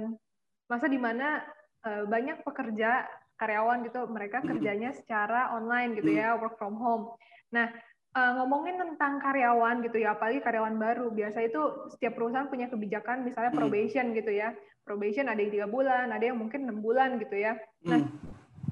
masa 0.66 0.90
di 0.90 0.98
mana 0.98 1.46
uh, 1.86 2.04
banyak 2.10 2.42
pekerja 2.42 3.06
karyawan 3.38 3.86
gitu 3.86 4.10
mereka 4.10 4.42
kerjanya 4.42 4.90
secara 4.98 5.54
online 5.54 5.94
gitu 6.02 6.18
ya 6.18 6.34
work 6.42 6.58
from 6.58 6.82
home. 6.82 7.14
Nah 7.54 7.70
uh, 8.16 8.32
ngomongin 8.42 8.80
tentang 8.80 9.20
karyawan 9.20 9.84
gitu 9.84 10.02
ya 10.02 10.16
apalagi 10.16 10.40
karyawan 10.42 10.80
baru. 10.80 11.12
Biasa 11.12 11.44
itu 11.44 11.92
setiap 11.92 12.16
perusahaan 12.16 12.48
punya 12.48 12.72
kebijakan 12.72 13.28
misalnya 13.28 13.52
probation 13.52 14.16
gitu 14.16 14.32
ya. 14.32 14.56
Probation 14.88 15.28
ada 15.28 15.38
yang 15.38 15.52
tiga 15.52 15.68
bulan 15.68 16.10
ada 16.10 16.24
yang 16.24 16.40
mungkin 16.40 16.66
enam 16.66 16.80
bulan 16.80 17.20
gitu 17.20 17.36
ya. 17.36 17.60
Nah 17.86 18.02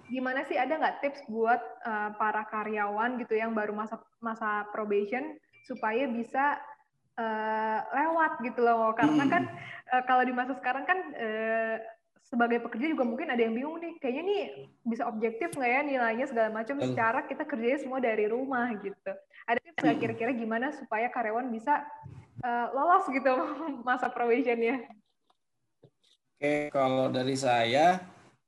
gimana 0.07 0.45
sih 0.45 0.55
ada 0.55 0.77
nggak 0.77 0.99
tips 1.03 1.21
buat 1.27 1.59
uh, 1.83 2.13
para 2.15 2.47
karyawan 2.47 3.19
gitu 3.21 3.33
yang 3.35 3.51
baru 3.51 3.73
masa 3.75 3.99
masa 4.21 4.65
probation 4.69 5.35
supaya 5.65 6.05
bisa 6.07 6.59
uh, 7.19 7.79
lewat 7.91 8.39
gitu 8.45 8.63
loh? 8.63 8.95
Karena 8.95 9.25
kan 9.27 9.43
uh, 9.91 10.03
kalau 10.07 10.23
di 10.23 10.33
masa 10.33 10.55
sekarang 10.55 10.85
kan 10.87 10.99
uh, 11.17 11.75
sebagai 12.33 12.65
pekerja 12.65 12.89
juga 12.89 13.05
mungkin 13.05 13.29
ada 13.29 13.37
yang 13.45 13.53
bingung 13.53 13.77
nih 13.77 13.93
kayaknya 14.01 14.23
nih 14.25 14.41
bisa 14.81 15.05
objektif 15.05 15.53
nggak 15.53 15.69
ya 15.69 15.81
nilainya 15.85 16.25
segala 16.25 16.49
macam 16.49 16.81
secara 16.81 17.29
kita 17.29 17.45
kerjanya 17.45 17.79
semua 17.85 18.01
dari 18.01 18.25
rumah 18.25 18.73
gitu. 18.81 19.11
Ada 19.45 19.61
tips 19.61 19.81
nggak 19.85 19.99
kira-kira 20.01 20.31
gimana 20.33 20.73
supaya 20.73 21.13
karyawan 21.13 21.53
bisa 21.53 21.85
uh, 22.41 22.67
lolos 22.73 23.05
gitu 23.13 23.33
masa 23.87 24.09
probationnya 24.09 24.81
Oke, 26.43 26.67
kalau 26.75 27.07
dari 27.07 27.39
saya 27.39 28.03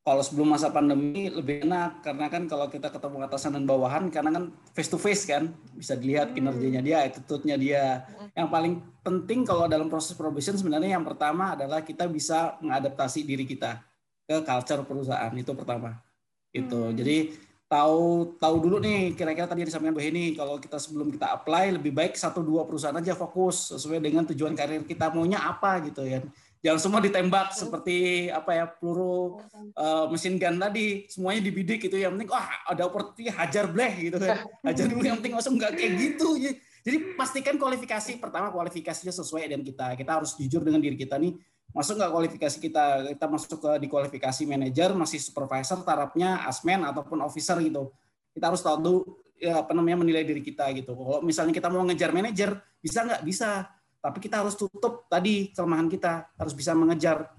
kalau 0.05 0.21
sebelum 0.21 0.53
masa 0.53 0.69
pandemi 0.69 1.33
lebih 1.33 1.65
enak 1.65 2.05
karena 2.05 2.29
kan 2.29 2.45
kalau 2.45 2.69
kita 2.69 2.93
ketemu 2.93 3.25
atasan 3.25 3.57
dan 3.57 3.65
bawahan 3.65 4.13
karena 4.13 4.29
kan 4.37 4.43
face 4.77 4.85
to 4.85 5.01
face 5.01 5.25
kan 5.25 5.49
bisa 5.73 5.97
dilihat 5.97 6.29
hmm. 6.29 6.35
kinerjanya 6.37 6.81
dia, 6.85 6.97
attitude-nya 7.09 7.57
dia. 7.57 8.05
Hmm. 8.13 8.29
Yang 8.37 8.49
paling 8.53 8.73
penting 9.01 9.39
kalau 9.41 9.65
dalam 9.65 9.89
proses 9.89 10.13
probation 10.13 10.53
sebenarnya 10.53 11.01
yang 11.01 11.01
pertama 11.01 11.57
adalah 11.57 11.81
kita 11.81 12.05
bisa 12.05 12.53
mengadaptasi 12.61 13.25
diri 13.25 13.49
kita 13.49 13.81
ke 14.29 14.45
culture 14.45 14.85
perusahaan 14.85 15.33
itu 15.33 15.51
pertama. 15.57 15.97
Itu. 16.53 16.93
Hmm. 16.93 16.93
Jadi 16.93 17.33
tahu 17.65 18.37
tahu 18.37 18.55
dulu 18.61 18.77
nih 18.77 19.17
kira-kira 19.17 19.49
tadi 19.49 19.65
yang 19.65 19.69
disampaikan 19.73 19.97
Bu 19.97 20.05
Heni 20.05 20.37
kalau 20.37 20.61
kita 20.61 20.77
sebelum 20.77 21.09
kita 21.09 21.33
apply 21.33 21.81
lebih 21.81 21.97
baik 21.97 22.13
satu 22.13 22.45
dua 22.45 22.61
perusahaan 22.61 22.93
aja 22.93 23.17
fokus 23.17 23.73
sesuai 23.73 24.05
dengan 24.05 24.21
tujuan 24.29 24.53
karir 24.53 24.85
kita 24.85 25.09
maunya 25.09 25.41
apa 25.41 25.81
gitu 25.81 26.05
ya 26.05 26.21
jangan 26.65 26.81
semua 26.81 26.97
ditembak 26.97 27.53
seperti 27.53 28.25
apa 28.33 28.51
ya 28.57 28.65
peluru 28.65 29.37
uh, 29.77 30.09
mesin 30.09 30.41
gun 30.41 30.57
tadi 30.57 31.05
semuanya 31.05 31.45
dibidik 31.45 31.85
gitu. 31.85 32.01
Yang 32.01 32.17
penting 32.17 32.29
wah 32.33 32.49
ada 32.65 32.89
opportunity 32.89 33.29
hajar 33.29 33.69
bleh 33.69 34.09
gitu 34.09 34.17
kan. 34.17 34.41
Hajar 34.65 34.85
dulu 34.89 35.05
yang 35.05 35.21
penting 35.21 35.37
langsung 35.37 35.61
nggak 35.61 35.77
kayak 35.77 35.93
gitu. 36.01 36.29
Jadi 36.81 36.97
pastikan 37.13 37.61
kualifikasi 37.61 38.17
pertama 38.17 38.49
kualifikasinya 38.49 39.13
sesuai 39.13 39.45
dengan 39.45 39.61
kita. 39.61 39.93
Kita 39.93 40.11
harus 40.17 40.33
jujur 40.41 40.65
dengan 40.65 40.81
diri 40.81 40.97
kita 40.97 41.21
nih 41.21 41.37
masuk 41.69 42.01
nggak 42.01 42.11
kualifikasi 42.17 42.57
kita? 42.57 42.83
Kita 43.13 43.25
masuk 43.29 43.57
ke 43.61 43.71
di 43.77 43.87
kualifikasi 43.91 44.41
manajer 44.49 44.89
masih 44.97 45.21
supervisor 45.21 45.85
tarafnya 45.85 46.49
asmen 46.49 46.81
ataupun 46.81 47.21
officer 47.21 47.61
gitu. 47.61 47.93
Kita 48.33 48.49
harus 48.49 48.65
tahu 48.65 49.05
ya 49.37 49.61
apa 49.61 49.69
namanya 49.77 50.01
menilai 50.01 50.25
diri 50.25 50.41
kita 50.41 50.65
gitu. 50.73 50.97
Kalau 50.97 51.21
misalnya 51.21 51.53
kita 51.53 51.69
mau 51.69 51.85
ngejar 51.85 52.09
manajer 52.09 52.57
bisa 52.81 53.05
nggak? 53.05 53.21
Bisa 53.21 53.69
tapi 54.05 54.21
kita 54.21 54.45
harus 54.45 54.53
tutup 54.53 55.09
tadi 55.09 55.49
kelemahan 55.49 55.89
kita 55.89 56.29
harus 56.37 56.53
bisa 56.53 56.77
mengejar 56.77 57.34